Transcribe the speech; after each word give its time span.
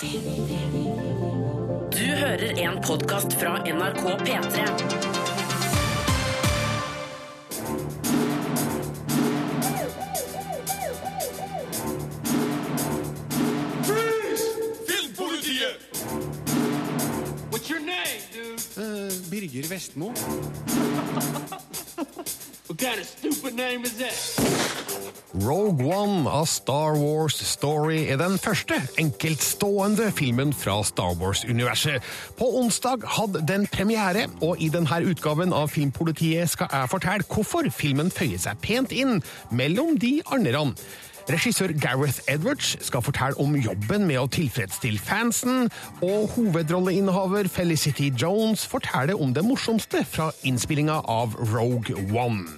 Du 0.00 0.06
hører 1.98 2.56
en 2.56 2.78
podkast 2.80 3.34
fra 3.36 3.58
NRK 3.68 4.04
P3. 4.24 4.62
Filmpolitiet! 14.88 15.76
What's 17.50 17.68
your 17.68 17.80
name, 17.80 18.22
dude? 18.32 18.60
Birger 19.30 19.68
Vestmo. 19.68 20.06
What 22.68 22.78
kind 22.78 23.00
of 23.00 23.06
stupid 23.06 23.54
name 23.54 23.84
is 23.84 23.98
that? 23.98 24.89
Rogue 25.34 25.86
One 25.86 26.28
av 26.28 26.46
Star 26.50 26.96
Wars 26.98 27.36
Story 27.46 28.00
er 28.10 28.18
den 28.18 28.38
første 28.38 28.74
enkeltstående 28.98 30.08
filmen 30.12 30.50
fra 30.56 30.80
Star 30.84 31.14
Wars-universet. 31.20 32.02
På 32.38 32.48
onsdag 32.58 33.06
hadde 33.16 33.44
den 33.46 33.66
premiere, 33.70 34.26
og 34.42 34.58
i 34.58 34.68
denne 34.72 35.02
utgaven 35.06 35.54
av 35.54 35.70
Filmpolitiet 35.70 36.50
skal 36.50 36.72
jeg 36.72 36.90
fortelle 36.90 37.28
hvorfor 37.30 37.70
filmen 37.70 38.10
føyer 38.10 38.42
seg 38.42 38.58
pent 38.64 38.92
inn 38.92 39.22
mellom 39.54 39.96
de 40.02 40.18
andre. 40.34 40.66
Regissør 41.30 41.70
Gareth 41.78 42.20
Edwards 42.26 42.76
skal 42.82 43.02
fortelle 43.06 43.38
om 43.38 43.54
jobben 43.54 44.06
med 44.08 44.18
å 44.18 44.26
tilfredsstille 44.34 44.98
fansen, 44.98 45.68
og 46.02 46.32
hovedrolleinnehaver 46.34 47.46
Felicity 47.52 48.10
Jones 48.10 48.66
forteller 48.66 49.20
om 49.20 49.34
det 49.36 49.44
morsomste 49.46 50.02
fra 50.02 50.30
innspillinga 50.42 51.02
av 51.06 51.38
Rogue 51.52 51.94
One. 52.10 52.48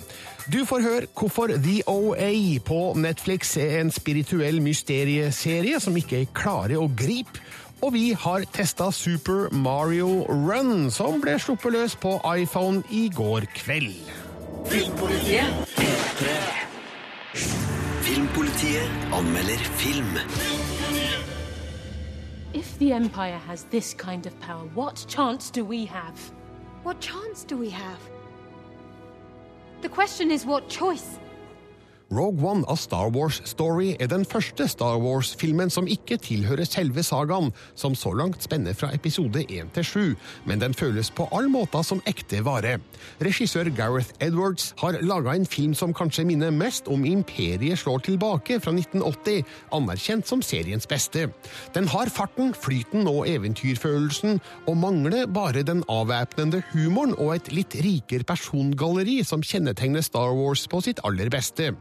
Du 0.51 0.65
får 0.67 0.83
høre 0.83 1.07
hvorfor 1.19 1.47
The 1.47 1.83
OA 1.87 2.59
på 2.67 2.95
Netflix 2.99 3.57
er 3.57 3.81
en 3.81 3.91
spirituell 3.95 4.59
mysterieserie 4.63 5.79
som 5.81 5.97
ikke 5.97 6.25
klarer 6.35 6.81
å 6.83 6.89
gripe. 6.99 7.39
Og 7.83 7.95
vi 7.95 8.13
har 8.15 8.47
testa 8.55 8.91
Super 8.95 9.51
Mario 9.55 10.25
Run, 10.27 10.91
som 10.91 11.21
ble 11.23 11.37
sluppet 11.43 11.75
løs 11.75 11.95
på 11.99 12.17
iPhone 12.35 12.83
i 12.91 13.09
går 13.15 13.47
kveld. 13.55 13.95
Filmpolitiet 14.71 15.79
Filmpolitiet 18.03 19.15
anmelder 19.15 19.67
film. 19.79 20.19
If 22.55 22.79
the 22.79 22.93
Empire 22.93 23.39
has 23.47 23.65
this 23.71 23.95
kind 23.95 24.27
of 24.27 24.39
power, 24.41 24.67
what 24.75 25.07
chance 25.09 25.51
do 25.51 25.65
we 25.65 25.87
have? 25.87 26.19
What 26.85 27.01
chance 27.01 27.45
do 27.45 27.57
we 27.57 27.71
have? 27.71 28.12
The 29.83 29.89
question 29.89 30.31
is 30.31 30.47
what 30.47 30.69
choice? 30.69 31.19
Rogue 32.13 32.45
One 32.45 32.65
av 32.69 32.77
Star 32.77 33.09
Wars 33.15 33.39
Story 33.49 33.95
er 33.97 34.11
den 34.13 34.27
første 34.29 34.67
Star 34.69 34.99
Wars-filmen 35.01 35.71
som 35.73 35.87
ikke 35.89 36.19
tilhører 36.21 36.69
selve 36.69 37.01
sagaen, 37.07 37.49
som 37.75 37.95
så 37.97 38.13
langt 38.13 38.45
spenner 38.45 38.77
fra 38.77 38.91
episode 38.93 39.41
1 39.47 39.71
til 39.73 39.87
7, 39.89 40.03
men 40.45 40.61
den 40.61 40.77
føles 40.77 41.09
på 41.09 41.25
all 41.33 41.49
måte 41.49 41.81
som 41.89 42.03
ekte 42.11 42.43
vare. 42.45 42.75
Regissør 43.25 43.71
Gareth 43.73 44.13
Edwards 44.21 44.75
har 44.83 44.99
laga 45.01 45.33
en 45.39 45.49
film 45.49 45.73
som 45.79 45.95
kanskje 45.97 46.27
minner 46.29 46.53
mest 46.53 46.91
om 46.93 47.07
Imperiet 47.09 47.81
slår 47.81 48.05
tilbake 48.11 48.61
fra 48.61 48.75
1980, 48.77 49.49
anerkjent 49.73 50.29
som 50.29 50.45
seriens 50.45 50.89
beste. 50.91 51.31
Den 51.73 51.89
har 51.95 52.13
farten, 52.13 52.53
flyten 52.53 53.09
og 53.09 53.25
eventyrfølelsen, 53.31 54.37
og 54.69 54.77
mangler 54.77 55.25
bare 55.33 55.65
den 55.65 55.81
avvæpnende 55.89 56.61
humoren 56.75 57.17
og 57.17 57.39
et 57.39 57.51
litt 57.57 57.79
rikere 57.81 58.29
persongalleri 58.29 59.23
som 59.25 59.41
kjennetegner 59.41 60.05
Star 60.05 60.37
Wars 60.37 60.69
på 60.69 60.85
sitt 60.85 61.01
aller 61.09 61.33
beste. 61.33 61.73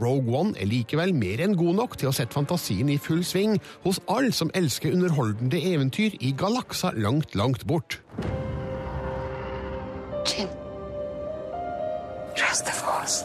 Rogue 0.00 0.34
One 0.34 0.54
er 0.58 0.70
likevel 0.70 1.14
mer 1.16 1.42
enn 1.44 1.56
god 1.58 1.78
nok 1.80 1.96
til 2.00 2.10
å 2.10 2.14
sette 2.16 2.36
fantasien 2.36 2.90
i 2.92 2.98
full 3.02 3.24
sving 3.26 3.58
hos 3.86 4.02
alle 4.08 4.32
som 4.36 4.52
elsker 4.58 4.94
underholdende 4.96 5.60
eventyr 5.72 6.18
i 6.20 6.34
galakser 6.36 6.96
langt, 6.98 7.34
langt 7.38 7.66
bort. 7.66 8.00
Jin. 10.28 10.48
Trust 12.36 12.66
the 12.66 12.72
Force. 12.72 13.24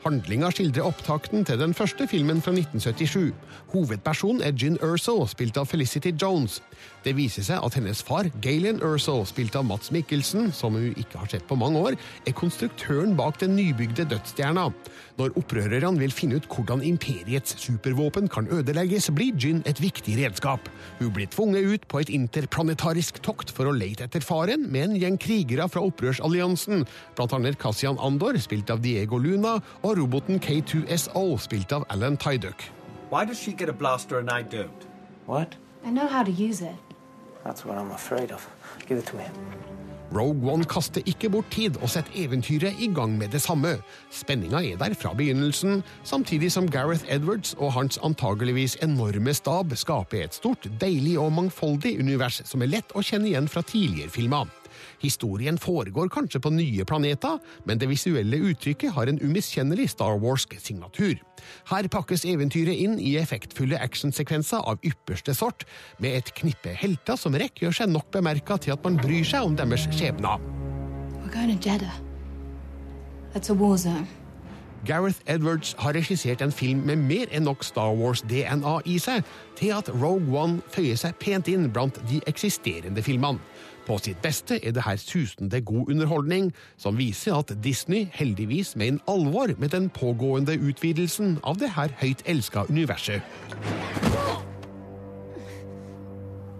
Handlinga 0.00 0.48
skildrer 0.48 0.86
opptakten 0.88 1.44
til 1.44 1.58
den 1.60 1.74
første 1.76 2.06
filmen 2.08 2.40
fra 2.40 2.54
1977. 2.56 3.34
Hovedpersonen 3.74 4.40
er 4.42 4.54
Gin 4.56 4.78
Erso, 4.80 5.26
spilt 5.28 5.58
av 5.60 5.68
Felicity 5.68 6.14
Jones. 6.16 6.62
Det 7.00 7.14
viser 7.16 7.44
seg 7.46 7.64
at 7.64 7.76
hennes 7.78 8.02
far, 8.04 8.28
Galen 8.44 8.82
Erso, 8.84 9.22
spilt 9.24 9.54
av 9.56 9.64
Mats 9.64 9.88
Mikkelsen, 9.94 10.50
som 10.52 10.74
hun 10.76 10.90
ikke 11.00 11.22
har 11.22 11.30
sett 11.32 11.46
på 11.48 11.56
mange 11.56 11.80
år, 11.80 11.96
er 12.28 12.36
konstruktøren 12.36 13.14
bak 13.16 13.38
den 13.40 13.54
nybygde 13.56 14.04
dødsstjerna. 14.10 14.66
Når 15.16 15.38
opprørerne 15.40 16.00
vil 16.00 16.12
finne 16.12 16.36
ut 16.40 16.48
hvordan 16.52 16.84
imperiets 16.84 17.56
supervåpen 17.62 18.28
kan 18.32 18.50
ødelegges, 18.52 19.08
blir 19.16 19.32
Gin 19.40 19.62
et 19.68 19.80
viktig 19.80 20.18
redskap. 20.20 20.68
Hun 20.98 21.14
blir 21.16 21.30
tvunget 21.32 21.72
ut 21.72 21.88
på 21.88 22.02
et 22.02 22.12
interplanetarisk 22.12 23.22
tokt 23.24 23.54
for 23.56 23.70
å 23.70 23.74
lete 23.76 24.04
etter 24.04 24.24
faren 24.24 24.68
med 24.68 24.90
en 24.90 25.00
gjeng 25.00 25.16
krigere 25.20 25.70
fra 25.72 25.84
opprørsalliansen, 25.88 26.84
blant 27.16 27.36
annet 27.36 27.56
Cassian 27.60 28.00
Andor, 28.00 28.36
spilt 28.44 28.68
av 28.72 28.84
Diego 28.84 29.16
Luna, 29.16 29.56
og 29.80 29.96
roboten 30.02 30.40
K2SO, 30.40 31.24
spilt 31.40 31.72
av 31.72 31.88
Alan 31.88 32.20
Tyduck. 32.20 32.68
Why 33.10 33.24
does 33.24 33.40
she 33.40 33.52
get 33.52 33.68
a 33.68 33.72
blaster 33.72 34.18
and 34.18 34.30
I 34.30 34.42
don't? 34.44 34.86
What? 35.26 35.56
I 35.84 35.90
know 35.90 36.06
how 36.06 36.22
to 36.22 36.30
use 36.30 36.60
it. 36.60 36.89
Rogue 40.10 40.52
One 40.52 40.64
kaster 40.66 41.02
ikke 41.06 41.30
bort 41.30 41.46
tid 41.54 41.76
og 41.78 41.90
setter 41.92 42.16
eventyret 42.18 42.80
i 42.82 42.88
gang 42.94 43.12
med 43.18 43.30
det 43.30 43.42
samme. 43.44 43.76
Spenninga 44.10 44.58
er 44.66 44.78
der 44.80 44.94
fra 44.98 45.12
begynnelsen, 45.14 45.84
samtidig 46.02 46.50
som 46.52 46.66
Gareth 46.70 47.06
Edwards 47.08 47.54
og 47.58 47.72
hans 47.78 47.98
antageligvis 48.02 48.76
enorme 48.82 49.34
stab 49.34 49.70
skaper 49.78 50.24
et 50.24 50.34
stort, 50.34 50.66
deilig 50.80 51.14
og 51.18 51.32
mangfoldig 51.32 51.94
univers 52.02 52.42
som 52.44 52.62
er 52.66 52.74
lett 52.74 52.96
å 52.96 53.04
kjenne 53.06 53.30
igjen 53.30 53.48
fra 53.48 53.62
tidligere 53.62 54.10
filmer. 54.10 54.50
Historien 55.00 55.58
foregår 55.58 56.10
kanskje 56.12 56.40
på 56.44 56.52
nye 56.52 56.84
planeter, 56.84 57.38
men 57.64 57.80
det 57.80 57.88
visuelle 57.88 58.40
uttrykket 58.50 58.92
har 58.96 59.08
en 59.08 59.20
umiskjennelig 59.22 59.88
Star 59.94 60.18
Warsk 60.20 60.56
signatur. 60.60 61.16
Her 61.70 61.88
pakkes 61.88 62.26
eventyret 62.28 62.76
inn 62.76 62.98
i 63.00 63.16
effektfulle 63.20 63.80
actionsekvenser 63.80 64.60
av 64.60 64.80
ypperste 64.84 65.34
sort, 65.36 65.64
med 65.98 66.20
et 66.20 66.34
knippe 66.36 66.74
helter 66.76 67.16
som 67.20 67.36
rekker 67.36 67.70
gjør 67.70 67.80
seg 67.82 67.92
nok 67.92 68.10
bemerka 68.12 68.56
til 68.60 68.76
at 68.76 68.84
man 68.84 69.00
bryr 69.00 69.24
seg 69.26 69.46
om 69.46 69.56
deres 69.56 69.88
skjebner. 69.92 70.40
Gareth 74.86 75.20
Edwards 75.26 75.74
har 75.78 75.92
regissert 75.92 76.40
en 76.40 76.52
film 76.52 76.86
med 76.88 76.96
mer 77.04 77.28
enn 77.36 77.44
nok 77.44 77.64
Star 77.64 77.92
Wars-DNA 77.98 78.78
i 78.88 78.96
seg 79.02 79.26
til 79.58 79.74
at 79.76 79.90
Rogue 79.92 80.32
One 80.32 80.62
føyer 80.72 80.96
seg 80.96 81.18
pent 81.20 81.50
inn 81.52 81.68
blant 81.72 82.00
de 82.08 82.22
eksisterende 82.30 83.04
filmene. 83.04 83.42
På 83.90 83.98
sitt 83.98 84.20
beste 84.22 84.54
er 84.66 84.70
det 84.70 84.84
her 84.86 84.96
susende 84.96 85.60
god 85.60 85.90
underholdning, 85.90 86.52
som 86.78 86.98
viser 86.98 87.34
at 87.34 87.50
Disney 87.64 88.06
heldigvis 88.12 88.76
mener 88.76 88.98
alvor 89.08 89.50
med 89.58 89.68
den 89.68 89.88
pågående 89.90 90.54
utvidelsen 90.54 91.40
av 91.42 91.58
det 91.58 91.72
her 91.74 91.90
høyt 91.98 92.22
elska 92.24 92.62
universet. 92.70 93.22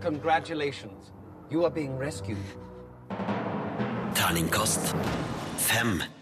Congratulations. 0.03 1.13
You 1.53 1.65
are 1.65 1.75
being 1.75 1.95
rescued. 2.07 2.47
Terningkast 4.15 4.97
fem. 5.59 6.20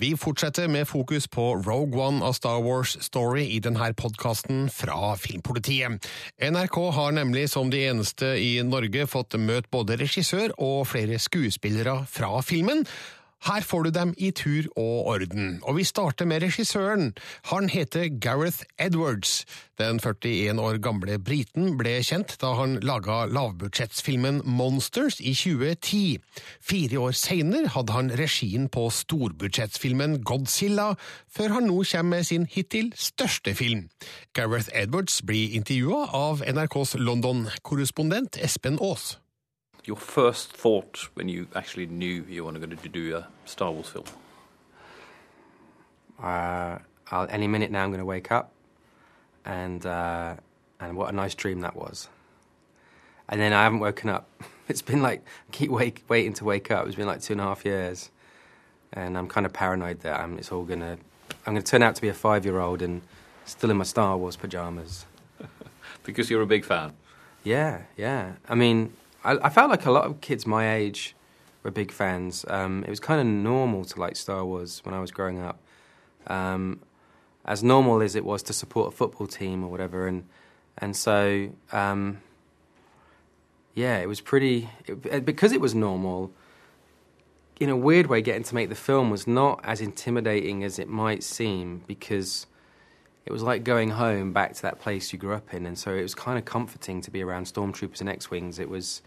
Vi 0.00 0.16
fortsetter 0.16 0.68
med 0.68 0.88
fokus 0.88 1.26
på 1.28 1.42
Rogue 1.54 2.00
One 2.00 2.24
av 2.24 2.32
Star 2.32 2.62
Wars 2.64 2.94
Story 3.04 3.42
i 3.52 3.58
denne 3.60 3.90
podkasten 3.92 4.70
fra 4.72 5.10
Filmpolitiet. 5.20 6.06
NRK 6.40 6.78
har 6.96 7.12
nemlig 7.12 7.50
som 7.52 7.68
de 7.68 7.82
eneste 7.84 8.30
i 8.40 8.62
Norge 8.64 9.04
fått 9.04 9.36
møte 9.36 9.68
både 9.68 9.98
regissør 10.00 10.54
og 10.56 10.86
flere 10.88 11.20
skuespillere 11.20 11.98
fra 12.08 12.40
filmen. 12.40 12.86
Her 13.40 13.64
får 13.64 13.82
du 13.82 13.90
dem 13.90 14.14
i 14.18 14.30
tur 14.36 14.66
og 14.76 15.06
orden, 15.14 15.60
og 15.62 15.78
vi 15.78 15.84
starter 15.84 16.28
med 16.28 16.42
regissøren. 16.42 17.14
Han 17.48 17.70
heter 17.72 18.10
Gareth 18.20 18.66
Edwards. 18.78 19.46
Den 19.80 20.00
41 20.00 20.60
år 20.60 20.76
gamle 20.84 21.16
briten 21.18 21.78
ble 21.80 21.94
kjent 22.04 22.34
da 22.42 22.52
han 22.58 22.76
laga 22.84 23.22
lavbudsjettsfilmen 23.32 24.42
Monsters 24.44 25.22
i 25.24 25.32
2010. 25.32 26.18
Fire 26.60 27.00
år 27.00 27.16
seinere 27.16 27.72
hadde 27.72 27.96
han 27.96 28.12
regien 28.20 28.68
på 28.68 28.90
storbudsjettsfilmen 28.92 30.20
Godzilla, 30.20 30.92
før 31.32 31.56
han 31.56 31.70
nå 31.70 31.80
kommer 31.80 32.18
med 32.20 32.28
sin 32.28 32.44
hittil 32.50 32.92
største 32.92 33.54
film. 33.56 33.88
Gareth 34.36 34.68
Edwards 34.74 35.22
blir 35.24 35.56
intervjua 35.56 36.10
av 36.12 36.44
NRKs 36.44 36.98
London-korrespondent 37.00 38.36
Espen 38.44 38.76
Aas. 38.84 39.14
Your 39.84 39.96
first 39.96 40.52
thought 40.52 41.08
when 41.14 41.28
you 41.28 41.48
actually 41.54 41.86
knew 41.86 42.24
you 42.28 42.44
were 42.44 42.52
going 42.52 42.76
to 42.76 42.88
do 42.88 43.16
a 43.16 43.26
Star 43.44 43.70
Wars 43.70 43.88
film? 43.88 44.04
Uh, 46.22 46.78
I'll, 47.10 47.26
any 47.28 47.46
minute 47.46 47.70
now, 47.70 47.82
I'm 47.82 47.90
going 47.90 47.98
to 47.98 48.04
wake 48.04 48.30
up, 48.30 48.52
and 49.44 49.84
uh, 49.84 50.36
and 50.78 50.96
what 50.96 51.12
a 51.12 51.16
nice 51.16 51.34
dream 51.34 51.60
that 51.60 51.76
was. 51.76 52.08
And 53.28 53.40
then 53.40 53.52
I 53.52 53.62
haven't 53.64 53.80
woken 53.80 54.10
up. 54.10 54.28
It's 54.70 54.82
been 54.82 55.02
like 55.02 55.24
keep 55.50 55.68
wake, 55.68 56.04
waiting 56.06 56.32
to 56.34 56.44
wake 56.44 56.70
up. 56.70 56.86
It's 56.86 56.94
been 56.94 57.08
like 57.08 57.20
two 57.20 57.32
and 57.32 57.40
a 57.40 57.44
half 57.44 57.64
years, 57.64 58.08
and 58.92 59.18
I'm 59.18 59.26
kind 59.26 59.44
of 59.44 59.52
paranoid 59.52 59.98
that 60.02 60.20
I'm, 60.20 60.38
it's 60.38 60.52
all 60.52 60.62
gonna. 60.62 60.96
I'm 61.44 61.54
going 61.54 61.60
to 61.60 61.68
turn 61.68 61.82
out 61.82 61.96
to 61.96 62.00
be 62.00 62.06
a 62.06 62.14
five-year-old 62.14 62.80
and 62.80 63.02
still 63.46 63.72
in 63.72 63.78
my 63.78 63.82
Star 63.82 64.16
Wars 64.16 64.36
pajamas. 64.36 65.06
because 66.04 66.30
you're 66.30 66.42
a 66.42 66.46
big 66.46 66.64
fan. 66.64 66.92
Yeah, 67.42 67.82
yeah. 67.96 68.34
I 68.48 68.54
mean, 68.54 68.92
I, 69.24 69.38
I 69.42 69.48
felt 69.48 69.70
like 69.70 69.86
a 69.86 69.90
lot 69.90 70.04
of 70.04 70.20
kids 70.20 70.46
my 70.46 70.74
age 70.74 71.14
were 71.62 71.70
big 71.70 71.92
fans. 71.92 72.44
Um, 72.48 72.84
it 72.84 72.90
was 72.90 73.00
kind 73.00 73.20
of 73.20 73.26
normal 73.26 73.84
to 73.84 74.00
like 74.00 74.16
Star 74.16 74.44
Wars 74.44 74.80
when 74.84 74.94
I 74.94 75.00
was 75.00 75.10
growing 75.10 75.40
up. 75.40 75.58
Um, 76.26 76.80
as 77.44 77.62
normal 77.62 78.02
as 78.02 78.14
it 78.14 78.24
was 78.24 78.42
to 78.44 78.52
support 78.52 78.92
a 78.92 78.96
football 78.96 79.26
team 79.26 79.64
or 79.64 79.70
whatever, 79.70 80.06
and 80.06 80.24
and 80.78 80.94
so 80.94 81.50
um, 81.72 82.20
yeah, 83.74 83.98
it 83.98 84.08
was 84.08 84.20
pretty 84.20 84.68
it, 84.86 85.24
because 85.24 85.52
it 85.52 85.60
was 85.60 85.74
normal. 85.74 86.32
In 87.58 87.68
a 87.68 87.76
weird 87.76 88.06
way, 88.06 88.22
getting 88.22 88.42
to 88.44 88.54
make 88.54 88.70
the 88.70 88.74
film 88.74 89.10
was 89.10 89.26
not 89.26 89.60
as 89.64 89.82
intimidating 89.82 90.64
as 90.64 90.78
it 90.78 90.88
might 90.88 91.22
seem 91.22 91.82
because 91.86 92.46
it 93.26 93.32
was 93.32 93.42
like 93.42 93.64
going 93.64 93.90
home 93.90 94.32
back 94.32 94.54
to 94.54 94.62
that 94.62 94.80
place 94.80 95.12
you 95.12 95.18
grew 95.18 95.34
up 95.34 95.52
in, 95.54 95.66
and 95.66 95.78
so 95.78 95.94
it 95.94 96.02
was 96.02 96.14
kind 96.14 96.38
of 96.38 96.44
comforting 96.44 97.00
to 97.02 97.10
be 97.10 97.22
around 97.22 97.44
stormtroopers 97.46 98.00
and 98.00 98.08
X-wings. 98.08 98.58
It 98.58 98.68
was, 98.68 99.02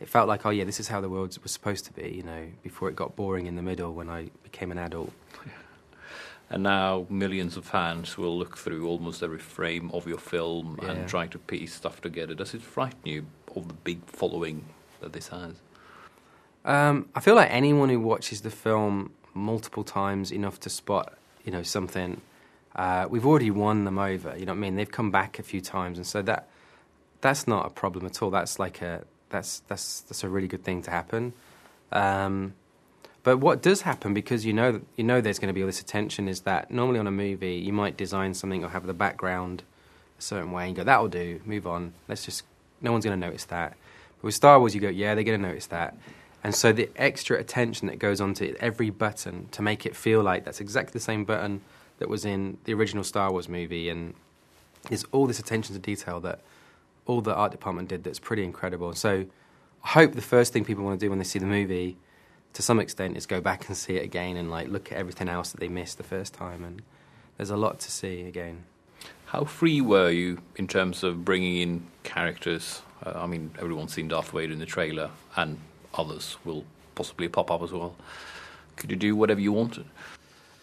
it 0.00 0.08
felt 0.08 0.28
like, 0.28 0.44
oh 0.44 0.50
yeah, 0.50 0.64
this 0.64 0.80
is 0.80 0.88
how 0.88 1.00
the 1.00 1.08
world 1.08 1.36
was 1.42 1.52
supposed 1.52 1.84
to 1.86 1.92
be, 1.92 2.08
you 2.10 2.22
know, 2.22 2.46
before 2.62 2.88
it 2.88 2.96
got 2.96 3.14
boring 3.16 3.46
in 3.46 3.56
the 3.56 3.62
middle 3.62 3.92
when 3.92 4.08
I 4.10 4.30
became 4.42 4.70
an 4.72 4.78
adult. 4.78 5.12
And 6.50 6.62
now 6.62 7.06
millions 7.08 7.56
of 7.56 7.64
fans 7.64 8.18
will 8.18 8.38
look 8.38 8.58
through 8.58 8.86
almost 8.86 9.22
every 9.22 9.38
frame 9.38 9.90
of 9.92 10.06
your 10.06 10.18
film 10.18 10.78
Yeah. 10.82 10.90
and 10.90 11.08
try 11.08 11.26
to 11.26 11.38
piece 11.38 11.72
stuff 11.74 12.02
together. 12.02 12.34
Does 12.34 12.52
it 12.54 12.60
frighten 12.62 13.00
you 13.04 13.26
of 13.56 13.66
the 13.66 13.74
big 13.74 14.04
following 14.06 14.66
that 15.00 15.14
this 15.14 15.28
has? 15.28 15.54
Um, 16.66 17.08
I 17.14 17.20
feel 17.20 17.34
like 17.34 17.50
anyone 17.50 17.88
who 17.88 17.98
watches 17.98 18.42
the 18.42 18.50
film 18.50 19.12
multiple 19.32 19.84
times 19.84 20.30
enough 20.30 20.60
to 20.60 20.70
spot, 20.70 21.14
you 21.44 21.50
know, 21.50 21.62
something, 21.62 22.20
uh, 22.76 23.06
we've 23.08 23.26
already 23.26 23.50
won 23.50 23.84
them 23.84 23.98
over. 23.98 24.34
You 24.36 24.46
know 24.46 24.52
what 24.52 24.58
I 24.58 24.60
mean? 24.60 24.76
They've 24.76 24.90
come 24.90 25.10
back 25.10 25.38
a 25.38 25.42
few 25.42 25.60
times, 25.60 25.98
and 25.98 26.06
so 26.06 26.22
that 26.22 26.48
that's 27.20 27.46
not 27.46 27.66
a 27.66 27.70
problem 27.70 28.06
at 28.06 28.22
all. 28.22 28.30
That's 28.30 28.58
like 28.58 28.82
a 28.82 29.04
that's 29.30 29.60
that's 29.68 30.00
that's 30.00 30.24
a 30.24 30.28
really 30.28 30.48
good 30.48 30.64
thing 30.64 30.82
to 30.82 30.90
happen. 30.90 31.32
Um, 31.92 32.54
but 33.24 33.38
what 33.38 33.62
does 33.62 33.80
happen 33.80 34.14
because 34.14 34.46
you 34.46 34.52
know 34.52 34.80
you 34.96 35.02
know 35.02 35.20
there's 35.20 35.40
going 35.40 35.48
to 35.48 35.54
be 35.54 35.62
all 35.62 35.66
this 35.66 35.80
attention 35.80 36.28
is 36.28 36.42
that 36.42 36.70
normally 36.70 37.00
on 37.00 37.06
a 37.08 37.10
movie 37.10 37.54
you 37.54 37.72
might 37.72 37.96
design 37.96 38.34
something 38.34 38.62
or 38.62 38.68
have 38.68 38.86
the 38.86 38.94
background 38.94 39.64
a 40.18 40.22
certain 40.22 40.52
way 40.52 40.66
and 40.66 40.76
go 40.76 40.84
that'll 40.84 41.08
do 41.08 41.40
move 41.44 41.66
on 41.66 41.92
let's 42.06 42.24
just 42.24 42.44
no 42.80 42.92
one's 42.92 43.04
going 43.04 43.18
to 43.18 43.26
notice 43.26 43.44
that 43.46 43.76
but 44.16 44.24
with 44.24 44.34
Star 44.34 44.60
Wars 44.60 44.74
you 44.74 44.80
go 44.80 44.88
yeah 44.88 45.14
they're 45.14 45.24
going 45.24 45.40
to 45.40 45.48
notice 45.48 45.66
that 45.66 45.96
and 46.44 46.54
so 46.54 46.72
the 46.72 46.90
extra 46.96 47.38
attention 47.38 47.88
that 47.88 47.98
goes 47.98 48.20
onto 48.20 48.54
every 48.60 48.90
button 48.90 49.48
to 49.50 49.62
make 49.62 49.86
it 49.86 49.96
feel 49.96 50.22
like 50.22 50.44
that's 50.44 50.60
exactly 50.60 50.92
the 50.92 51.00
same 51.00 51.24
button 51.24 51.62
that 51.98 52.08
was 52.08 52.24
in 52.24 52.58
the 52.64 52.74
original 52.74 53.04
Star 53.04 53.30
Wars 53.30 53.48
movie 53.48 53.88
and 53.88 54.14
there's 54.88 55.04
all 55.12 55.26
this 55.26 55.38
attention 55.38 55.74
to 55.74 55.80
detail 55.80 56.20
that 56.20 56.40
all 57.06 57.20
the 57.20 57.34
art 57.34 57.52
department 57.52 57.88
did 57.88 58.04
that's 58.04 58.18
pretty 58.18 58.44
incredible 58.44 58.92
so 58.94 59.24
I 59.84 59.88
hope 59.88 60.12
the 60.12 60.22
first 60.22 60.52
thing 60.52 60.64
people 60.64 60.84
want 60.84 60.98
to 60.98 61.04
do 61.06 61.10
when 61.10 61.18
they 61.18 61.24
see 61.24 61.38
the 61.38 61.46
movie 61.46 61.96
to 62.54 62.62
some 62.62 62.80
extent 62.80 63.16
is 63.16 63.26
go 63.26 63.40
back 63.40 63.68
and 63.68 63.76
see 63.76 63.96
it 63.96 64.04
again 64.04 64.36
and 64.36 64.50
like 64.50 64.68
look 64.68 64.90
at 64.92 64.98
everything 64.98 65.28
else 65.28 65.50
that 65.52 65.60
they 65.60 65.68
missed 65.68 65.98
the 65.98 66.04
first 66.04 66.34
time 66.34 66.64
and 66.64 66.82
there's 67.36 67.50
a 67.50 67.56
lot 67.56 67.80
to 67.80 67.90
see 67.90 68.22
again 68.22 68.64
How 69.26 69.44
free 69.44 69.80
were 69.80 70.10
you 70.10 70.38
in 70.56 70.66
terms 70.68 71.02
of 71.02 71.24
bringing 71.24 71.56
in 71.56 71.86
characters? 72.04 72.82
Uh, 73.04 73.12
I 73.16 73.26
mean, 73.26 73.50
everyone's 73.58 73.92
seen 73.92 74.08
Darth 74.08 74.30
Vader 74.30 74.52
in 74.52 74.60
the 74.60 74.66
trailer, 74.66 75.10
and 75.36 75.58
others 75.92 76.36
will 76.44 76.64
possibly 76.94 77.28
pop 77.28 77.50
up 77.50 77.62
as 77.62 77.72
well. 77.72 77.96
Could 78.76 78.90
you 78.90 78.96
do 78.96 79.16
whatever 79.16 79.40
you 79.40 79.52
wanted? 79.52 79.86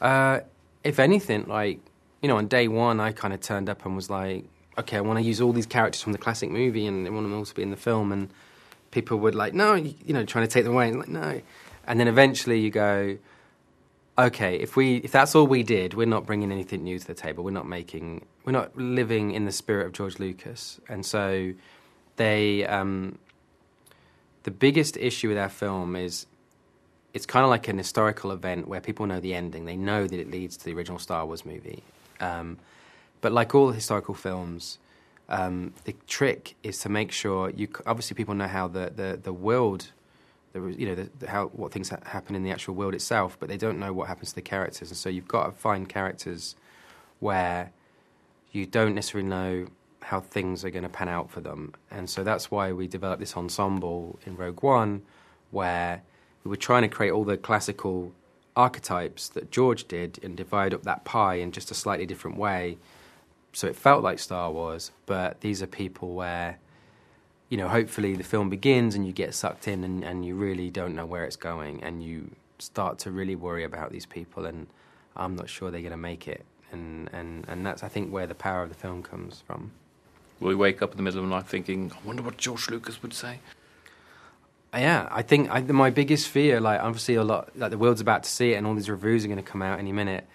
uh, 0.02 0.40
if 0.84 1.00
anything 1.00 1.46
like 1.48 1.80
you 2.22 2.28
know 2.28 2.38
on 2.38 2.48
day 2.48 2.68
one 2.68 3.00
I 3.00 3.12
kind 3.12 3.34
of 3.34 3.42
turned 3.42 3.70
up 3.70 3.86
and 3.86 3.96
was 3.96 4.10
like 4.10 4.46
okay 4.78 4.98
I 4.98 5.02
want 5.02 5.20
to 5.20 5.24
use 5.24 5.42
all 5.42 5.54
these 5.54 5.66
characters 5.66 6.02
from 6.02 6.12
the 6.12 6.18
classic 6.18 6.50
movie 6.50 6.86
and 6.86 7.08
I 7.08 7.10
want 7.10 7.24
them 7.24 7.34
all 7.34 7.46
to 7.46 7.54
be 7.54 7.64
in 7.64 7.72
the 7.72 7.78
film. 7.78 8.12
And 8.12 8.30
people 8.92 9.20
would 9.20 9.36
like 9.36 9.54
no 9.54 9.76
you 9.76 10.14
know 10.14 10.26
trying 10.26 10.48
to 10.48 10.52
take 10.52 10.64
them 10.64 10.74
away. 10.74 10.90
And 10.90 11.00
like 11.00 11.10
no. 11.10 11.42
And 11.88 12.00
then 12.00 12.08
eventually 12.08 12.60
you 12.60 12.70
go 12.70 13.18
okay, 14.18 14.56
if 14.58 14.76
we 14.76 14.98
if 14.98 15.12
that's 15.12 15.36
all 15.36 15.48
we 15.48 15.64
did, 15.64 15.94
we're 15.94 16.08
not 16.08 16.26
bringing 16.26 16.52
anything 16.52 16.84
new 16.84 17.00
to 17.00 17.08
the 17.08 17.14
table. 17.14 17.44
We're 17.44 17.52
not 17.52 17.68
making 17.68 18.26
we're 18.46 18.52
not 18.52 18.76
living 18.78 19.32
in 19.32 19.46
the 19.46 19.52
spirit 19.52 19.88
of 19.88 19.94
George 19.94 20.20
Lucas, 20.20 20.80
and 20.90 21.06
so 21.06 21.54
they 22.16 22.66
um, 22.66 23.18
the 24.44 24.52
biggest 24.52 24.98
issue 24.98 25.30
with 25.30 25.38
our 25.38 25.50
film 25.50 25.96
is 25.96 26.26
it's 27.14 27.26
kind 27.26 27.44
of 27.44 27.50
like 27.50 27.68
an 27.68 27.78
historical 27.78 28.32
event 28.32 28.68
where 28.68 28.82
people 28.82 29.06
know 29.06 29.20
the 29.20 29.34
ending. 29.34 29.66
They 29.66 29.76
know 29.76 30.08
that 30.08 30.20
it 30.20 30.32
leads 30.32 30.58
to 30.58 30.66
the 30.66 30.74
original 30.74 31.00
Star 31.00 31.26
Wars 31.26 31.46
movie, 31.46 31.84
um, 32.20 32.58
but 33.22 33.32
like 33.32 33.54
all 33.54 33.72
historical 33.72 34.14
films. 34.14 34.80
Um, 35.30 35.74
the 35.86 35.96
trick 36.08 36.56
is 36.62 36.80
to 36.80 36.90
make 36.90 37.12
sure 37.14 37.50
you 37.52 37.70
obviously 37.86 38.16
people 38.16 38.34
know 38.34 38.48
how 38.48 38.68
the, 38.68 38.92
the, 38.94 39.18
the 39.22 39.32
world 39.32 39.92
was, 40.54 40.76
you 40.76 40.86
know, 40.88 40.96
the, 40.96 41.10
the, 41.20 41.30
how 41.30 41.48
what 41.48 41.72
things 41.72 41.90
ha- 41.90 42.00
happen 42.04 42.36
in 42.36 42.44
the 42.44 42.52
actual 42.52 42.76
world 42.76 42.94
itself, 42.94 43.38
but 43.40 43.48
they 43.48 43.58
don't 43.58 43.80
know 43.80 43.94
what 43.94 44.08
happens 44.08 44.30
to 44.30 44.36
the 44.36 44.42
characters, 44.42 44.90
and 44.90 44.98
so 44.98 45.08
you've 45.10 45.28
got 45.28 45.46
to 45.46 45.52
find 45.52 45.88
characters 45.88 46.56
where 47.20 47.72
you 48.52 48.66
don't 48.66 48.96
necessarily 48.96 49.30
know 49.30 49.68
how 50.02 50.20
things 50.20 50.66
are 50.66 50.70
going 50.70 50.84
to 50.84 50.90
pan 50.90 51.08
out 51.08 51.30
for 51.32 51.40
them, 51.40 51.74
and 51.90 52.10
so 52.10 52.24
that's 52.24 52.52
why 52.52 52.74
we 52.74 52.88
developed 52.88 53.22
this 53.22 53.38
ensemble 53.38 54.20
in 54.26 54.36
Rogue 54.36 54.62
One, 54.62 55.04
where 55.52 56.04
we 56.44 56.50
were 56.50 56.56
trying 56.56 56.82
to 56.84 56.88
create 56.88 57.12
all 57.12 57.24
the 57.24 57.38
classical 57.38 58.12
archetypes 58.56 59.30
that 59.30 59.52
George 59.52 59.88
did 59.88 60.20
and 60.24 60.36
divide 60.36 60.74
up 60.74 60.84
that 60.84 61.06
pie 61.06 61.36
in 61.36 61.52
just 61.52 61.72
a 61.72 61.74
slightly 61.74 62.06
different 62.06 62.38
way, 62.38 62.78
so 63.54 63.68
it 63.68 63.76
felt 63.76 64.04
like 64.04 64.20
Star 64.20 64.52
Wars, 64.52 64.92
but 65.06 65.42
these 65.42 65.62
are 65.62 65.68
people 65.68 66.14
where 66.14 66.58
you 67.52 67.58
know, 67.58 67.68
hopefully 67.68 68.16
the 68.16 68.24
film 68.24 68.50
begins 68.50 68.96
and 68.96 69.06
you 69.06 69.12
get 69.12 69.34
sucked 69.34 69.68
in 69.68 69.84
and, 69.84 70.06
and 70.06 70.26
you 70.26 70.36
really 70.36 70.70
don't 70.70 70.96
know 70.96 71.06
where 71.06 71.26
it's 71.26 71.36
going 71.36 71.84
and 71.84 72.02
you 72.02 72.32
start 72.60 72.98
to 73.00 73.12
really 73.12 73.36
worry 73.36 73.66
about 73.66 73.92
these 73.92 74.06
people 74.06 74.46
and 74.46 74.68
I'm 75.18 75.36
not 75.36 75.50
sure 75.50 75.70
they're 75.70 75.82
going 75.82 75.92
to 75.92 75.98
make 75.98 76.30
it. 76.30 76.46
And, 76.72 77.10
and, 77.12 77.44
and 77.50 77.66
that's, 77.66 77.84
I 77.84 77.90
think, 77.90 78.10
where 78.10 78.26
the 78.26 78.36
power 78.36 78.64
of 78.64 78.70
the 78.70 78.76
film 78.76 79.04
comes 79.04 79.44
from. 79.46 79.74
Will 80.40 80.54
you 80.54 80.58
wake 80.58 80.82
up 80.82 80.92
in 80.92 80.98
the 80.98 81.04
middle 81.04 81.22
of 81.22 81.30
the 81.30 81.36
night 81.36 81.46
thinking, 81.46 81.92
I 81.94 82.08
wonder 82.08 82.24
what 82.24 82.38
George 82.38 82.70
Lucas 82.70 83.04
would 83.04 83.14
say? 83.14 83.40
Yeah, 84.74 85.10
I 85.12 85.22
think 85.22 85.50
I, 85.52 85.62
my 85.62 85.90
biggest 85.90 86.30
fear, 86.30 86.62
like 86.62 86.80
obviously 86.82 87.16
a 87.16 87.24
lot, 87.24 87.50
like 87.58 87.72
the 87.72 87.78
world's 87.78 88.00
about 88.00 88.24
to 88.24 88.30
see 88.30 88.54
it 88.54 88.56
and 88.56 88.66
all 88.66 88.74
these 88.74 88.90
reviews 88.90 89.26
are 89.26 89.28
going 89.28 89.44
to 89.44 89.44
come 89.44 89.62
out 89.62 89.80
any 89.80 89.92
minute. 89.92 90.26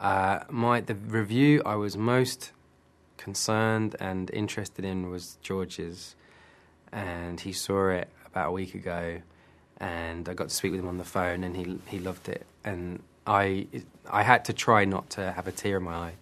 Uh, 0.00 0.40
my 0.48 0.80
the 0.80 0.94
review 0.94 1.62
I 1.64 1.76
was 1.76 1.96
most 1.96 2.52
concerned 3.18 3.96
and 4.00 4.30
interested 4.30 4.84
in 4.84 5.10
was 5.10 5.36
George's, 5.42 6.16
and 6.90 7.40
he 7.40 7.52
saw 7.52 7.88
it 7.90 8.08
about 8.24 8.48
a 8.48 8.52
week 8.52 8.74
ago, 8.74 9.20
and 9.78 10.28
I 10.28 10.34
got 10.34 10.48
to 10.48 10.54
speak 10.54 10.72
with 10.72 10.80
him 10.80 10.88
on 10.88 10.98
the 10.98 11.04
phone, 11.04 11.44
and 11.44 11.56
he 11.56 11.78
he 11.88 11.98
loved 11.98 12.28
it, 12.28 12.46
and 12.64 13.02
I 13.26 13.66
I 14.10 14.22
had 14.22 14.44
to 14.46 14.52
try 14.52 14.84
not 14.84 15.10
to 15.10 15.32
have 15.32 15.46
a 15.46 15.52
tear 15.52 15.78
in 15.78 15.84
my 15.84 15.94
eye. 15.94 16.14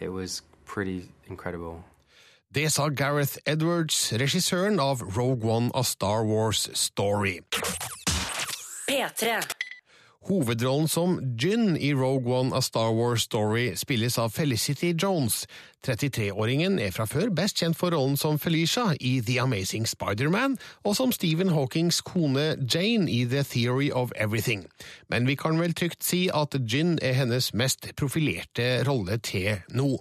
It 0.00 0.08
was 0.08 0.42
pretty 0.64 1.10
incredible. 1.26 1.84
Det 2.56 2.70
sa 2.72 2.86
Gareth 2.88 3.36
Edwards, 3.44 4.12
regissøren 4.16 4.78
av 4.80 5.02
Rogue 5.12 5.44
One 5.44 5.68
av 5.76 5.84
Star 5.84 6.24
Wars 6.24 6.62
Story. 6.72 7.42
P3. 8.88 9.65
Hovedrollen 10.26 10.88
som 10.88 11.20
Jyn 11.38 11.76
i 11.76 11.92
Rogue 11.94 12.34
One 12.34 12.56
A 12.56 12.60
Star 12.60 12.90
Wars 12.92 13.22
Story 13.22 13.76
spilles 13.78 14.18
av 14.18 14.32
Felicity 14.34 14.92
Jones. 15.02 15.44
33-åringen 15.86 16.80
er 16.82 16.90
fra 16.90 17.04
før 17.06 17.30
best 17.30 17.60
kjent 17.60 17.78
for 17.78 17.94
rollen 17.94 18.16
som 18.18 18.40
Felicia 18.42 18.96
i 18.98 19.20
The 19.22 19.38
Amazing 19.44 19.86
Spider-Man, 19.86 20.56
og 20.82 20.96
som 20.98 21.12
Stephen 21.14 21.52
Hawkings 21.54 22.00
kone 22.02 22.56
Jane 22.74 23.06
i 23.06 23.22
The 23.30 23.44
Theory 23.46 23.92
of 23.94 24.10
Everything. 24.16 24.64
Men 25.08 25.28
vi 25.30 25.36
kan 25.38 25.60
vel 25.62 25.76
trygt 25.78 26.02
si 26.04 26.26
at 26.34 26.56
Jyn 26.58 26.96
er 27.02 27.14
hennes 27.20 27.52
mest 27.54 27.86
profilerte 27.96 28.82
rolle 28.88 29.20
til 29.22 29.60
nå. 29.70 29.92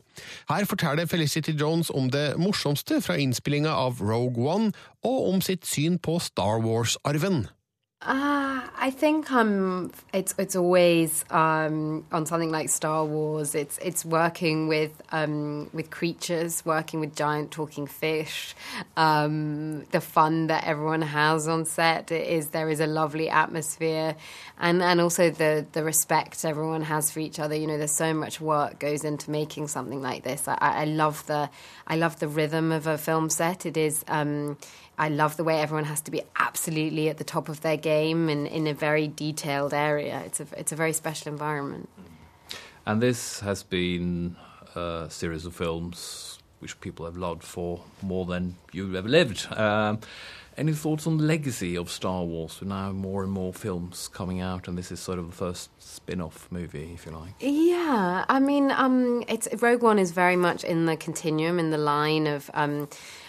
Her 0.49 0.65
forteller 0.65 1.05
Felicity 1.05 1.53
Jones 1.53 1.91
om 1.93 2.09
det 2.09 2.33
morsomste 2.41 2.97
fra 3.01 3.19
innspillinga 3.21 3.69
av 3.69 4.01
Rogue 4.01 4.49
One, 4.49 4.73
og 5.05 5.29
om 5.29 5.45
sitt 5.45 5.69
syn 5.69 5.99
på 6.01 6.17
Star 6.19 6.65
Wars-arven. 6.65 7.45
Uh, 8.01 8.61
I 8.77 8.91
think 8.91 9.31
um, 9.31 9.91
it's 10.13 10.35
it's 10.37 10.55
always 10.55 11.25
um, 11.31 12.05
on 12.11 12.27
something 12.27 12.51
like 12.51 12.69
Star 12.69 13.03
Wars. 13.03 13.55
It's 13.55 13.79
it's 13.79 14.05
working 14.05 14.67
with 14.67 15.01
um, 15.11 15.71
with 15.73 15.89
creatures, 15.89 16.63
working 16.65 16.99
with 16.99 17.15
giant 17.15 17.49
talking 17.49 17.87
fish. 17.87 18.53
Um, 18.95 19.85
the 19.85 20.01
fun 20.01 20.47
that 20.47 20.65
everyone 20.65 21.01
has 21.01 21.47
on 21.47 21.65
set 21.65 22.11
is 22.11 22.49
there 22.49 22.69
is 22.69 22.79
a 22.79 22.85
lovely 22.85 23.27
atmosphere, 23.27 24.15
and 24.59 24.83
and 24.83 25.01
also 25.01 25.31
the 25.31 25.65
the 25.71 25.83
respect 25.83 26.45
everyone 26.45 26.83
has 26.83 27.09
for 27.09 27.21
each 27.21 27.39
other. 27.39 27.55
You 27.55 27.65
know, 27.65 27.77
there's 27.79 27.91
so 27.91 28.13
much 28.13 28.39
work 28.39 28.77
goes 28.77 29.03
into 29.03 29.31
making 29.31 29.67
something 29.69 30.01
like 30.01 30.23
this. 30.23 30.47
I, 30.47 30.57
I 30.59 30.85
love 30.85 31.25
the 31.25 31.49
I 31.87 31.95
love 31.95 32.19
the 32.19 32.27
rhythm 32.27 32.71
of 32.71 32.85
a 32.85 32.99
film 32.99 33.31
set. 33.31 33.65
It 33.65 33.77
is. 33.77 34.05
Um, 34.07 34.57
I 34.97 35.09
love 35.09 35.37
the 35.37 35.43
way 35.43 35.59
everyone 35.59 35.85
has 35.85 36.01
to 36.01 36.11
be 36.11 36.21
absolutely 36.37 37.09
at 37.09 37.17
the 37.17 37.23
top 37.23 37.49
of 37.49 37.61
their 37.61 37.77
game 37.77 38.29
and 38.29 38.47
in 38.47 38.67
a 38.67 38.73
very 38.73 39.07
detailed 39.07 39.73
area. 39.73 40.21
It's 40.25 40.39
a 40.39 40.47
it's 40.57 40.71
a 40.71 40.75
very 40.75 40.93
special 40.93 41.31
environment. 41.31 41.89
And 42.85 43.01
this 43.01 43.39
has 43.39 43.63
been 43.63 44.35
a 44.75 45.07
series 45.09 45.45
of 45.45 45.55
films 45.55 46.39
which 46.59 46.79
people 46.79 47.05
have 47.05 47.17
loved 47.17 47.43
for 47.43 47.81
more 48.01 48.25
than 48.25 48.55
you've 48.71 48.95
ever 48.95 49.09
lived. 49.09 49.47
Um, 49.51 49.99
any 50.57 50.71
thoughts 50.71 51.05
on 51.05 51.17
the 51.17 51.23
legacy 51.23 51.75
of 51.75 51.91
Star 51.91 52.23
Wars? 52.23 52.59
With 52.59 52.69
now 52.69 52.91
more 52.93 53.23
and 53.23 53.31
more 53.31 53.53
films 53.53 54.07
coming 54.07 54.39
out, 54.39 54.67
and 54.67 54.77
this 54.77 54.89
is 54.89 55.01
sort 55.01 55.19
of 55.19 55.27
the 55.27 55.35
first 55.35 55.69
spin-off 55.79 56.47
movie, 56.49 56.93
if 56.93 57.05
you 57.05 57.11
like. 57.11 57.33
Yeah, 57.39 58.23
I 58.29 58.39
mean, 58.39 58.71
um, 58.71 59.23
it's 59.27 59.49
Rogue 59.61 59.83
One 59.83 59.99
is 59.99 60.11
very 60.11 60.37
much 60.37 60.63
in 60.63 60.85
the 60.85 60.95
continuum, 60.95 61.59
in 61.59 61.71
the 61.71 61.77
line 61.77 62.25
of. 62.25 62.49
Um, 62.53 62.87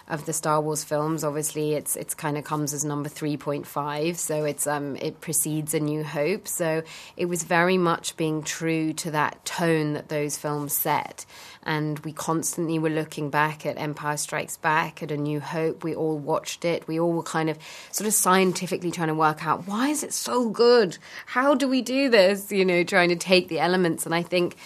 of 0.09 0.25
the 0.27 0.33
Star 0.33 0.61
Wars 0.61 0.85
films. 0.85 1.25
Obviously, 1.25 1.75
it's 1.75 1.97
it's 1.97 2.15
kind 2.15 2.39
of 2.39 2.45
comes 2.45 2.73
as 2.73 2.85
number 2.85 3.09
three 3.09 3.37
point 3.37 3.67
five, 3.67 4.19
so 4.19 4.45
it's 4.45 4.67
um 4.67 4.97
it 4.97 5.21
precedes 5.21 5.75
A 5.75 5.81
New 5.81 6.05
Hope. 6.05 6.47
So 6.47 6.83
it 7.17 7.27
was 7.27 7.43
very 7.43 7.79
much 7.79 8.17
being 8.17 8.43
true 8.43 8.93
to 8.95 9.11
that 9.11 9.45
tone 9.45 9.95
that 9.95 10.09
those 10.09 10.37
films 10.37 10.73
set. 10.73 11.27
And 11.65 11.99
we 12.01 12.13
constantly 12.13 12.79
were 12.79 12.91
looking 12.91 13.29
back 13.29 13.67
at 13.67 13.77
Empire 13.77 14.17
Strikes 14.17 14.57
Back, 14.57 15.03
at 15.03 15.11
A 15.11 15.17
New 15.17 15.41
Hope. 15.41 15.83
We 15.83 15.97
all 15.97 16.17
watched 16.17 16.65
it. 16.65 16.87
We 16.87 17.01
all 17.01 17.13
were 17.13 17.25
kind 17.25 17.51
of 17.51 17.59
sort 17.91 18.07
of 18.07 18.15
scientifically 18.15 18.93
trying 18.93 19.09
to 19.09 19.15
work 19.15 19.45
out 19.45 19.67
why 19.67 19.89
is 19.89 20.05
it 20.05 20.13
so 20.13 20.49
good? 20.49 20.99
How 21.27 21.55
do 21.55 21.69
we 21.69 21.83
do 21.83 22.09
this? 22.09 22.53
You 22.53 22.65
know, 22.65 22.85
trying 22.85 23.09
to 23.09 23.17
take 23.17 23.49
the 23.49 23.59
elements. 23.59 24.07
And 24.07 24.15
I 24.15 24.23
think 24.23 24.57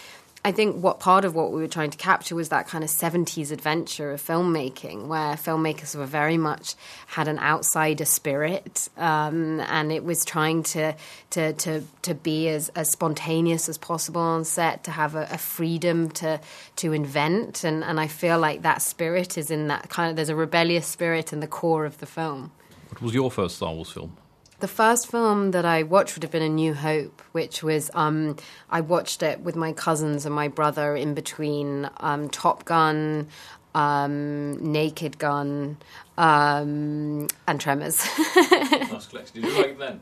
I 0.42 0.52
think 0.52 0.82
what 0.82 1.00
part 1.00 1.26
of 1.26 1.34
what 1.34 1.52
we 1.52 1.60
were 1.60 1.68
trying 1.68 1.90
to 1.90 1.98
capture 1.98 2.34
was 2.34 2.48
that 2.48 2.66
kind 2.66 2.82
of 2.82 2.88
70s 2.88 3.52
adventure 3.52 4.10
of 4.10 4.22
filmmaking, 4.22 5.06
where 5.06 5.34
filmmakers 5.34 5.94
were 5.94 6.06
very 6.06 6.38
much 6.38 6.76
had 7.08 7.28
an 7.28 7.38
outsider 7.38 8.06
spirit, 8.06 8.88
um, 8.96 9.60
and 9.60 9.92
it 9.92 10.02
was 10.02 10.24
trying 10.24 10.62
to 10.62 10.94
to 11.30 11.52
to, 11.52 11.82
to 12.00 12.14
be 12.14 12.48
as, 12.48 12.70
as 12.70 12.90
spontaneous 12.90 13.68
as 13.68 13.76
possible 13.76 14.22
on 14.22 14.44
set, 14.44 14.82
to 14.84 14.90
have 14.90 15.14
a, 15.14 15.28
a 15.30 15.36
freedom 15.36 16.08
to 16.12 16.40
to 16.76 16.94
invent, 16.94 17.62
and, 17.62 17.84
and 17.84 18.00
I 18.00 18.06
feel 18.06 18.38
like 18.38 18.62
that 18.62 18.80
spirit 18.80 19.36
is 19.36 19.50
in 19.50 19.68
that 19.68 19.90
kind 19.90 20.08
of 20.08 20.16
there's 20.16 20.30
a 20.30 20.36
rebellious 20.36 20.86
spirit 20.86 21.34
in 21.34 21.40
the 21.40 21.46
core 21.46 21.84
of 21.84 21.98
the 21.98 22.06
film. 22.06 22.50
What 22.92 23.02
was 23.02 23.14
your 23.14 23.30
first 23.30 23.56
Star 23.56 23.74
Wars 23.74 23.90
film? 23.92 24.16
The 24.60 24.68
first 24.68 25.10
film 25.10 25.52
that 25.52 25.64
I 25.64 25.84
watched 25.84 26.16
would 26.16 26.22
have 26.22 26.30
been 26.30 26.42
A 26.42 26.48
New 26.50 26.74
Hope, 26.74 27.22
which 27.32 27.62
was 27.62 27.90
um, 27.94 28.36
I 28.68 28.82
watched 28.82 29.22
it 29.22 29.40
with 29.40 29.56
my 29.56 29.72
cousins 29.72 30.26
and 30.26 30.34
my 30.34 30.48
brother 30.48 30.94
in 30.94 31.14
between 31.14 31.88
um, 31.96 32.28
Top 32.28 32.66
Gun, 32.66 33.28
um, 33.74 34.72
Naked 34.72 35.18
Gun, 35.18 35.78
um, 36.20 37.28
and 37.48 37.58
Tremors. 37.58 38.04
nice 38.36 39.06
collection. 39.06 39.40
Did 39.40 39.44
you 39.44 39.58
like 39.58 39.78
them? 39.78 40.00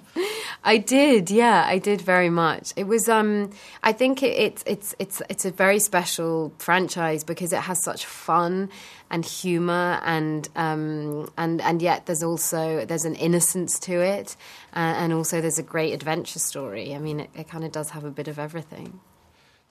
I 0.65 0.79
did, 0.79 1.31
yeah, 1.31 1.65
I 1.65 1.79
did 1.79 2.01
very 2.01 2.29
much. 2.29 2.73
It 2.75 2.89
was, 2.89 3.09
um, 3.09 3.53
I 3.85 3.93
think 3.93 4.25
it, 4.25 4.37
it's 4.37 4.65
it's 4.67 4.95
it's 4.99 5.23
it's 5.31 5.45
a 5.45 5.53
very 5.53 5.79
special 5.79 6.53
franchise 6.59 7.23
because 7.23 7.53
it 7.53 7.61
has 7.61 7.81
such 7.81 8.05
fun 8.05 8.69
and 9.13 9.25
humor 9.25 10.01
and 10.05 10.49
um, 10.57 11.31
and 11.39 11.61
and 11.61 11.81
yet 11.81 12.07
there's 12.07 12.25
also 12.25 12.85
there's 12.85 13.05
an 13.05 13.15
innocence 13.15 13.79
to 13.81 14.01
it, 14.01 14.37
uh, 14.75 14.95
and 14.99 15.13
also 15.13 15.41
there's 15.41 15.61
a 15.61 15.63
great 15.63 15.95
adventure 15.95 16.41
story. 16.41 16.97
I 16.97 16.99
mean, 16.99 17.21
it, 17.21 17.31
it 17.37 17.49
kind 17.49 17.63
of 17.63 17.71
does 17.71 17.91
have 17.91 18.03
a 18.03 18.11
bit 18.11 18.27
of 18.27 18.41
everything. 18.41 18.99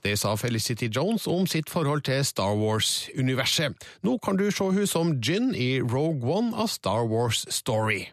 Det 0.07 0.15
sa 0.19 0.35
Felicity 0.39 0.87
Jones 0.95 1.27
om 1.27 1.47
sitt 1.47 1.69
forhold 1.69 2.01
til 2.07 2.25
Star 2.25 2.55
Wars-universet. 2.55 3.75
Nå 4.07 4.17
kan 4.23 4.37
du 4.39 4.45
se 4.51 4.63
hun 4.63 4.87
som 4.87 5.11
Gin 5.21 5.51
i 5.55 5.81
Rogue 5.81 6.23
One 6.23 6.55
av 6.55 6.71
Star 6.71 7.03
Wars 7.11 7.43
Story. 7.51 8.05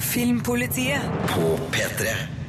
Filmpolitiet 0.00 1.04
på 1.28 1.58
P3. 1.76 2.39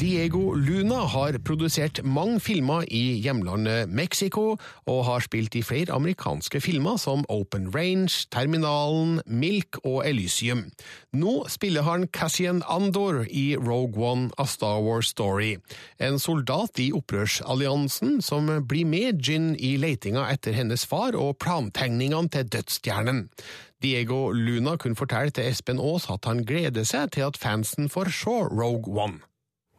Diego 0.00 0.54
Luna 0.54 1.02
har 1.12 1.36
produsert 1.44 1.98
mange 2.04 2.40
filmer 2.40 2.86
i 2.88 3.18
hjemlandet 3.20 3.90
Mexico, 3.92 4.56
og 4.88 5.04
har 5.04 5.20
spilt 5.20 5.58
i 5.58 5.62
flere 5.62 5.92
amerikanske 5.92 6.60
filmer 6.64 6.96
som 6.96 7.26
Open 7.28 7.68
Range, 7.74 8.08
Terminalen, 8.32 9.20
Milk 9.26 9.76
og 9.84 10.08
Elysium. 10.08 10.64
Nå 11.12 11.44
spiller 11.52 11.84
han 11.84 12.08
Cassian 12.16 12.62
Andor 12.64 13.26
i 13.28 13.58
Rogue 13.60 14.00
One 14.00 14.30
A 14.38 14.48
Star 14.48 14.80
Wars 14.80 15.12
Story, 15.12 15.58
en 16.00 16.18
soldat 16.18 16.80
i 16.80 16.92
opprørsalliansen 16.96 18.22
som 18.24 18.48
blir 18.64 18.88
med 18.88 19.20
Gin 19.20 19.52
i 19.58 19.76
leitinga 19.76 20.30
etter 20.32 20.56
hennes 20.56 20.86
far 20.88 21.12
og 21.12 21.36
plantegningene 21.44 22.32
til 22.32 22.48
dødsstjernen. 22.48 23.26
Diego 23.82 24.30
Luna 24.32 24.76
kunne 24.76 24.96
fortelle 24.96 25.32
til 25.32 25.52
Espen 25.52 25.80
Aas 25.80 26.08
at 26.08 26.24
han 26.28 26.46
gleder 26.48 26.88
seg 26.88 27.12
til 27.16 27.28
at 27.28 27.40
fansen 27.40 27.92
får 27.92 28.16
se 28.16 28.38
Rogue 28.48 28.96
One. 28.96 29.20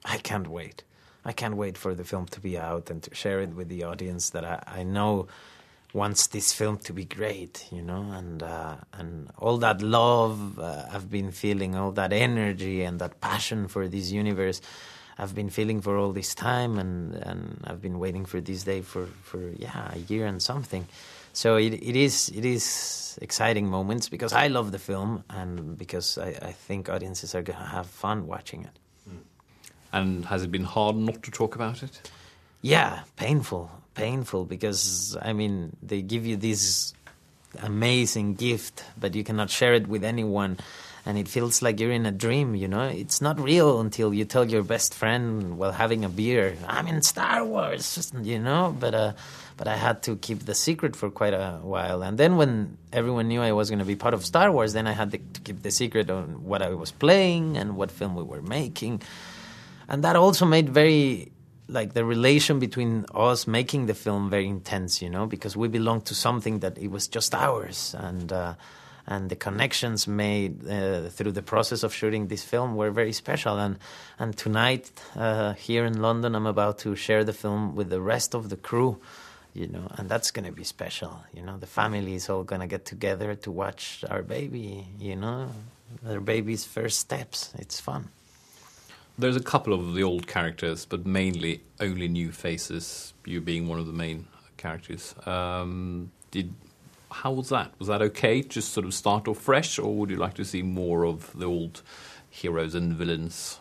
I 0.05 0.17
can't 0.17 0.48
wait. 0.48 0.84
I 1.24 1.31
can't 1.34 1.55
wait 1.55 1.77
for 1.77 1.93
the 1.93 2.03
film 2.03 2.25
to 2.27 2.39
be 2.39 2.58
out 2.58 2.89
and 2.89 3.03
to 3.03 3.13
share 3.13 3.41
it 3.41 3.53
with 3.53 3.70
the 3.70 3.84
audience 3.84 4.31
that 4.31 4.43
I, 4.43 4.63
I 4.65 4.84
know 4.84 5.27
wants 5.93 6.27
this 6.27 6.53
film 6.53 6.77
to 6.77 6.93
be 6.93 7.05
great, 7.05 7.67
you 7.72 7.81
know, 7.81 8.12
and 8.12 8.41
uh, 8.41 8.75
and 8.93 9.29
all 9.38 9.58
that 9.58 9.81
love 9.81 10.58
uh, 10.58 10.86
I've 10.91 11.12
been 11.12 11.31
feeling, 11.31 11.75
all 11.75 11.91
that 11.91 12.13
energy 12.13 12.81
and 12.84 13.00
that 13.00 13.20
passion 13.22 13.67
for 13.67 13.88
this 13.88 14.12
universe, 14.12 14.62
I've 15.17 15.36
been 15.36 15.50
feeling 15.50 15.81
for 15.81 15.98
all 15.98 16.13
this 16.13 16.34
time, 16.34 16.79
and 16.79 17.13
and 17.15 17.62
I've 17.65 17.81
been 17.81 18.00
waiting 18.00 18.25
for 18.25 18.41
this 18.41 18.63
day 18.63 18.81
for 18.81 19.05
for 19.24 19.51
yeah 19.58 19.91
a 19.93 20.00
year 20.00 20.25
and 20.25 20.41
something. 20.41 20.88
So 21.34 21.58
it 21.58 21.74
it 21.74 21.96
is 21.96 22.29
it 22.29 22.46
is 22.46 23.20
exciting 23.22 23.67
moments 23.67 24.10
because 24.10 24.34
I 24.34 24.48
love 24.48 24.72
the 24.72 24.79
film 24.79 25.24
and 25.29 25.77
because 25.77 26.17
I, 26.17 26.29
I 26.29 26.51
think 26.51 26.89
audiences 26.89 27.36
are 27.36 27.41
gonna 27.41 27.65
have 27.65 27.88
fun 27.88 28.27
watching 28.27 28.63
it. 28.63 28.79
And 29.93 30.25
has 30.25 30.43
it 30.43 30.51
been 30.51 30.63
hard 30.63 30.95
not 30.95 31.24
to 31.24 31.31
talk 31.31 31.55
about 31.55 31.83
it? 31.83 32.12
Yeah, 32.62 33.01
painful, 33.17 33.71
painful 33.95 34.45
because 34.45 35.17
I 35.21 35.33
mean 35.33 35.75
they 35.81 36.01
give 36.01 36.25
you 36.25 36.38
this 36.38 36.93
amazing 37.62 38.36
gift, 38.36 38.83
but 39.00 39.15
you 39.15 39.24
cannot 39.24 39.50
share 39.50 39.74
it 39.74 39.88
with 39.88 40.03
anyone, 40.03 40.57
and 41.05 41.17
it 41.17 41.27
feels 41.27 41.62
like 41.62 41.79
you're 41.79 41.91
in 41.91 42.05
a 42.05 42.12
dream. 42.12 42.55
You 42.55 42.67
know, 42.67 42.83
it's 42.88 43.19
not 43.19 43.39
real 43.39 43.81
until 43.81 44.13
you 44.13 44.25
tell 44.25 44.45
your 44.45 44.63
best 44.63 44.93
friend 44.93 45.57
while 45.57 45.71
having 45.71 46.05
a 46.05 46.10
beer, 46.10 46.55
"I'm 46.67 46.88
in 46.88 47.01
Star 47.01 47.43
Wars," 47.43 48.12
you 48.21 48.39
know. 48.39 48.75
But 48.79 48.93
uh, 48.93 49.13
but 49.57 49.67
I 49.67 49.75
had 49.75 50.03
to 50.03 50.15
keep 50.15 50.45
the 50.45 50.55
secret 50.55 50.95
for 50.95 51.10
quite 51.10 51.33
a 51.33 51.60
while, 51.63 52.03
and 52.03 52.17
then 52.17 52.38
when 52.38 52.77
everyone 52.93 53.27
knew 53.27 53.41
I 53.41 53.51
was 53.51 53.69
going 53.69 53.79
to 53.79 53.86
be 53.86 53.95
part 53.95 54.13
of 54.13 54.24
Star 54.24 54.51
Wars, 54.51 54.74
then 54.74 54.88
I 54.88 54.93
had 54.93 55.12
to 55.12 55.17
keep 55.17 55.63
the 55.63 55.71
secret 55.71 56.10
on 56.10 56.45
what 56.45 56.62
I 56.62 56.69
was 56.69 56.91
playing 56.91 57.57
and 57.57 57.75
what 57.75 57.91
film 57.91 58.15
we 58.15 58.24
were 58.24 58.41
making 58.41 59.01
and 59.91 60.05
that 60.05 60.15
also 60.15 60.45
made 60.45 60.69
very 60.69 61.31
like 61.67 61.93
the 61.93 62.03
relation 62.03 62.60
between 62.60 63.05
us 63.13 63.45
making 63.45 63.86
the 63.86 63.93
film 63.93 64.29
very 64.29 64.48
intense 64.48 65.01
you 65.01 65.10
know 65.10 65.25
because 65.25 65.55
we 65.55 65.67
belonged 65.67 66.05
to 66.05 66.15
something 66.15 66.60
that 66.60 66.77
it 66.77 66.89
was 66.89 67.07
just 67.07 67.36
ours. 67.36 67.93
And 67.98 68.31
uh, 68.31 68.55
and 69.07 69.29
the 69.29 69.36
connections 69.36 70.07
made 70.07 70.65
uh, 70.69 71.10
through 71.10 71.31
the 71.31 71.41
process 71.41 71.83
of 71.83 71.93
shooting 71.93 72.27
this 72.27 72.43
film 72.43 72.75
were 72.75 72.91
very 72.91 73.12
special. 73.12 73.57
And 73.57 73.77
and 74.17 74.38
tonight 74.38 74.91
uh, 75.15 75.53
here 75.53 75.86
in 75.86 76.01
London 76.01 76.36
I'm 76.36 76.48
about 76.48 76.79
to 76.79 76.95
share 76.95 77.24
the 77.25 77.33
film 77.33 77.75
with 77.75 77.89
the 77.89 78.01
rest 78.01 78.33
of 78.33 78.50
the 78.50 78.57
crew 78.57 78.98
you 79.53 79.67
know 79.67 79.88
and 79.98 80.07
that's 80.07 80.31
going 80.31 80.45
to 80.45 80.53
be 80.53 80.63
special. 80.63 81.13
You 81.33 81.43
know 81.43 81.57
the 81.57 81.67
family 81.67 82.13
is 82.15 82.29
all 82.29 82.43
going 82.43 82.62
to 82.62 82.67
get 82.67 82.86
together 82.86 83.36
to 83.36 83.51
watch 83.51 84.05
our 84.10 84.24
baby 84.24 84.86
you 85.00 85.17
know 85.17 85.50
their 86.01 86.21
baby's 86.21 86.63
first 86.63 87.00
steps. 87.00 87.53
It's 87.57 87.81
fun 87.81 88.10
there's 89.18 89.36
a 89.36 89.44
couple 89.44 89.74
of 89.74 89.94
the 89.94 90.03
old 90.03 90.27
characters, 90.27 90.86
but 90.86 91.06
mainly 91.06 91.63
only 91.80 92.08
new 92.08 92.32
faces. 92.32 93.13
You 93.25 93.41
being 93.41 93.68
one 93.68 93.80
of 93.80 93.88
the 93.88 93.94
main 93.94 94.27
characters. 94.58 95.15
Um, 95.25 96.12
did 96.32 96.53
how 97.12 97.32
was 97.32 97.50
that? 97.50 97.74
Was 97.77 97.88
that 97.88 98.01
okay? 98.01 98.41
Just 98.41 98.74
sort 98.74 98.86
of 98.86 98.94
start 98.94 99.27
off 99.27 99.38
fresh, 99.39 99.77
or 99.77 99.94
would 99.96 100.10
you 100.10 100.18
like 100.18 100.36
to 100.36 100.46
see 100.46 100.62
more 100.62 101.06
of 101.06 101.32
the 101.38 101.46
old 101.46 101.82
heroes 102.30 102.74
and 102.74 102.94
villains? 102.94 103.60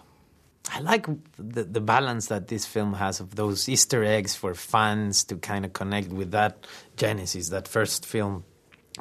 I 0.73 0.81
like 0.81 1.07
the, 1.37 1.65
the 1.65 1.81
balance 1.81 2.29
that 2.29 2.47
this 2.47 2.65
film 2.65 2.95
has 2.95 3.19
of 3.19 3.35
those 3.35 3.69
Easter 3.69 4.05
eggs 4.05 4.37
for 4.37 4.55
fans 4.55 5.25
to 5.25 5.37
kind 5.37 5.65
of 5.65 5.73
connect 5.73 6.11
with 6.11 6.31
that 6.31 6.67
Genesis, 6.97 7.49
that 7.49 7.67
first 7.67 8.07
film 8.07 8.45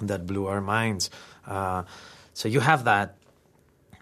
that 0.01 0.25
blew 0.25 0.48
our 0.48 0.62
minds. 0.62 1.12
Uh, 1.46 1.84
so 2.34 2.48
you 2.48 2.60
have 2.62 2.86
that, 2.86 3.18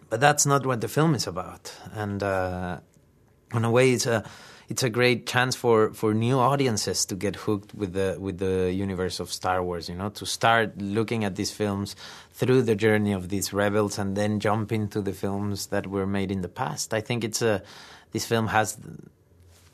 but 0.10 0.20
that's 0.20 0.46
not 0.46 0.66
what 0.66 0.82
the 0.82 0.88
film 0.88 1.16
is 1.16 1.28
about. 1.28 1.74
And 1.94 2.22
uh, 2.24 2.80
in 3.54 3.66
a 3.66 3.72
way, 3.72 3.92
it's 3.92 4.06
a 4.06 4.24
it's 4.70 4.84
a 4.84 4.90
great 4.90 5.26
chance 5.26 5.56
for, 5.56 5.94
for 5.94 6.14
new 6.14 6.38
audiences 6.38 7.06
to 7.06 7.16
get 7.16 7.38
hooked 7.38 7.74
with 7.74 7.94
the 7.94 8.18
with 8.20 8.38
the 8.40 8.72
universe 8.74 9.20
of 9.20 9.32
Star 9.32 9.64
Wars. 9.64 9.88
You 9.90 9.96
know, 9.96 10.10
to 10.10 10.26
start 10.26 10.78
looking 10.78 11.24
at 11.24 11.36
these 11.36 11.52
films 11.52 11.96
through 12.34 12.64
the 12.64 12.76
journey 12.76 13.14
of 13.14 13.30
these 13.30 13.54
rebels, 13.54 13.98
and 13.98 14.16
then 14.16 14.40
jump 14.40 14.72
into 14.72 15.02
the 15.02 15.14
films 15.14 15.68
that 15.68 15.88
were 15.88 16.08
made 16.08 16.32
in 16.32 16.42
the 16.42 16.50
past. 16.50 16.94
I 16.94 17.02
think 17.02 17.24
it's 17.24 17.42
a 17.42 17.64
this 18.12 18.26
film 18.26 18.48
has. 18.48 18.78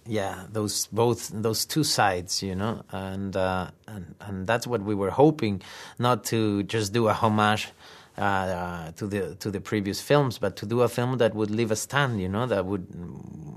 Yeah, 0.05 0.43
those 0.51 0.87
both 0.87 1.31
those 1.33 1.65
two 1.65 1.85
sides, 1.85 2.43
you 2.43 2.55
know, 2.55 2.83
and 2.91 3.37
uh, 3.37 3.71
and 3.87 4.15
and 4.19 4.45
that's 4.45 4.67
what 4.67 4.81
we 4.81 4.93
were 4.93 5.11
hoping, 5.11 5.61
not 5.97 6.25
to 6.25 6.63
just 6.63 6.91
do 6.91 7.07
a 7.07 7.13
homage 7.13 7.71
uh, 8.17 8.91
to 8.91 9.07
the 9.07 9.35
to 9.35 9.49
the 9.49 9.59
previous 9.59 10.01
films, 10.01 10.37
but 10.37 10.55
to 10.57 10.65
do 10.65 10.81
a 10.81 10.89
film 10.89 11.17
that 11.17 11.33
would 11.33 11.49
leave 11.49 11.71
a 11.71 11.75
stand, 11.75 12.21
you 12.21 12.29
know, 12.29 12.45
that 12.45 12.65
would 12.65 12.87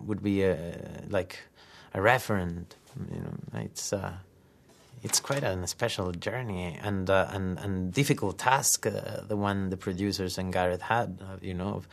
would 0.06 0.22
be 0.22 0.42
a, 0.42 1.02
like 1.08 1.40
a 1.94 1.98
referent. 1.98 2.64
You 3.12 3.20
know, 3.20 3.60
it's 3.60 3.92
uh, 3.92 4.14
it's 5.02 5.20
quite 5.20 5.42
a 5.42 5.66
special 5.66 6.12
journey 6.12 6.78
and 6.82 7.10
uh, 7.10 7.28
and 7.30 7.58
and 7.58 7.92
difficult 7.92 8.38
task. 8.38 8.86
Uh, 8.86 9.20
the 9.28 9.36
one 9.36 9.70
the 9.70 9.76
producers 9.76 10.38
and 10.38 10.52
Gareth 10.52 10.82
had, 10.82 11.18
uh, 11.20 11.36
you 11.42 11.54
know, 11.54 11.74
of 11.74 11.88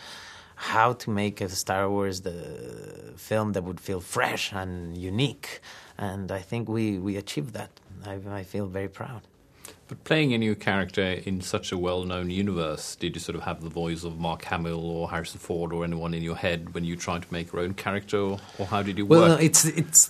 how 0.55 0.93
to 0.93 1.10
make 1.10 1.41
a 1.41 1.50
Star 1.50 1.89
Wars 1.89 2.22
the 2.22 3.13
film 3.17 3.53
that 3.53 3.63
would 3.63 3.82
feel 3.82 4.00
fresh 4.00 4.53
and 4.53 4.98
unique. 4.98 5.60
And 5.98 6.32
I 6.32 6.39
think 6.39 6.70
we 6.70 6.98
we 6.98 7.17
achieved 7.17 7.53
that. 7.53 7.72
I, 8.05 8.20
I 8.29 8.43
feel 8.43 8.67
very 8.67 8.88
proud. 8.88 9.22
But 9.94 10.06
playing 10.06 10.34
a 10.34 10.40
new 10.40 10.56
character 10.56 11.04
in 11.04 11.42
such 11.42 11.72
a 11.72 11.78
well-known 11.78 12.32
universe, 12.32 12.96
did 12.96 13.14
you 13.16 13.20
sort 13.20 13.36
of 13.36 13.44
have 13.44 13.62
the 13.62 13.70
voice 13.70 14.04
of 14.04 14.18
Mark 14.18 14.44
Hamill 14.46 14.90
or 14.90 15.08
Harrison 15.08 15.40
Ford 15.40 15.72
or 15.72 15.84
anyone 15.84 16.16
in 16.16 16.24
your 16.24 16.36
head 16.36 16.74
when 16.74 16.84
you 16.84 16.96
tried 16.96 17.22
to 17.22 17.28
make 17.32 17.54
your 17.54 17.62
own 17.62 17.76
character, 17.76 18.18
or, 18.18 18.40
or 18.58 18.66
how 18.66 18.82
did 18.82 18.98
you 18.98 19.06
Well, 19.06 19.22
work? 19.22 19.30
no, 19.30 19.36
it's 19.46 19.66
it's 19.66 20.10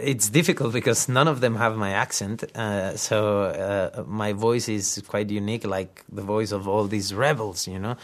it's 0.00 0.28
difficult 0.30 0.72
because 0.72 1.08
none 1.08 1.28
of 1.28 1.40
them 1.40 1.54
have 1.54 1.76
my 1.76 1.92
accent. 1.92 2.42
Uh, 2.56 2.96
so 2.96 3.42
uh, 3.44 4.02
my 4.04 4.32
voice 4.32 4.68
is 4.68 5.00
quite 5.06 5.30
unique, 5.30 5.64
like 5.64 6.02
the 6.10 6.22
voice 6.22 6.50
of 6.50 6.66
all 6.66 6.88
these 6.88 7.14
rebels. 7.14 7.68
You 7.68 7.78
know, 7.78 7.96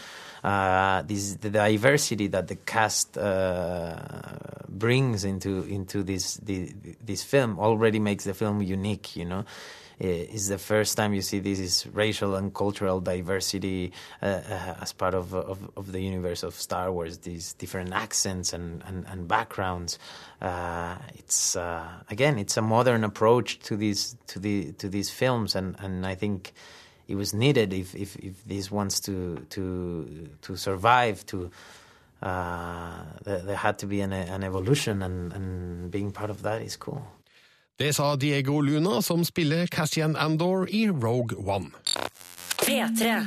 uh, 0.45 1.01
this 1.01 1.33
the 1.33 1.49
diversity 1.49 2.27
that 2.27 2.47
the 2.47 2.55
cast 2.55 3.17
uh, 3.17 3.99
brings 4.69 5.25
into 5.25 5.63
into 5.63 6.03
this 6.03 6.35
the, 6.35 6.71
this 7.03 7.21
film 7.21 7.59
already 7.59 7.99
makes 7.99 8.23
the 8.23 8.33
film 8.33 8.61
unique. 8.61 9.17
You 9.17 9.25
know. 9.25 9.45
Is 9.99 10.47
the 10.47 10.57
first 10.57 10.97
time 10.97 11.13
you 11.13 11.21
see 11.21 11.39
this 11.39 11.59
is 11.59 11.87
racial 11.93 12.35
and 12.35 12.53
cultural 12.53 12.99
diversity 12.99 13.91
uh, 14.21 14.25
uh, 14.25 14.75
as 14.81 14.93
part 14.93 15.13
of, 15.13 15.33
of 15.33 15.69
of 15.77 15.91
the 15.91 16.01
universe 16.01 16.43
of 16.43 16.55
Star 16.55 16.91
Wars. 16.91 17.19
These 17.19 17.53
different 17.53 17.93
accents 17.93 18.53
and 18.53 18.83
and, 18.85 19.05
and 19.07 19.27
backgrounds. 19.27 19.99
It's 21.15 21.55
again, 21.55 22.39
it's 22.39 22.57
a 22.57 22.61
modern 22.61 23.03
approach 23.03 23.59
to 23.59 23.77
these 23.77 24.15
to 24.27 24.39
the 24.39 24.73
to 24.73 24.89
these 24.89 25.09
films, 25.09 25.55
and, 25.55 25.75
and 25.79 26.05
I 26.05 26.15
think 26.15 26.53
it 27.07 27.15
was 27.15 27.33
needed 27.33 27.73
if 27.73 27.95
if, 27.95 28.15
if 28.17 28.43
this 28.45 28.71
wants 28.71 28.99
to 29.01 29.45
to 29.51 30.29
to 30.41 30.57
survive 30.57 31.25
to. 31.27 31.51
Uh, 32.21 33.03
there, 33.25 33.39
there 33.39 33.57
had 33.57 33.77
to 33.77 33.85
be 33.85 33.99
an, 33.99 34.13
an 34.13 34.45
evolution, 34.45 35.01
and, 35.01 35.33
and 35.33 35.91
being 35.91 36.09
part 36.09 36.29
of 36.29 36.41
that 36.43 36.61
is 36.61 36.77
cool. 36.77 37.05
Det 37.83 37.89
sa 37.93 38.15
Diego 38.15 38.61
Luna, 38.61 39.01
som 39.01 39.25
spiller 39.25 39.67
Cassian 39.67 40.15
Andor 40.15 40.69
i 40.71 40.85
Rogue 40.87 41.35
One. 41.35 41.71
P3. 42.63 43.25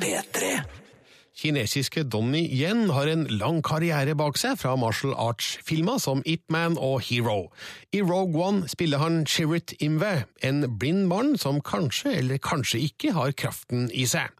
Kinesiske 1.37 2.03
Donnie 2.03 2.49
Yen 2.49 2.89
har 2.91 3.07
en 3.07 3.27
lang 3.37 3.61
karriere 3.61 4.15
bak 4.17 4.41
seg 4.41 4.57
fra 4.57 4.73
martial 4.81 5.13
arts-filmer 5.13 6.01
som 6.01 6.25
Ip 6.25 6.49
Man 6.49 6.81
og 6.81 7.05
Hero. 7.05 7.51
I 7.93 8.01
Rogue 8.01 8.41
One 8.41 8.65
spiller 8.73 9.05
han 9.05 9.27
Chirrut 9.29 9.77
Imwe, 9.77 10.25
en 10.41 10.65
blind 10.81 11.05
mann 11.13 11.37
som 11.37 11.61
kanskje 11.61 12.17
eller 12.23 12.41
kanskje 12.41 12.81
ikke 12.89 13.13
har 13.13 13.37
kraften 13.37 13.91
i 13.93 14.09
seg. 14.09 14.33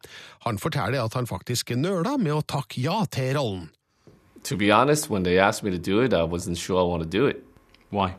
Han 0.49 0.57
forteller 0.57 1.05
at 1.05 1.13
han 1.13 1.29
faktisk 1.29 1.75
nøla 1.77 2.17
med 2.17 2.39
å 2.39 2.41
takke 2.41 2.81
ja 2.81 3.03
til 3.05 3.35
rollen. 3.37 3.67
To 4.49 4.57
be 4.57 4.73
honest, 4.73 5.11
when 5.11 5.21
they 5.21 5.37
asked 5.37 5.61
me 5.61 5.69
to 5.69 5.77
do 5.77 6.01
it, 6.01 6.11
I 6.11 6.25
wasn't 6.25 6.57
sure 6.57 6.81
I 6.81 6.89
want 6.89 7.03
to 7.03 7.09
do 7.19 7.27
it. 7.27 7.45
Why? 7.91 8.15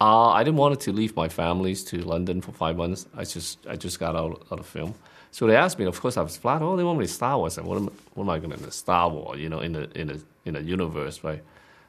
Uh, 0.00 0.28
I 0.28 0.44
didn't 0.44 0.58
want 0.58 0.78
to 0.80 0.92
leave 0.92 1.16
my 1.16 1.28
families 1.28 1.82
to 1.84 1.98
London 1.98 2.40
for 2.40 2.52
five 2.52 2.76
months. 2.76 3.06
I 3.16 3.24
just 3.24 3.66
I 3.66 3.76
just 3.76 3.98
got 3.98 4.14
out, 4.14 4.46
out 4.52 4.60
of 4.60 4.66
film. 4.66 4.94
So 5.30 5.46
they 5.46 5.56
asked 5.56 5.78
me, 5.78 5.84
of 5.86 6.00
course 6.00 6.16
I 6.16 6.22
was 6.22 6.36
flat. 6.36 6.62
Oh, 6.62 6.76
they 6.76 6.84
want 6.84 6.98
me 6.98 7.06
to 7.06 7.12
Star 7.12 7.36
Wars. 7.36 7.58
And 7.58 7.66
what 7.66 7.76
am, 7.76 7.90
what 8.14 8.24
am 8.24 8.30
I 8.30 8.38
going 8.38 8.50
to 8.50 8.56
do? 8.56 8.70
Star 8.70 9.08
Wars, 9.08 9.38
you 9.40 9.48
know, 9.48 9.60
in 9.60 9.74
a 9.76 9.88
in 9.94 10.10
a 10.10 10.18
in 10.44 10.56
a 10.56 10.60
universe, 10.60 11.24
right? 11.24 11.42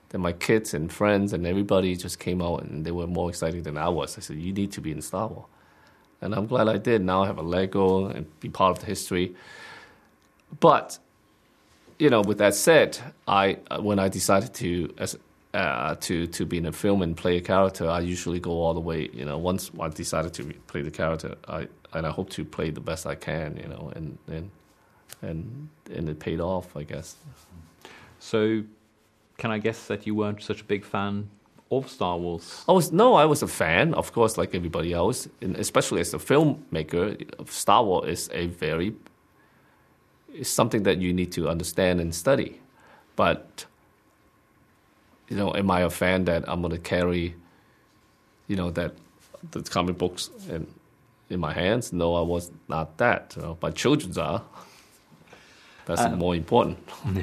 Then 0.09 0.21
my 0.21 0.33
kids 0.33 0.73
and 0.73 0.91
friends 0.91 1.33
and 1.33 1.45
everybody 1.45 1.95
just 1.95 2.19
came 2.19 2.41
out, 2.41 2.63
and 2.63 2.83
they 2.83 2.91
were 2.91 3.07
more 3.07 3.29
excited 3.29 3.63
than 3.63 3.77
I 3.77 3.89
was. 3.89 4.17
I 4.17 4.21
said, 4.21 4.37
you 4.37 4.53
need 4.53 4.71
to 4.71 4.81
be 4.81 4.91
in 4.91 5.01
Star 5.01 5.27
Wars, 5.27 5.45
and 6.21 6.33
I'm 6.33 6.47
glad 6.47 6.67
I 6.67 6.77
did. 6.77 7.03
Now 7.03 7.23
I 7.23 7.27
have 7.27 7.37
a 7.37 7.43
Lego 7.43 8.07
and 8.07 8.25
be 8.39 8.49
part 8.49 8.71
of 8.71 8.79
the 8.79 8.87
history. 8.87 9.35
But 10.59 10.97
you 11.99 12.09
know, 12.09 12.21
with 12.21 12.39
that 12.39 12.55
said, 12.55 12.97
I 13.27 13.57
uh, 13.69 13.81
when 13.81 13.99
I 13.99 14.09
decided 14.09 14.53
to 14.55 14.93
as 14.97 15.15
uh, 15.53 15.95
to 15.95 16.27
to 16.27 16.45
be 16.45 16.57
in 16.57 16.65
a 16.65 16.71
film 16.71 17.01
and 17.01 17.17
play 17.17 17.37
a 17.37 17.41
character, 17.41 17.89
I 17.89 18.01
usually 18.01 18.39
go 18.39 18.51
all 18.51 18.73
the 18.73 18.79
way. 18.79 19.09
You 19.13 19.25
know, 19.25 19.37
once 19.37 19.71
I 19.79 19.87
decided 19.89 20.33
to 20.35 20.53
play 20.67 20.81
the 20.81 20.91
character, 20.91 21.35
I 21.47 21.67
and 21.93 22.05
I 22.05 22.11
hope 22.11 22.29
to 22.31 22.45
play 22.45 22.69
the 22.69 22.81
best 22.81 23.05
I 23.05 23.15
can. 23.15 23.57
You 23.57 23.67
know, 23.67 23.91
and 23.95 24.17
and 24.27 24.51
and 25.21 25.69
and 25.93 26.09
it 26.09 26.19
paid 26.19 26.39
off, 26.39 26.75
I 26.77 26.83
guess. 26.83 27.15
So, 28.19 28.63
can 29.37 29.51
I 29.51 29.57
guess 29.57 29.87
that 29.87 30.05
you 30.05 30.13
weren't 30.13 30.41
such 30.43 30.61
a 30.61 30.65
big 30.65 30.85
fan 30.85 31.29
of 31.71 31.89
Star 31.89 32.17
Wars? 32.17 32.63
I 32.67 32.73
was 32.73 32.91
no, 32.91 33.15
I 33.15 33.25
was 33.25 33.41
a 33.41 33.47
fan, 33.47 33.93
of 33.95 34.13
course, 34.13 34.37
like 34.37 34.53
everybody 34.53 34.93
else, 34.93 35.27
and 35.41 35.55
especially 35.55 36.01
as 36.01 36.13
a 36.13 36.19
filmmaker. 36.19 37.49
Star 37.49 37.83
Wars 37.83 38.07
is 38.07 38.29
a 38.33 38.47
very 38.47 38.93
it's 40.31 40.49
something 40.49 40.83
that 40.83 40.99
you 40.99 41.11
need 41.11 41.31
to 41.31 41.49
understand 41.49 41.99
and 41.99 42.13
study, 42.13 42.61
but 43.15 43.65
you 45.29 45.37
know, 45.37 45.53
am 45.55 45.69
I 45.71 45.81
a 45.81 45.89
fan 45.89 46.25
that 46.25 46.43
I'm 46.47 46.61
going 46.61 46.71
to 46.73 46.79
carry, 46.79 47.35
you 48.47 48.55
know, 48.55 48.71
that 48.71 48.93
the 49.51 49.61
comic 49.61 49.97
books 49.97 50.29
in 50.49 50.67
in 51.29 51.39
my 51.39 51.53
hands? 51.53 51.93
No, 51.93 52.15
I 52.15 52.21
was 52.21 52.51
not 52.67 52.97
that. 52.97 53.33
You 53.35 53.43
know, 53.43 53.57
but 53.59 53.75
children's 53.75 54.17
are. 54.17 54.41
That's 55.85 56.01
Uh, 56.01 56.15
more 56.15 56.35
important. 56.35 56.77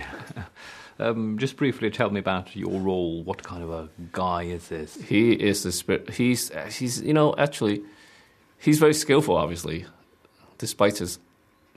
Um, 0.99 1.37
just 1.37 1.59
briefly 1.59 1.91
tell 1.91 2.09
me 2.09 2.19
about 2.21 2.57
your 2.57 2.81
role. 2.81 3.23
What 3.23 3.43
kind 3.43 3.63
of 3.63 3.71
a 3.71 3.91
guy 4.13 4.45
is 4.45 4.69
this? 4.69 4.95
He 4.95 5.33
is 5.33 5.63
the 5.63 5.71
spirit. 5.71 6.09
He's 6.15 6.51
he's 6.79 7.03
you 7.03 7.13
know 7.13 7.35
actually, 7.37 7.83
he's 8.59 8.79
very 8.79 8.95
skillful. 8.95 9.37
Obviously, 9.37 9.85
despite 10.57 10.97
his 10.97 11.19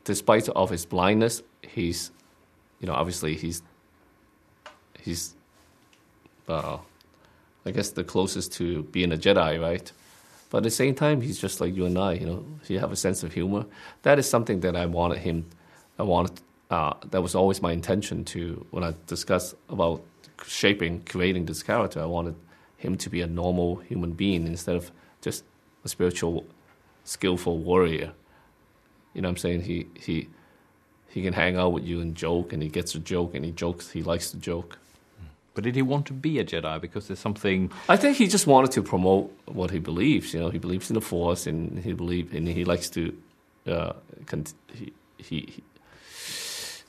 despite 0.06 0.48
of 0.48 0.70
his 0.70 0.86
blindness, 0.86 1.44
he's 1.62 2.12
you 2.80 2.88
know 2.88 2.94
obviously 2.94 3.36
he's 3.36 3.62
he's 5.04 5.36
uh, 6.50 6.78
I 7.66 7.72
guess 7.72 7.90
the 7.92 8.04
closest 8.04 8.54
to 8.54 8.84
being 8.84 9.12
a 9.12 9.18
Jedi, 9.18 9.62
right? 9.62 9.92
But 10.50 10.60
at 10.60 10.64
the 10.64 10.72
same 10.72 10.96
time, 10.96 11.22
he's 11.22 11.40
just 11.40 11.62
like 11.62 11.76
you 11.76 11.86
and 11.86 11.98
I. 11.98 12.14
You 12.14 12.26
know, 12.26 12.46
he 12.64 12.76
have 12.76 12.92
a 12.92 12.96
sense 12.96 13.24
of 13.24 13.34
humor. 13.34 13.66
That 14.02 14.18
is 14.18 14.28
something 14.28 14.62
that 14.62 14.76
I 14.76 14.86
wanted 14.86 15.20
him. 15.20 15.46
I 15.98 16.04
wanted. 16.04 16.42
Uh, 16.70 16.94
that 17.10 17.22
was 17.22 17.36
always 17.36 17.62
my 17.62 17.72
intention 17.72 18.24
to 18.26 18.66
when 18.72 18.84
I 18.84 18.94
discussed 19.08 19.56
about 19.70 20.04
shaping, 20.46 21.02
creating 21.04 21.46
this 21.46 21.64
character. 21.64 22.02
I 22.02 22.06
wanted 22.06 22.36
him 22.78 22.98
to 22.98 23.10
be 23.10 23.22
a 23.22 23.28
normal 23.28 23.78
human 23.78 24.12
being 24.14 24.48
instead 24.48 24.76
of 24.76 24.92
just 25.22 25.44
a 25.84 25.90
spiritual, 25.90 26.46
skillful 27.04 27.58
warrior. 27.58 28.14
You 29.14 29.22
know 29.22 29.28
what 29.30 29.34
I'm 29.34 29.38
saying? 29.38 29.62
He 29.64 29.88
he 29.96 30.30
he 31.10 31.22
can 31.24 31.34
hang 31.34 31.58
out 31.58 31.74
with 31.74 31.86
you 31.86 32.02
and 32.02 32.16
joke, 32.16 32.54
and 32.54 32.62
he 32.64 32.70
gets 32.70 32.96
a 32.96 33.00
joke, 33.00 33.36
and 33.36 33.44
he 33.44 33.52
jokes. 33.52 33.92
He 33.92 34.02
likes 34.04 34.32
to 34.32 34.38
joke. 34.38 34.80
But 35.54 35.64
did 35.64 35.76
he 35.76 35.82
want 35.82 36.06
to 36.08 36.14
be 36.14 36.40
a 36.40 36.44
Jedi? 36.46 36.80
Because 36.80 37.08
there's 37.08 37.20
something. 37.20 37.72
I 37.90 37.98
think 37.98 38.18
he 38.18 38.28
just 38.28 38.48
wanted 38.48 38.72
to 38.72 38.84
promote 38.84 39.32
what 39.46 39.72
he 39.72 39.80
believes. 39.80 40.34
You 40.34 40.40
know, 40.40 40.50
he 40.50 40.60
believes 40.60 40.90
in 40.90 40.94
the 40.94 41.02
Force, 41.02 41.48
and 41.48 41.80
he 41.80 41.94
believe, 41.94 42.34
and 42.34 42.48
he 42.48 42.64
likes 42.66 42.90
to, 42.92 43.14
uh, 43.68 43.94
cont- 44.26 44.54
he, 44.74 44.94
he, 45.18 45.40
he 45.42 45.64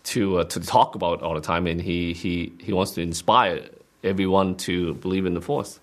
to 0.05 0.39
uh, 0.39 0.45
to 0.45 0.61
talk 0.61 0.95
about 0.95 1.23
all 1.23 1.35
the 1.35 1.41
time, 1.41 1.67
and 1.67 1.81
he, 1.81 2.13
he 2.13 2.53
he 2.61 2.73
wants 2.73 2.93
to 2.93 3.01
inspire 3.01 3.69
everyone 4.05 4.57
to 4.57 4.95
believe 4.95 5.27
in 5.27 5.35
the 5.35 5.41
Force. 5.41 5.81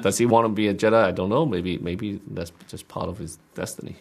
Does 0.00 0.16
he 0.16 0.24
want 0.24 0.46
to 0.46 0.48
be 0.48 0.68
a 0.68 0.74
Jedi? 0.74 1.04
I 1.04 1.10
don't 1.10 1.28
know. 1.28 1.44
Maybe 1.44 1.76
maybe 1.78 2.20
that's 2.28 2.52
just 2.68 2.88
part 2.88 3.08
of 3.08 3.18
his 3.18 3.38
destiny. 3.54 3.96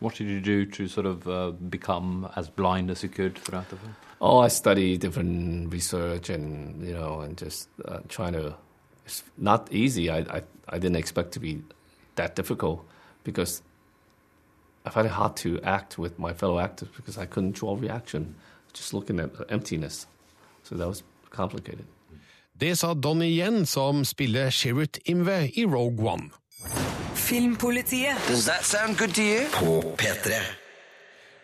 What 0.00 0.14
did 0.14 0.26
you 0.28 0.40
do 0.40 0.64
to 0.66 0.88
sort 0.88 1.06
of 1.06 1.28
uh, 1.28 1.50
become 1.50 2.28
as 2.34 2.48
blind 2.48 2.90
as 2.90 3.02
you 3.02 3.10
could 3.10 3.36
throughout 3.38 3.68
the 3.68 3.76
film? 3.76 3.94
Oh, 4.20 4.38
I 4.38 4.48
study 4.48 4.98
different 4.98 5.72
research 5.72 6.28
and 6.28 6.84
you 6.86 6.94
know, 6.94 7.20
and 7.20 7.36
just 7.38 7.68
uh, 7.84 8.00
trying 8.08 8.34
to. 8.34 8.54
It's 9.06 9.24
not 9.38 9.72
easy. 9.72 10.10
I, 10.10 10.18
I 10.18 10.42
I 10.68 10.78
didn't 10.78 10.96
expect 10.96 11.32
to 11.32 11.40
be 11.40 11.62
that 12.16 12.36
difficult 12.36 12.84
because 13.24 13.62
I 14.84 14.90
find 14.90 15.06
it 15.06 15.12
hard 15.12 15.36
to 15.36 15.60
act 15.62 15.98
with 15.98 16.18
my 16.18 16.32
fellow 16.32 16.58
actors 16.58 16.88
because 16.96 17.18
I 17.18 17.26
couldn't 17.26 17.52
draw 17.52 17.76
reaction, 17.76 18.34
just 18.72 18.94
looking 18.94 19.20
at 19.20 19.30
emptiness. 19.48 20.06
So 20.62 20.76
that 20.76 20.88
was 20.88 21.02
complicated. 21.30 21.86
Det 22.60 22.76
sa 22.76 22.94
Donnie 22.94 23.36
Yen, 23.36 23.66
som 23.66 24.04
spiller 24.04 24.50
Chirrut 24.50 24.98
Imwe 25.04 25.50
i 25.56 25.64
Rogue 25.64 26.00
One. 26.00 26.30
Filmpolitiet. 27.14 28.16
Does 28.28 28.44
that 28.44 28.64
sound 28.64 28.98
good 28.98 29.14
to 29.14 29.22
you? 29.22 29.48
På 29.52 29.80
P3. 29.96 30.59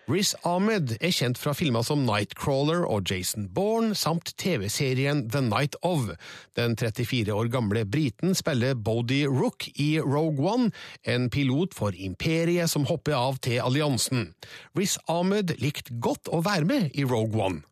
Riz 0.06 0.34
Ahmed 0.46 0.92
er 1.00 1.10
kjent 1.10 1.38
fra 1.38 1.50
filmer 1.58 1.82
som 1.82 2.04
Nightcrawler 2.06 2.84
og 2.86 3.10
Jason 3.10 3.48
Bourne, 3.54 3.94
samt 3.98 4.30
TV-serien 4.38 5.24
The 5.30 5.40
Night 5.42 5.74
Of. 5.82 6.12
Den 6.54 6.76
34 6.78 7.34
år 7.34 7.48
gamle 7.50 7.82
briten 7.84 8.34
spiller 8.38 8.74
Bodie 8.74 9.26
Rook 9.26 9.66
i 9.74 10.00
Rogue 10.00 10.52
One, 10.52 10.70
en 11.02 11.30
pilot 11.30 11.74
for 11.74 11.90
imperiet 11.98 12.70
som 12.70 12.86
hopper 12.86 13.16
av 13.18 13.40
til 13.42 13.58
alliansen. 13.58 14.30
Riz 14.78 14.94
Ahmed 15.08 15.56
likte 15.58 15.98
godt 15.98 16.30
å 16.30 16.38
være 16.46 16.70
med 16.70 16.94
i 16.94 17.04
Rogue 17.04 17.34
One. 17.42 17.64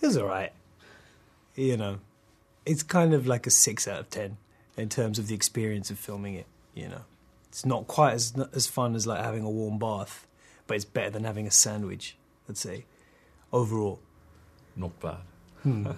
It's 0.00 0.16
all 0.16 0.28
right. 0.28 0.52
You 1.56 1.76
know, 1.76 1.98
it's 2.64 2.82
kind 2.82 3.12
of 3.12 3.26
like 3.26 3.46
a 3.46 3.50
six 3.50 3.86
out 3.86 4.00
of 4.00 4.10
ten 4.10 4.38
in 4.76 4.88
terms 4.88 5.18
of 5.18 5.26
the 5.26 5.34
experience 5.34 5.90
of 5.90 5.98
filming 5.98 6.34
it. 6.34 6.46
You 6.74 6.88
know, 6.88 7.04
It's 7.56 7.64
not 7.64 7.86
quite 7.86 8.14
as 8.14 8.34
as 8.54 8.66
fun 8.66 8.94
as 8.94 9.06
like 9.06 9.24
having 9.24 9.44
a 9.44 9.50
warm 9.50 9.78
bath, 9.78 10.26
but 10.66 10.74
it's 10.74 10.84
better 10.84 11.10
than 11.10 11.24
having 11.24 11.46
a 11.46 11.50
sandwich. 11.50 12.16
Let's 12.48 12.60
say 12.60 12.84
overall. 13.52 14.00
Not 14.76 14.98
bad. 15.00 15.18
Hmm. 15.62 15.88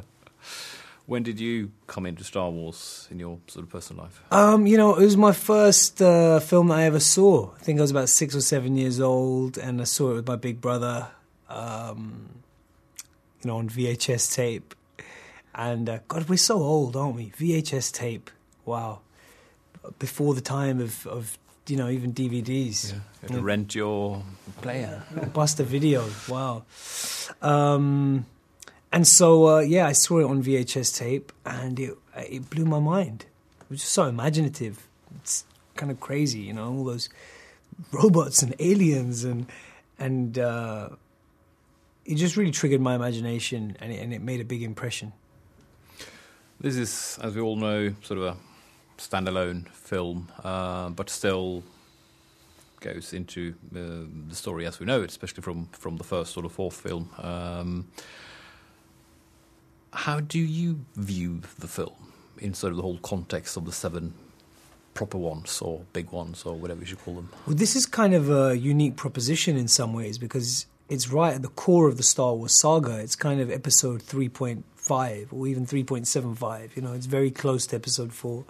when 1.06 1.22
did 1.22 1.40
you 1.40 1.72
come 1.86 2.06
into 2.06 2.22
Star 2.24 2.50
Wars 2.50 3.08
in 3.10 3.18
your 3.18 3.38
sort 3.48 3.64
of 3.64 3.70
personal 3.70 4.04
life? 4.04 4.22
Um, 4.30 4.66
you 4.66 4.76
know, 4.76 4.94
it 4.94 5.04
was 5.04 5.16
my 5.16 5.32
first 5.32 6.00
uh, 6.00 6.40
film 6.40 6.68
that 6.68 6.78
I 6.78 6.84
ever 6.84 7.00
saw. 7.00 7.50
I 7.56 7.58
think 7.58 7.78
I 7.78 7.82
was 7.82 7.90
about 7.90 8.08
six 8.08 8.34
or 8.34 8.40
seven 8.40 8.76
years 8.76 9.00
old, 9.00 9.58
and 9.58 9.80
I 9.80 9.84
saw 9.84 10.12
it 10.12 10.14
with 10.14 10.28
my 10.28 10.36
big 10.36 10.60
brother. 10.60 11.08
Um, 11.48 12.40
you 13.42 13.48
know, 13.48 13.56
on 13.56 13.68
VHS 13.68 14.34
tape. 14.34 14.74
And 15.54 15.88
uh, 15.88 15.98
God, 16.08 16.28
we're 16.28 16.36
so 16.36 16.58
old, 16.58 16.96
aren't 16.96 17.16
we? 17.16 17.30
VHS 17.30 17.92
tape. 17.92 18.30
Wow. 18.64 19.00
Before 19.98 20.34
the 20.34 20.40
time 20.40 20.80
of, 20.80 21.06
of 21.06 21.38
you 21.70 21.76
know, 21.76 21.88
even 21.88 22.12
DVDs. 22.12 22.92
You 22.92 23.00
had 23.22 23.30
to 23.32 23.40
rent 23.40 23.74
your 23.74 24.22
player. 24.60 25.02
Buster 25.32 25.62
video. 25.62 26.04
Wow. 26.28 26.64
Um, 27.40 28.26
and 28.92 29.06
so, 29.06 29.48
uh, 29.48 29.58
yeah, 29.60 29.86
I 29.86 29.92
saw 29.92 30.18
it 30.18 30.24
on 30.24 30.42
VHS 30.42 30.98
tape, 30.98 31.32
and 31.46 31.78
it 31.78 31.96
it 32.16 32.50
blew 32.50 32.64
my 32.64 32.80
mind. 32.80 33.26
It 33.62 33.70
was 33.70 33.80
just 33.80 33.92
so 33.92 34.04
imaginative. 34.06 34.88
It's 35.16 35.44
kind 35.76 35.92
of 35.92 36.00
crazy, 36.00 36.40
you 36.40 36.52
know, 36.52 36.72
all 36.72 36.84
those 36.84 37.08
robots 37.92 38.42
and 38.42 38.54
aliens, 38.58 39.24
and 39.24 39.46
and 39.98 40.38
uh, 40.38 40.88
it 42.04 42.16
just 42.16 42.36
really 42.36 42.50
triggered 42.50 42.80
my 42.80 42.96
imagination, 42.96 43.76
and 43.80 43.92
it, 43.92 44.02
and 44.02 44.12
it 44.12 44.22
made 44.22 44.40
a 44.40 44.44
big 44.44 44.62
impression. 44.62 45.12
This 46.60 46.76
is, 46.76 47.18
as 47.22 47.34
we 47.34 47.40
all 47.40 47.56
know, 47.56 47.94
sort 48.02 48.18
of 48.18 48.24
a 48.24 48.36
standalone 49.00 49.68
film, 49.68 50.28
uh, 50.44 50.90
but 50.90 51.10
still 51.10 51.62
goes 52.80 53.12
into 53.12 53.54
uh, 53.74 54.06
the 54.28 54.34
story 54.34 54.66
as 54.66 54.80
we 54.80 54.86
know 54.86 55.02
it, 55.02 55.10
especially 55.10 55.42
from, 55.42 55.66
from 55.72 55.96
the 55.96 56.04
first 56.04 56.36
or 56.36 56.42
the 56.42 56.48
fourth 56.48 56.74
film. 56.74 57.10
Um, 57.18 57.88
how 59.92 60.20
do 60.20 60.38
you 60.38 60.84
view 60.96 61.40
the 61.58 61.68
film 61.68 62.12
in 62.38 62.54
sort 62.54 62.72
of 62.72 62.76
the 62.76 62.82
whole 62.82 62.98
context 62.98 63.56
of 63.56 63.66
the 63.66 63.72
seven 63.72 64.14
proper 64.94 65.18
ones 65.18 65.60
or 65.60 65.82
big 65.92 66.10
ones 66.10 66.44
or 66.44 66.54
whatever 66.54 66.80
you 66.80 66.86
should 66.86 67.00
call 67.00 67.14
them? 67.14 67.28
Well, 67.46 67.56
this 67.56 67.76
is 67.76 67.86
kind 67.86 68.14
of 68.14 68.30
a 68.30 68.56
unique 68.56 68.96
proposition 68.96 69.56
in 69.56 69.68
some 69.68 69.92
ways 69.92 70.18
because 70.18 70.66
it's 70.88 71.08
right 71.08 71.34
at 71.34 71.42
the 71.42 71.48
core 71.48 71.88
of 71.88 71.96
the 71.96 72.02
Star 72.02 72.34
Wars 72.34 72.54
saga. 72.54 72.98
It's 72.98 73.16
kind 73.16 73.40
of 73.40 73.50
episode 73.50 74.02
3.5 74.02 75.32
or 75.32 75.46
even 75.46 75.66
3.75. 75.66 76.76
You 76.76 76.82
know, 76.82 76.92
it's 76.92 77.06
very 77.06 77.30
close 77.30 77.66
to 77.68 77.76
episode 77.76 78.12
4. 78.12 78.44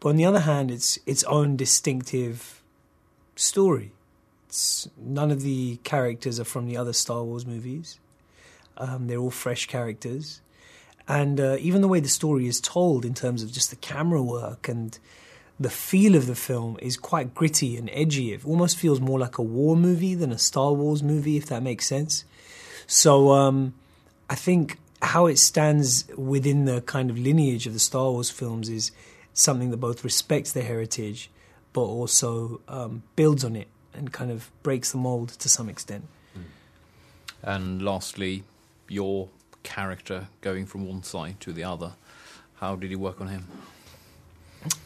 But 0.00 0.10
on 0.10 0.16
the 0.16 0.24
other 0.24 0.40
hand, 0.40 0.70
it's 0.70 0.98
its 1.06 1.22
own 1.24 1.56
distinctive 1.56 2.62
story. 3.36 3.92
It's, 4.48 4.88
none 4.98 5.30
of 5.30 5.42
the 5.42 5.76
characters 5.84 6.40
are 6.40 6.44
from 6.44 6.66
the 6.66 6.76
other 6.76 6.92
Star 6.92 7.22
Wars 7.22 7.46
movies. 7.46 8.00
Um, 8.76 9.06
they're 9.06 9.18
all 9.18 9.30
fresh 9.30 9.66
characters. 9.66 10.40
And 11.06 11.38
uh, 11.38 11.56
even 11.60 11.82
the 11.82 11.88
way 11.88 12.00
the 12.00 12.08
story 12.08 12.46
is 12.46 12.60
told, 12.60 13.04
in 13.04 13.14
terms 13.14 13.42
of 13.42 13.52
just 13.52 13.70
the 13.70 13.76
camera 13.76 14.22
work 14.22 14.68
and 14.68 14.98
the 15.58 15.70
feel 15.70 16.14
of 16.14 16.26
the 16.26 16.34
film, 16.34 16.78
is 16.80 16.96
quite 16.96 17.34
gritty 17.34 17.76
and 17.76 17.90
edgy. 17.92 18.32
It 18.32 18.44
almost 18.46 18.78
feels 18.78 19.00
more 19.00 19.18
like 19.18 19.36
a 19.36 19.42
war 19.42 19.76
movie 19.76 20.14
than 20.14 20.32
a 20.32 20.38
Star 20.38 20.72
Wars 20.72 21.02
movie, 21.02 21.36
if 21.36 21.46
that 21.46 21.62
makes 21.62 21.86
sense. 21.86 22.24
So 22.86 23.32
um, 23.32 23.74
I 24.30 24.34
think 24.34 24.78
how 25.02 25.26
it 25.26 25.38
stands 25.38 26.06
within 26.16 26.64
the 26.64 26.80
kind 26.82 27.10
of 27.10 27.18
lineage 27.18 27.66
of 27.66 27.72
the 27.72 27.78
Star 27.78 28.10
Wars 28.10 28.30
films 28.30 28.68
is 28.68 28.92
something 29.32 29.70
that 29.70 29.78
both 29.78 30.04
respects 30.04 30.52
their 30.52 30.64
heritage 30.64 31.30
but 31.72 31.82
also 31.82 32.60
um, 32.68 33.02
builds 33.16 33.44
on 33.44 33.56
it 33.56 33.68
and 33.94 34.12
kind 34.12 34.30
of 34.30 34.50
breaks 34.62 34.92
the 34.92 34.98
mold 34.98 35.30
to 35.30 35.48
some 35.48 35.68
extent. 35.68 36.04
And 37.42 37.82
lastly, 37.82 38.44
your 38.88 39.28
character 39.62 40.28
going 40.40 40.66
from 40.66 40.86
one 40.86 41.02
side 41.02 41.40
to 41.40 41.52
the 41.52 41.64
other. 41.64 41.92
How 42.56 42.76
did 42.76 42.90
you 42.90 42.98
work 42.98 43.20
on 43.20 43.28
him? 43.28 43.46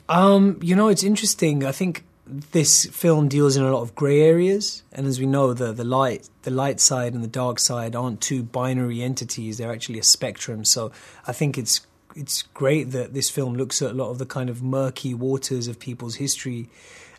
Um, 0.08 0.58
you 0.62 0.76
know, 0.76 0.88
it's 0.88 1.02
interesting. 1.02 1.64
I 1.64 1.72
think 1.72 2.04
this 2.26 2.86
film 2.86 3.28
deals 3.28 3.56
in 3.56 3.64
a 3.64 3.72
lot 3.72 3.82
of 3.82 3.94
grey 3.94 4.20
areas, 4.20 4.82
and 4.92 5.06
as 5.06 5.18
we 5.18 5.26
know, 5.26 5.52
the 5.52 5.72
the 5.72 5.84
light 5.84 6.28
the 6.42 6.50
light 6.50 6.78
side 6.78 7.14
and 7.14 7.24
the 7.24 7.28
dark 7.28 7.58
side 7.58 7.96
aren't 7.96 8.20
two 8.20 8.42
binary 8.42 9.02
entities; 9.02 9.58
they're 9.58 9.72
actually 9.72 9.98
a 9.98 10.04
spectrum. 10.04 10.64
So 10.64 10.92
I 11.26 11.32
think 11.32 11.58
it's 11.58 11.80
it's 12.14 12.42
great 12.42 12.90
that 12.92 13.14
this 13.14 13.30
film 13.30 13.54
looks 13.54 13.82
at 13.82 13.90
a 13.90 13.94
lot 13.94 14.10
of 14.10 14.18
the 14.18 14.26
kind 14.26 14.50
of 14.50 14.62
murky 14.62 15.14
waters 15.14 15.68
of 15.68 15.78
people's 15.78 16.16
history, 16.16 16.68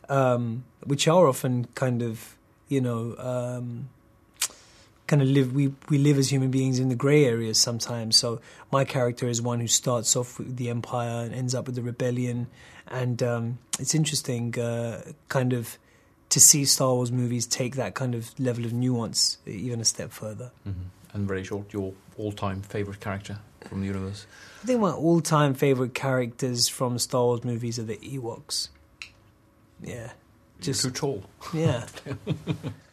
um, 0.10 0.64
which 0.84 1.08
are 1.08 1.28
often 1.28 1.68
kind 1.76 2.02
of 2.02 2.36
you 2.68 2.82
know. 2.82 3.16
Um, 3.18 3.90
kind 5.08 5.22
of 5.22 5.28
live 5.28 5.54
we 5.54 5.72
we 5.90 5.98
live 5.98 6.18
as 6.18 6.32
human 6.32 6.50
beings 6.50 6.80
in 6.80 6.90
the 6.90 6.96
gray 6.96 7.26
areas 7.26 7.60
sometimes 7.60 8.16
so 8.16 8.42
my 8.72 8.84
character 8.84 9.28
is 9.28 9.42
one 9.42 9.60
who 9.60 9.68
starts 9.68 10.16
off 10.16 10.40
with 10.40 10.58
the 10.58 10.70
empire 10.70 11.24
and 11.24 11.34
ends 11.34 11.54
up 11.54 11.68
with 11.68 11.76
the 11.76 11.82
rebellion 11.82 12.48
and 12.88 13.22
um, 13.22 13.60
it's 13.80 13.94
interesting 13.94 14.58
uh, 14.60 15.02
kind 15.30 15.54
of 15.54 15.78
to 16.30 16.40
see 16.40 16.66
Star 16.66 16.94
Wars 16.94 17.12
movies 17.12 17.46
take 17.46 17.76
that 17.76 17.94
kind 17.94 18.16
of 18.16 18.38
level 18.40 18.66
of 18.66 18.74
nuance 18.74 19.38
even 19.46 19.80
a 19.80 19.86
step 19.86 20.12
further 20.12 20.52
mm-hmm. 20.68 20.82
and 21.14 21.28
very 21.28 21.44
short 21.44 21.72
your 21.72 21.94
all-time 22.18 22.62
favorite 22.62 23.00
character 23.00 23.38
from 23.68 23.82
the 23.82 23.88
universe. 23.88 24.26
I 24.64 24.68
think 24.68 24.80
my 24.82 24.92
all-time 24.92 25.54
favorite 25.54 25.94
characters 25.94 26.68
from 26.68 26.98
Star 26.98 27.24
Wars 27.24 27.44
movies 27.44 27.78
are 27.78 27.84
the 27.84 27.98
Ewoks. 27.98 28.70
Yeah. 29.82 30.12
Just 30.62 30.84
too 30.84 30.92
tall. 30.92 31.24
Yeah 31.54 31.86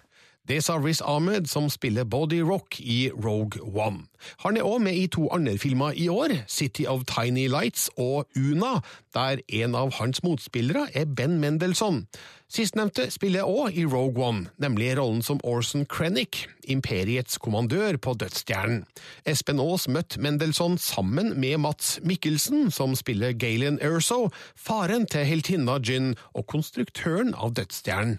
Det 0.49 0.59
sa 0.65 0.75
Riz 0.75 1.01
Ahmed, 1.01 1.47
som 1.47 1.69
spiller 1.71 2.05
Body 2.05 2.41
Rock 2.43 2.81
i 2.81 3.11
Rogue 3.15 3.63
One. 3.63 4.09
Han 4.43 4.57
er 4.57 4.67
òg 4.67 4.81
med 4.83 4.97
i 4.99 5.07
to 5.07 5.29
andre 5.31 5.55
filmer 5.59 5.95
i 5.95 6.09
år, 6.11 6.35
City 6.51 6.83
of 6.87 7.05
Tiny 7.07 7.47
Lights 7.47 7.91
og 7.97 8.27
Una, 8.35 8.81
der 9.15 9.39
en 9.49 9.77
av 9.79 9.93
hans 10.01 10.23
motspillere 10.27 10.89
er 10.95 11.07
Ben 11.07 11.39
Mendelsohn. 11.39 12.09
Sistnevnte 12.51 13.07
spiller 13.15 13.47
òg 13.47 13.79
i 13.79 13.85
Rogue 13.87 14.19
One, 14.19 14.49
nemlig 14.59 14.97
rollen 14.99 15.23
som 15.23 15.41
Orson 15.45 15.87
Krennic, 15.87 16.49
imperiets 16.67 17.39
kommandør 17.39 17.97
på 18.03 18.17
Dødsstjernen. 18.19 18.83
Espen 19.25 19.63
Aas 19.63 19.87
møtte 19.89 20.21
Mendelsohn 20.21 20.75
sammen 20.79 21.37
med 21.39 21.63
Mats 21.63 22.01
Mikkelsen, 22.03 22.71
som 22.75 22.99
spiller 22.99 23.33
Galen 23.33 23.79
Erso, 23.79 24.27
faren 24.57 25.07
til 25.07 25.25
heltinna 25.25 25.79
Gin 25.79 26.17
og 26.35 26.49
konstruktøren 26.51 27.31
av 27.39 27.55
Dødsstjernen. 27.55 28.19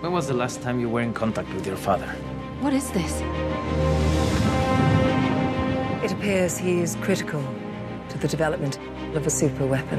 When 0.00 0.12
was 0.12 0.26
the 0.26 0.34
last 0.34 0.60
time 0.62 0.78
you 0.80 0.88
were 0.88 1.00
in 1.00 1.12
contact 1.14 1.52
with 1.54 1.66
your 1.66 1.76
father? 1.76 2.06
What 2.60 2.72
is 2.72 2.90
this? 2.90 3.12
It 6.04 6.12
appears 6.12 6.58
he 6.58 6.80
is 6.80 6.96
critical 6.96 7.42
to 8.10 8.18
the 8.18 8.28
development 8.28 8.78
of 9.14 9.26
a 9.26 9.30
super 9.30 9.66
weapon. 9.66 9.98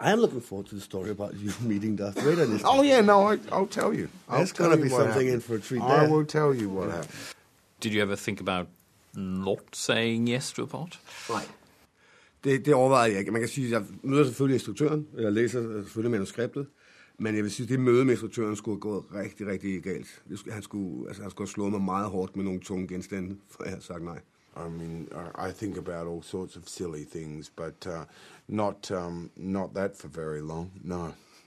I 0.00 0.10
am 0.12 0.20
looking 0.20 0.40
forward 0.40 0.66
to 0.68 0.74
the 0.74 0.80
story 0.80 1.10
about 1.10 1.34
you 1.36 1.52
meeting 1.60 1.96
Darth 1.96 2.18
Vader. 2.20 2.46
This 2.46 2.62
oh 2.64 2.82
yeah, 2.82 3.00
no, 3.02 3.28
I, 3.28 3.58
will 3.58 3.66
tell 3.66 3.92
you. 3.92 4.08
I'll 4.28 4.38
There's 4.38 4.52
going 4.52 4.70
to 4.76 4.82
be 4.82 4.88
something 4.88 5.26
happened. 5.26 5.28
in 5.28 5.40
for 5.40 5.54
a 5.56 5.60
treat 5.60 5.82
I 5.82 6.00
there. 6.00 6.10
will 6.10 6.24
tell 6.24 6.54
you 6.54 6.68
what 6.70 6.90
happened. 6.90 7.34
Did 7.80 7.92
you 7.92 8.02
ever 8.02 8.16
think 8.16 8.40
about 8.40 8.68
not 9.14 9.74
saying 9.74 10.28
yes 10.28 10.52
to 10.52 10.62
a 10.62 10.66
part? 10.66 10.98
Nej. 11.28 11.44
Det, 12.44 12.64
det 12.66 12.74
overvejede 12.74 13.12
jeg 13.12 13.20
ikke. 13.20 13.30
Man 13.32 13.40
kan 13.40 13.48
sige, 13.48 13.66
at 13.66 13.72
jeg 13.72 13.82
møder 14.02 14.22
er 14.22 14.26
selvfølgelig 14.26 14.54
instruktøren, 14.54 15.06
jeg 15.18 15.32
læser 15.32 15.82
selvfølgelig 15.82 16.10
manuskriptet, 16.10 16.66
men 17.18 17.34
jeg 17.34 17.42
vil 17.42 17.50
sige, 17.52 17.64
at 17.64 17.68
det 17.70 17.80
møde 17.80 18.04
med 18.04 18.12
instruktøren 18.12 18.56
skulle 18.56 18.74
have 18.74 18.80
gået 18.80 19.04
rigtig, 19.14 19.46
rigtig 19.46 19.82
galt. 19.82 20.22
Han, 20.50 20.62
skulle, 20.62 21.08
altså, 21.08 21.22
han 21.22 21.30
skulle 21.30 21.46
have 21.46 21.52
slået 21.52 21.72
mig 21.72 21.80
meget 21.80 22.10
hårdt 22.10 22.36
med 22.36 22.44
nogle 22.44 22.60
tunge 22.60 22.88
genstande, 22.88 23.36
for 23.50 23.64
jeg 23.64 23.72
har 23.72 23.80
sagt 23.80 24.02
nej. 24.04 24.18
I 24.56 24.68
mean, 24.70 25.08
I 25.48 25.52
think 25.52 25.76
about 25.76 26.06
all 26.06 26.22
sorts 26.22 26.56
of 26.56 26.66
silly 26.66 27.04
things, 27.04 27.50
but 27.50 27.86
uh, 27.86 28.04
not 28.48 28.90
um, 28.90 29.30
not 29.36 29.74
that 29.74 29.96
for 29.98 30.08
very 30.08 30.40
long. 30.40 30.70
No. 30.82 31.12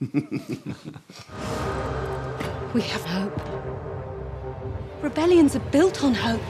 we 2.74 2.80
have 2.80 3.04
hope. 3.04 3.32
Rebellions 5.02 5.56
are 5.56 5.70
built 5.72 6.04
on 6.04 6.14
hope. 6.14 6.40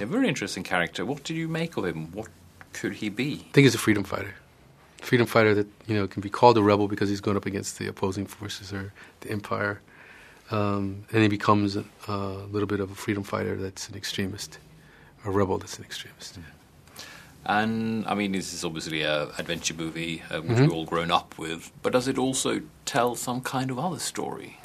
A 0.00 0.06
very 0.06 0.28
interesting 0.28 0.64
character. 0.64 1.04
What 1.04 1.24
did 1.24 1.36
you 1.36 1.46
make 1.46 1.76
of 1.76 1.84
him? 1.84 2.10
What 2.12 2.28
could 2.72 2.94
he 2.94 3.10
be? 3.10 3.32
I 3.34 3.52
think 3.52 3.64
he's 3.66 3.74
a 3.74 3.78
freedom 3.78 4.04
fighter. 4.04 4.34
Freedom 5.04 5.26
fighter 5.26 5.54
that 5.54 5.66
you 5.86 5.94
know 5.94 6.06
can 6.08 6.22
be 6.22 6.30
called 6.30 6.56
a 6.56 6.62
rebel 6.62 6.88
because 6.88 7.10
he's 7.10 7.20
going 7.20 7.36
up 7.36 7.44
against 7.44 7.78
the 7.78 7.86
opposing 7.86 8.24
forces 8.26 8.72
or 8.72 8.90
the 9.20 9.30
empire, 9.30 9.82
um, 10.50 11.04
and 11.12 11.20
he 11.22 11.28
becomes 11.28 11.76
a, 11.76 11.84
a 12.08 12.16
little 12.50 12.66
bit 12.66 12.80
of 12.80 12.90
a 12.90 12.94
freedom 12.94 13.22
fighter 13.22 13.54
that's 13.54 13.86
an 13.90 13.96
extremist, 13.96 14.58
a 15.26 15.30
rebel 15.30 15.58
that's 15.58 15.78
an 15.78 15.84
extremist. 15.84 16.38
And 17.44 18.06
I 18.06 18.14
mean, 18.14 18.32
this 18.32 18.54
is 18.54 18.64
obviously 18.64 19.02
a 19.02 19.24
adventure 19.36 19.74
movie 19.74 20.22
uh, 20.30 20.40
which 20.40 20.56
Mhm. 20.56 20.60
we've 20.62 20.72
all 20.72 20.86
grown 20.86 21.10
up 21.10 21.36
with, 21.36 21.70
but 21.82 21.92
does 21.92 22.08
it 22.08 22.16
also 22.16 22.62
tell 22.86 23.14
some 23.14 23.42
kind 23.42 23.70
of 23.70 23.78
other 23.78 23.98
story? 23.98 24.58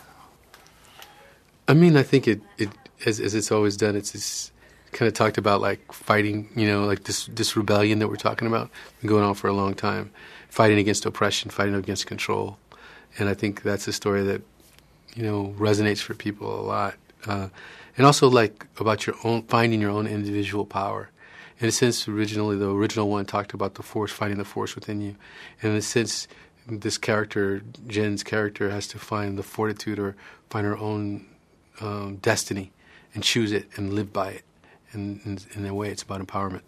I 1.67 1.73
mean, 1.73 1.97
I 1.97 2.04
think 2.04 2.28
it, 2.30 2.41
it 2.58 2.69
as, 3.06 3.19
as 3.19 3.36
it's 3.36 3.52
always 3.52 3.75
done, 3.75 3.97
it's 3.97 4.12
this 4.12 4.52
kind 4.91 5.08
of 5.08 5.13
talked 5.13 5.38
about 5.38 5.62
like 5.62 5.91
fighting, 5.91 6.49
you 6.56 6.67
know, 6.67 6.86
like 6.86 7.04
this 7.04 7.28
this 7.28 7.56
rebellion 7.56 7.99
that 7.99 8.08
we're 8.08 8.15
talking 8.15 8.47
about, 8.47 8.69
been 9.02 9.10
going 9.10 9.23
on 9.23 9.36
for 9.36 9.47
a 9.47 9.54
long 9.54 9.73
time, 9.73 10.12
fighting 10.49 10.78
against 10.78 11.06
oppression, 11.06 11.49
fighting 11.52 11.75
against 11.75 12.08
control, 12.08 12.58
and 13.17 13.30
I 13.30 13.34
think 13.34 13.63
that's 13.63 13.88
a 13.88 13.93
story 13.93 14.23
that 14.23 14.41
you 15.15 15.23
know 15.23 15.54
resonates 15.58 16.02
for 16.02 16.13
people 16.13 16.60
a 16.60 16.63
lot, 16.63 16.95
uh, 17.28 17.49
and 17.97 18.06
also 18.06 18.30
like 18.30 18.65
about 18.80 19.06
your 19.06 19.15
own 19.23 19.43
finding 19.43 19.82
your 19.82 19.91
own 19.91 20.08
individual 20.08 20.65
power. 20.65 21.10
In 21.60 21.67
a 21.67 21.71
sense, 21.71 22.08
originally 22.08 22.56
the 22.56 22.69
original 22.73 23.10
one 23.10 23.25
talked 23.25 23.54
about 23.54 23.75
the 23.75 23.84
force, 23.84 24.12
finding 24.12 24.38
the 24.38 24.45
force 24.45 24.75
within 24.75 25.02
you, 25.02 25.15
and 25.62 25.73
in 25.73 25.78
a 25.78 25.82
sense, 25.82 26.28
this 26.67 26.97
character, 26.97 27.62
Jen's 27.88 28.23
character, 28.23 28.69
has 28.69 28.88
to 28.88 28.99
find 28.99 29.38
the 29.38 29.43
fortitude 29.43 29.99
or 29.99 30.15
find 30.49 30.65
her 30.65 30.78
own 30.78 31.25
um, 31.82 32.17
destiny 32.17 32.71
and 33.13 33.23
choose 33.23 33.52
it 33.52 33.67
and 33.75 33.93
live 33.93 34.13
by 34.13 34.30
it. 34.30 34.43
In 34.93 35.65
a 35.65 35.73
way, 35.73 35.91
it's 35.91 36.04
about 36.04 36.21
empowerment. 36.21 36.63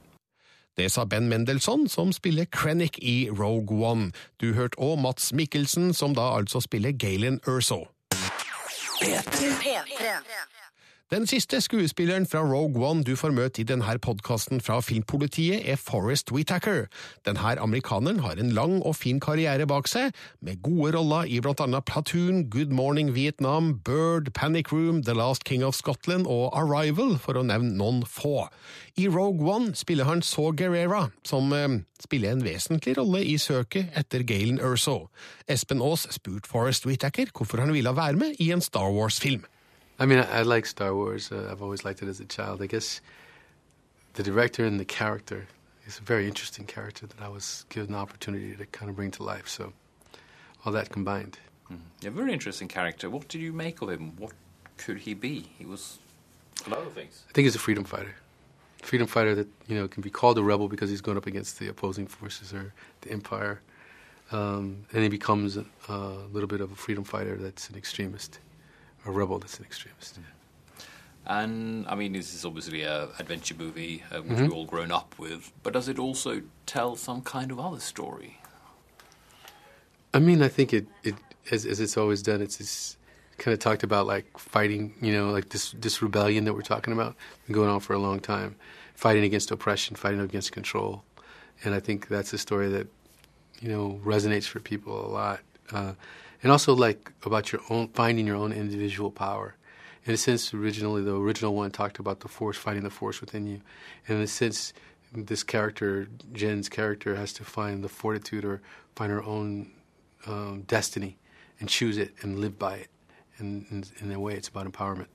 Det 0.78 0.92
sa 0.92 1.06
Ben 1.06 1.30
Mendelssohn, 1.30 1.88
som 1.88 2.14
spiller 2.14 2.46
Krennic 2.46 2.98
i 3.02 3.30
Rogue 3.30 3.86
One. 3.86 4.12
Du 4.42 4.54
hørte 4.54 4.80
òg 4.80 5.00
Mats 5.00 5.34
Mikkelsen, 5.34 5.94
som 5.94 6.16
da 6.16 6.22
altså 6.38 6.60
spiller 6.60 6.92
Galen 6.92 7.40
Erso. 7.48 7.86
Den 11.12 11.28
siste 11.28 11.60
skuespilleren 11.60 12.24
fra 12.24 12.40
Rogue 12.40 12.88
One 12.88 13.04
du 13.04 13.18
får 13.20 13.34
møte 13.36 13.60
i 13.60 13.66
denne 13.68 13.98
podkasten 14.00 14.62
fra 14.64 14.78
Filmpolitiet, 14.80 15.66
er 15.68 15.76
Forrest 15.76 16.32
Whitaker. 16.32 16.86
Denne 17.28 17.60
amerikaneren 17.60 18.22
har 18.24 18.40
en 18.40 18.54
lang 18.56 18.78
og 18.80 18.96
fin 18.96 19.20
karriere 19.20 19.68
bak 19.68 19.92
seg, 19.92 20.16
med 20.40 20.62
gode 20.64 20.94
roller 20.96 21.28
i 21.28 21.42
blant 21.44 21.60
annet 21.60 21.84
Platoon, 21.84 22.46
Good 22.48 22.72
Morning 22.72 23.12
Vietnam, 23.12 23.74
Bird, 23.84 24.32
Panic 24.32 24.72
Room, 24.72 25.04
The 25.04 25.12
Last 25.12 25.44
King 25.44 25.68
of 25.68 25.76
Scotland 25.76 26.32
og 26.32 26.56
Arrival, 26.56 27.18
for 27.20 27.36
å 27.36 27.44
nevne 27.44 27.76
noen 27.76 28.06
få. 28.08 28.48
I 28.96 29.12
Rogue 29.12 29.44
One 29.44 29.76
spiller 29.76 30.08
han 30.08 30.24
Saw 30.24 30.56
Gerrera, 30.56 31.10
som 31.28 31.52
eh, 31.52 31.82
spiller 32.00 32.38
en 32.38 32.48
vesentlig 32.48 32.96
rolle 32.96 33.26
i 33.28 33.36
søket 33.36 33.92
etter 34.00 34.24
Galen 34.24 34.64
Erso. 34.64 35.10
Espen 35.44 35.84
Aas 35.84 36.08
spurte 36.08 36.48
Forrest 36.48 36.88
Whitaker 36.88 37.36
hvorfor 37.36 37.60
han 37.60 37.76
ville 37.76 38.00
være 38.00 38.16
med 38.16 38.40
i 38.40 38.54
en 38.56 38.64
Star 38.64 38.96
Wars-film. 38.96 39.44
I 40.02 40.08
mean, 40.08 40.18
I, 40.18 40.40
I 40.40 40.42
like 40.42 40.66
Star 40.66 40.96
Wars. 40.96 41.32
Uh, 41.32 41.48
I've 41.52 41.62
always 41.62 41.86
liked 41.86 42.02
it 42.02 42.08
as 42.08 42.20
a 42.20 42.26
child. 42.26 42.60
I 42.60 42.66
guess 42.66 43.02
the 44.14 44.24
director 44.24 44.66
and 44.66 44.80
the 44.80 44.86
character 44.86 45.46
is 45.86 46.00
a 46.00 46.02
very 46.02 46.28
interesting 46.28 46.66
character 46.66 47.06
that 47.06 47.22
I 47.22 47.30
was 47.30 47.66
given 47.70 47.92
the 47.92 48.00
opportunity 48.00 48.56
to 48.56 48.66
kind 48.66 48.90
of 48.90 48.96
bring 48.96 49.12
to 49.12 49.24
life. 49.24 49.48
So 49.48 49.74
all 50.66 50.74
that 50.74 50.90
combined. 50.90 51.38
A 52.04 52.10
very 52.10 52.34
interesting 52.34 52.68
character. 52.68 53.12
What 53.12 53.28
did 53.28 53.42
you 53.42 53.54
make 53.54 53.80
of 53.84 53.90
him? 53.90 54.14
What 54.18 54.32
could 54.78 54.98
he 54.98 55.14
be? 55.14 55.46
He 55.60 55.68
was 55.68 56.00
a 56.66 56.72
lot 56.72 56.80
of 56.80 56.94
things. 56.94 57.24
I 57.30 57.32
think 57.34 57.46
he's 57.46 57.56
a 57.56 57.60
freedom 57.60 57.84
fighter. 57.84 58.16
Freedom 58.82 59.06
fighter 59.06 59.36
that 59.36 59.48
you 59.68 59.76
know 59.76 59.88
can 59.88 60.02
be 60.02 60.10
called 60.10 60.36
a 60.40 60.44
rebel 60.44 60.68
because 60.68 60.90
he's 60.90 61.02
going 61.02 61.18
up 61.18 61.28
against 61.28 61.60
the 61.60 61.68
opposing 61.68 62.08
forces 62.08 62.52
or 62.52 62.74
the 63.02 63.12
empire, 63.12 63.62
um, 64.32 64.86
and 64.92 65.04
he 65.04 65.10
becomes 65.10 65.56
a, 65.56 65.66
a 65.88 65.98
little 66.34 66.48
bit 66.48 66.60
of 66.60 66.72
a 66.72 66.76
freedom 66.76 67.04
fighter 67.04 67.38
that's 67.38 67.70
an 67.70 67.78
extremist, 67.78 68.40
a 69.06 69.12
rebel 69.12 69.40
that's 69.40 69.58
an 69.60 69.66
extremist. 69.66 70.20
And 71.26 71.86
I 71.88 71.96
mean, 71.96 72.14
this 72.14 72.34
is 72.34 72.46
obviously 72.46 72.82
a 72.84 73.10
adventure 73.20 73.56
movie 73.56 74.04
uh, 74.12 74.22
which 74.22 74.40
Mhm. 74.40 74.42
we've 74.44 74.54
all 74.54 74.66
grown 74.66 74.92
up 74.92 75.16
with. 75.20 75.52
But 75.64 75.74
does 75.74 75.88
it 75.88 76.00
also 76.00 76.42
tell 76.66 76.96
some 76.96 77.22
kind 77.22 77.52
of 77.52 77.60
other 77.60 77.80
story? 77.80 78.40
I 80.14 80.20
mean, 80.20 80.42
I 80.42 80.48
think 80.48 80.74
it, 80.74 80.88
it 81.04 81.16
as, 81.52 81.66
as 81.66 81.80
it's 81.80 81.96
always 81.98 82.22
done, 82.22 82.42
it's, 82.42 82.60
it's 82.60 82.98
kind 83.38 83.54
of 83.54 83.60
talked 83.60 83.84
about 83.84 84.08
like 84.08 84.38
fighting, 84.38 84.94
you 85.02 85.14
know, 85.14 85.32
like 85.32 85.50
this 85.50 85.72
this 85.80 86.02
rebellion 86.02 86.46
that 86.46 86.54
we're 86.54 86.62
talking 86.62 86.94
about, 86.94 87.16
been 87.48 87.54
going 87.56 87.70
on 87.70 87.80
for 87.80 87.94
a 87.94 88.00
long 88.00 88.20
time, 88.20 88.56
fighting 88.96 89.24
against 89.24 89.52
oppression, 89.52 89.96
fighting 89.96 90.20
against 90.20 90.52
control, 90.52 91.04
and 91.64 91.74
I 91.74 91.80
think 91.80 92.08
that's 92.08 92.34
a 92.34 92.38
story 92.38 92.68
that 92.70 92.88
you 93.62 93.70
know 93.70 94.00
resonates 94.04 94.46
for 94.48 94.60
people 94.60 95.06
a 95.06 95.10
lot, 95.10 95.40
uh, 95.72 95.94
and 96.44 96.52
also 96.52 96.74
like 96.74 97.12
about 97.24 97.52
your 97.52 97.62
own 97.70 97.88
finding 97.90 98.28
your 98.28 98.36
own 98.36 98.52
individual 98.52 99.12
power. 99.12 99.56
In 100.06 100.14
a 100.14 100.18
sense, 100.18 100.54
originally 100.54 101.04
the 101.04 101.16
original 101.16 101.54
one 101.54 101.72
talked 101.72 102.00
about 102.00 102.22
the 102.22 102.28
force, 102.28 102.58
finding 102.58 102.84
the 102.84 102.90
force 102.90 103.22
within 103.22 103.46
you, 103.46 103.62
and 104.08 104.18
in 104.18 104.24
a 104.24 104.28
sense, 104.28 104.74
this 105.14 105.44
character, 105.44 106.08
Jen's 106.34 106.70
character, 106.70 107.16
has 107.16 107.34
to 107.34 107.44
find 107.44 107.84
the 107.84 107.90
fortitude 107.90 108.46
or 108.46 108.62
find 108.96 109.12
her 109.12 109.24
own 109.24 109.72
um, 110.26 110.62
destiny 110.68 111.18
and 111.60 111.70
choose 111.70 111.98
it 111.98 112.14
and 112.22 112.40
live 112.40 112.58
by 112.58 112.76
it. 112.78 112.88
And, 113.38 113.66
and 113.70 113.92
in 114.00 114.12
a 114.12 114.20
way, 114.20 114.34
it's 114.34 114.48
about 114.48 114.72
empowerment. 114.72 115.08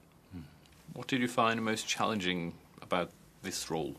What 0.92 1.08
did 1.08 1.20
you 1.20 1.28
find 1.28 1.62
most 1.62 1.86
challenging 1.86 2.54
about 2.82 3.10
this 3.42 3.70
role? 3.70 3.96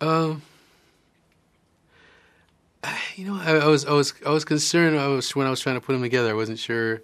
Um, 0.00 0.42
you 3.16 3.24
know, 3.26 3.36
I, 3.40 3.58
I 3.58 3.66
was 3.66 3.84
I 3.86 3.92
was 3.92 4.14
I 4.26 4.30
was 4.30 4.44
concerned. 4.44 4.98
I 4.98 5.08
was 5.08 5.34
when 5.36 5.46
I 5.46 5.50
was 5.50 5.60
trying 5.60 5.76
to 5.76 5.80
put 5.80 5.92
them 5.92 6.02
together. 6.02 6.30
I 6.30 6.34
wasn't 6.34 6.58
sure 6.58 7.02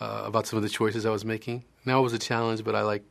uh, 0.00 0.22
about 0.26 0.46
some 0.46 0.56
of 0.56 0.62
the 0.62 0.68
choices 0.68 1.06
I 1.06 1.10
was 1.10 1.24
making. 1.24 1.64
Now 1.84 2.00
it 2.00 2.02
was 2.02 2.12
a 2.12 2.18
challenge, 2.18 2.64
but 2.64 2.74
I 2.74 2.82
like 2.82 3.02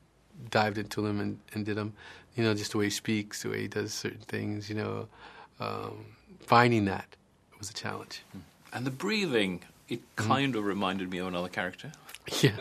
dived 0.49 0.77
into 0.77 1.01
them 1.01 1.19
and, 1.19 1.39
and 1.53 1.65
did 1.65 1.77
them. 1.77 1.93
You 2.35 2.43
know, 2.43 2.53
just 2.53 2.71
the 2.71 2.77
way 2.79 2.85
he 2.85 2.89
speaks, 2.91 3.43
the 3.43 3.49
way 3.49 3.61
he 3.61 3.67
does 3.67 3.93
certain 3.93 4.21
things. 4.27 4.69
You 4.69 4.75
know, 4.75 5.07
um, 5.59 6.05
finding 6.41 6.85
that 6.85 7.15
was 7.59 7.69
a 7.69 7.73
challenge. 7.73 8.21
And 8.73 8.85
the 8.85 8.91
breathing, 8.91 9.61
it 9.87 10.01
Mm-hmm. 10.17 10.31
kind 10.31 10.55
of 10.55 10.63
reminded 10.65 11.09
me 11.09 11.19
of 11.19 11.27
another 11.27 11.49
character. 11.49 11.91
Yeah, 12.41 12.51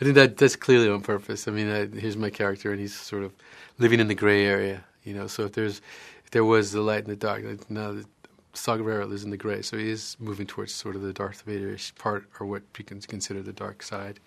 I 0.00 0.04
think 0.04 0.14
that 0.14 0.38
that's 0.38 0.56
clearly 0.56 0.88
on 0.88 1.02
purpose. 1.02 1.46
I 1.46 1.50
mean, 1.50 1.68
uh, 1.68 1.86
here's 1.94 2.16
my 2.16 2.30
character, 2.30 2.70
and 2.72 2.80
he's 2.80 2.94
sort 2.98 3.22
of 3.22 3.32
living 3.78 4.00
in 4.00 4.08
the 4.08 4.14
gray 4.14 4.46
area. 4.46 4.82
You 5.04 5.12
know, 5.12 5.26
so 5.26 5.44
if 5.44 5.52
there's 5.52 5.82
if 6.24 6.30
there 6.30 6.44
was 6.44 6.72
the 6.72 6.80
light 6.80 7.04
and 7.04 7.12
the 7.12 7.16
dark, 7.16 7.70
now 7.70 7.96
Gerrera 8.54 9.08
lives 9.08 9.24
in 9.24 9.30
the 9.30 9.36
gray, 9.36 9.62
so 9.62 9.76
he 9.76 9.90
is 9.90 10.16
moving 10.18 10.46
towards 10.46 10.74
sort 10.74 10.96
of 10.96 11.02
the 11.02 11.12
Darth 11.12 11.42
Vader-ish 11.42 11.94
part, 11.96 12.24
or 12.40 12.46
what 12.46 12.62
we 12.78 12.84
can 12.84 13.00
consider 13.00 13.42
the 13.42 13.52
dark 13.52 13.82
side, 13.82 14.20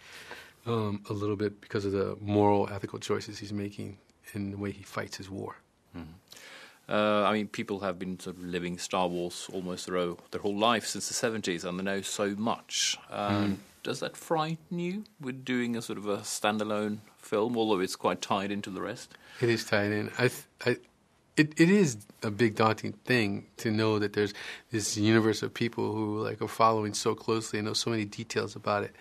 um, 0.66 1.02
a 1.10 1.14
little 1.14 1.36
bit 1.36 1.60
because 1.62 1.86
of 1.86 1.92
the 1.94 2.18
moral, 2.22 2.70
ethical 2.72 3.00
choices 3.00 3.40
he's 3.40 3.54
making 3.54 3.98
in 4.34 4.52
the 4.52 4.58
way 4.58 4.72
he 4.72 4.84
fights 4.84 5.18
his 5.18 5.30
war. 5.30 5.56
Uh, 6.90 7.24
I 7.26 7.34
mean, 7.34 7.48
people 7.50 7.80
have 7.82 8.00
been 8.00 8.18
sort 8.20 8.38
of 8.38 8.44
living 8.44 8.78
Star 8.78 9.08
Wars 9.10 9.50
almost 9.52 9.88
their, 9.88 9.98
whole- 9.98 10.20
their 10.32 10.40
whole 10.42 10.58
life 10.58 10.86
since 10.86 11.10
the 11.10 11.14
70s, 11.14 11.66
and 11.66 11.78
they 11.78 11.84
know 11.84 12.02
so 12.02 12.30
much. 12.36 12.98
Um, 13.10 13.36
Mm. 13.54 13.58
Does 13.84 14.00
that 14.02 14.18
frighten 14.18 14.80
you 14.80 15.06
with 15.22 15.46
doing 15.46 15.78
a 15.78 15.82
sort 15.82 15.98
of 15.98 16.08
a 16.10 16.18
standalone 16.18 16.98
film, 17.20 17.56
although 17.56 17.80
it's 17.80 17.96
quite 17.96 18.22
tied 18.22 18.52
into 18.52 18.70
the 18.70 18.82
rest? 18.82 19.14
It 19.40 19.48
is 19.50 19.64
tied 19.64 19.92
in. 19.94 20.12
I, 20.18 20.28
th- 20.28 20.44
I, 20.66 20.78
it, 21.38 21.54
it 21.60 21.70
is 21.70 21.98
a 22.24 22.32
big 22.32 22.56
daunting 22.56 22.94
thing 23.06 23.46
to 23.58 23.72
know 23.72 24.00
that 24.00 24.14
there's 24.14 24.34
this 24.72 24.98
universe 24.98 25.44
of 25.44 25.54
people 25.54 25.94
who 25.94 26.24
like 26.24 26.42
are 26.42 26.48
following 26.48 26.94
so 26.94 27.14
closely 27.14 27.60
and 27.60 27.68
know 27.68 27.74
so 27.74 27.92
many 27.92 28.06
details 28.06 28.56
about 28.56 28.84
it. 28.84 28.96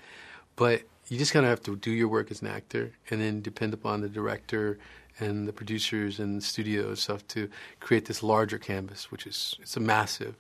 But 0.55 0.83
you 1.09 1.19
just 1.19 1.33
kind 1.33 1.47
of 1.47 1.51
have 1.51 1.63
to 1.63 1.77
do 1.77 1.91
your 1.91 2.09
work 2.09 2.31
as 2.31 2.43
an 2.43 2.49
actor, 2.49 2.93
and 3.11 3.21
then 3.21 3.41
depend 3.41 3.73
upon 3.73 4.01
the 4.01 4.09
director 4.09 4.79
and 5.19 5.49
the 5.49 5.53
producers 5.53 6.19
and 6.19 6.39
the 6.39 6.45
studio 6.45 6.89
and 6.89 6.99
stuff 6.99 7.27
to 7.29 7.49
create 7.81 8.05
this 8.05 8.23
larger 8.23 8.59
canvas, 8.59 9.11
which 9.11 9.27
is 9.27 9.57
it's 9.63 9.77
a 9.77 9.81
massive. 9.81 10.35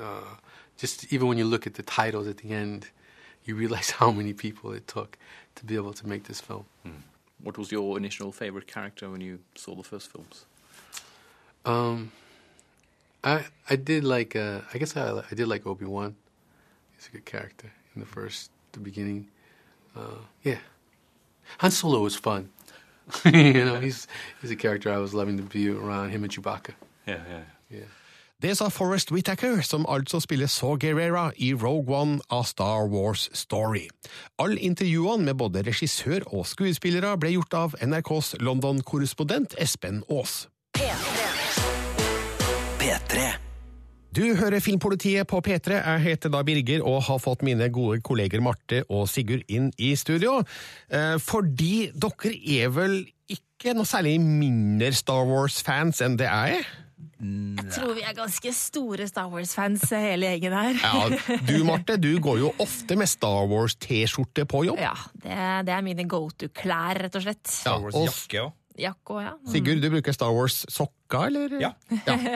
Uh, 0.00 0.36
just 0.78 1.12
even 1.12 1.28
when 1.28 1.36
you 1.36 1.44
look 1.44 1.66
at 1.66 1.74
the 1.74 1.82
titles 1.82 2.26
at 2.26 2.38
the 2.38 2.50
end, 2.50 2.88
you 3.44 3.54
realize 3.54 3.90
how 4.00 4.10
many 4.10 4.32
people 4.32 4.72
it 4.72 4.88
took 4.88 5.18
to 5.56 5.64
be 5.64 5.74
able 5.74 5.92
to 5.92 6.06
make 6.06 6.24
this 6.24 6.40
film. 6.40 6.64
What 7.42 7.58
was 7.58 7.70
your 7.70 7.98
initial 7.98 8.32
favorite 8.32 8.66
character 8.66 9.10
when 9.10 9.20
you 9.20 9.40
saw 9.54 9.74
the 9.74 9.82
first 9.82 10.10
films? 10.10 10.46
Um, 11.64 12.12
I 13.22 13.44
I 13.70 13.76
did 13.76 14.04
like 14.04 14.36
uh, 14.36 14.60
I 14.72 14.78
guess 14.78 14.96
I 14.96 15.22
I 15.30 15.34
did 15.34 15.48
like 15.48 15.66
Obi 15.66 15.84
Wan. 15.84 16.16
He's 16.96 17.08
a 17.08 17.12
good 17.12 17.24
character 17.24 17.72
in 17.94 18.00
the 18.00 18.06
first 18.06 18.50
the 18.72 18.80
beginning. 18.80 19.28
Uh, 19.96 20.20
yeah, 20.42 20.58
Han 21.58 21.70
Solo 21.70 22.00
was 22.00 22.16
fun. 22.16 22.50
you 23.24 23.64
know, 23.64 23.80
he's 23.80 24.06
he's 24.40 24.50
a 24.50 24.56
character 24.56 24.92
I 24.92 24.98
was 24.98 25.14
loving 25.14 25.36
to 25.36 25.42
be 25.42 25.68
around 25.68 26.10
him 26.10 26.24
and 26.24 26.32
Chewbacca. 26.32 26.74
Yeah, 27.06 27.20
yeah. 27.28 27.44
Yeah. 27.70 27.88
Det 28.42 28.56
sa 28.58 28.68
Forrest 28.68 29.12
Whitaker, 29.12 29.62
som 29.62 29.86
altså 29.88 30.20
spiller 30.20 30.46
Saw 30.46 30.76
Gerrera 30.76 31.30
i 31.36 31.54
Rogue 31.54 31.96
One 31.96 32.20
av 32.30 32.44
Star 32.44 32.88
Wars 32.88 33.30
Story. 33.32 33.88
Alle 34.38 34.58
intervjuene 34.60 35.24
med 35.24 35.34
både 35.34 35.62
regissør 35.64 36.26
og 36.26 36.44
skuespillere 36.46 37.14
ble 37.16 37.30
gjort 37.38 37.54
av 37.54 37.76
NRKs 37.80 38.34
London-korrespondent 38.40 39.56
Espen 39.58 40.02
Aas. 40.10 40.48
P3. 42.84 43.20
Du 44.14 44.20
hører 44.36 44.60
Filmpolitiet 44.60 45.24
på 45.30 45.38
P3. 45.40 45.78
Jeg 45.78 46.02
heter 46.04 46.30
da 46.34 46.42
Birger 46.44 46.82
og 46.84 46.98
har 47.06 47.20
fått 47.22 47.40
mine 47.46 47.70
gode 47.72 48.02
kolleger 48.04 48.42
Marte 48.44 48.82
og 48.92 49.06
Sigurd 49.08 49.40
inn 49.48 49.70
i 49.80 49.94
studio. 49.96 50.34
Eh, 50.92 51.14
fordi 51.24 51.86
dere 51.96 52.32
er 52.58 52.68
vel 52.76 52.98
ikke 53.32 53.72
noe 53.78 53.88
særlig 53.88 54.18
mindre 54.20 54.90
Star 54.94 55.24
Wars-fans 55.30 56.02
enn 56.04 56.18
det 56.20 56.28
jeg 56.28 56.58
er? 56.60 56.68
Jeg 57.24 57.70
tror 57.72 57.94
vi 57.96 58.04
er 58.04 58.12
ganske 58.18 58.52
store 58.52 59.06
Star 59.08 59.30
Wars-fans, 59.32 59.86
hele 59.96 60.34
gjengen 60.34 60.52
her. 60.58 60.76
Ja, 60.84 61.38
du 61.48 61.54
Marte, 61.64 61.96
du 61.96 62.10
går 62.20 62.42
jo 62.42 62.50
ofte 62.60 62.98
med 63.00 63.08
Star 63.08 63.46
Wars-T-skjorte 63.48 64.44
på 64.50 64.66
jobb. 64.68 64.82
Ja, 64.84 64.92
det, 65.24 65.38
det 65.70 65.72
er 65.78 65.86
mine 65.88 66.04
go 66.10 66.26
to-klær, 66.36 67.00
rett 67.06 67.16
og 67.16 67.24
slett. 67.24 67.48
Ja, 67.64 67.78
og- 67.80 67.96
jakke 68.10 68.44
òg, 68.74 69.20
ja. 69.22 69.32
Mm. 69.38 69.50
Sigurd, 69.52 69.80
du 69.82 69.90
bruker 69.92 70.12
Star 70.16 70.32
Wars-sokker, 70.34 71.26
eller? 71.28 71.52
Ja. 71.62 71.70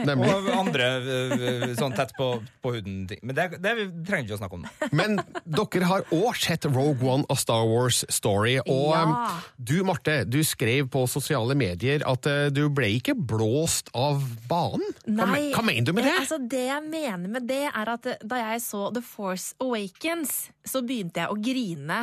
nemlig. 0.06 0.28
og 0.30 0.46
andre 0.54 0.86
øh, 1.02 1.64
sånn 1.78 1.96
tett 1.98 2.12
på, 2.16 2.28
på 2.62 2.72
huden-ting. 2.76 3.18
Men 3.26 3.34
det, 3.34 3.46
det 3.58 3.72
trenger 4.06 4.22
vi 4.22 4.28
ikke 4.28 4.36
å 4.36 4.40
snakke 4.42 4.58
om 4.58 4.62
nå. 4.66 4.88
Men 4.94 5.16
dere 5.44 5.88
har 5.90 6.04
òg 6.14 6.38
sett 6.38 6.68
Rogue 6.70 7.02
One 7.10 7.26
av 7.32 7.40
Star 7.42 7.64
Wars 7.66 8.04
Story. 8.12 8.58
Og 8.64 8.94
Ja. 8.94 9.40
du, 9.58 9.82
Marte, 9.88 10.20
du 10.30 10.38
skrev 10.46 10.86
på 10.94 11.02
sosiale 11.10 11.56
medier 11.58 12.04
at 12.06 12.26
uh, 12.30 12.46
du 12.54 12.68
ble 12.70 12.92
ikke 13.00 13.16
blåst 13.18 13.90
av 13.98 14.22
banen. 14.48 14.86
Nei, 15.10 15.48
hva 15.56 15.64
mener 15.66 15.90
du 15.90 15.92
med 15.96 16.06
det? 16.06 16.14
eh, 16.14 16.22
Altså, 16.22 16.38
det 16.46 16.64
jeg 16.68 16.86
mener 16.86 17.28
med 17.34 17.48
det, 17.50 17.64
er 17.72 17.92
at 17.96 18.06
eh, 18.14 18.22
da 18.22 18.38
jeg 18.44 18.62
så 18.62 18.86
The 18.94 19.02
Force 19.02 19.54
Awakens, 19.64 20.48
så 20.68 20.84
begynte 20.86 21.24
jeg 21.24 21.34
å 21.34 21.38
grine 21.42 22.00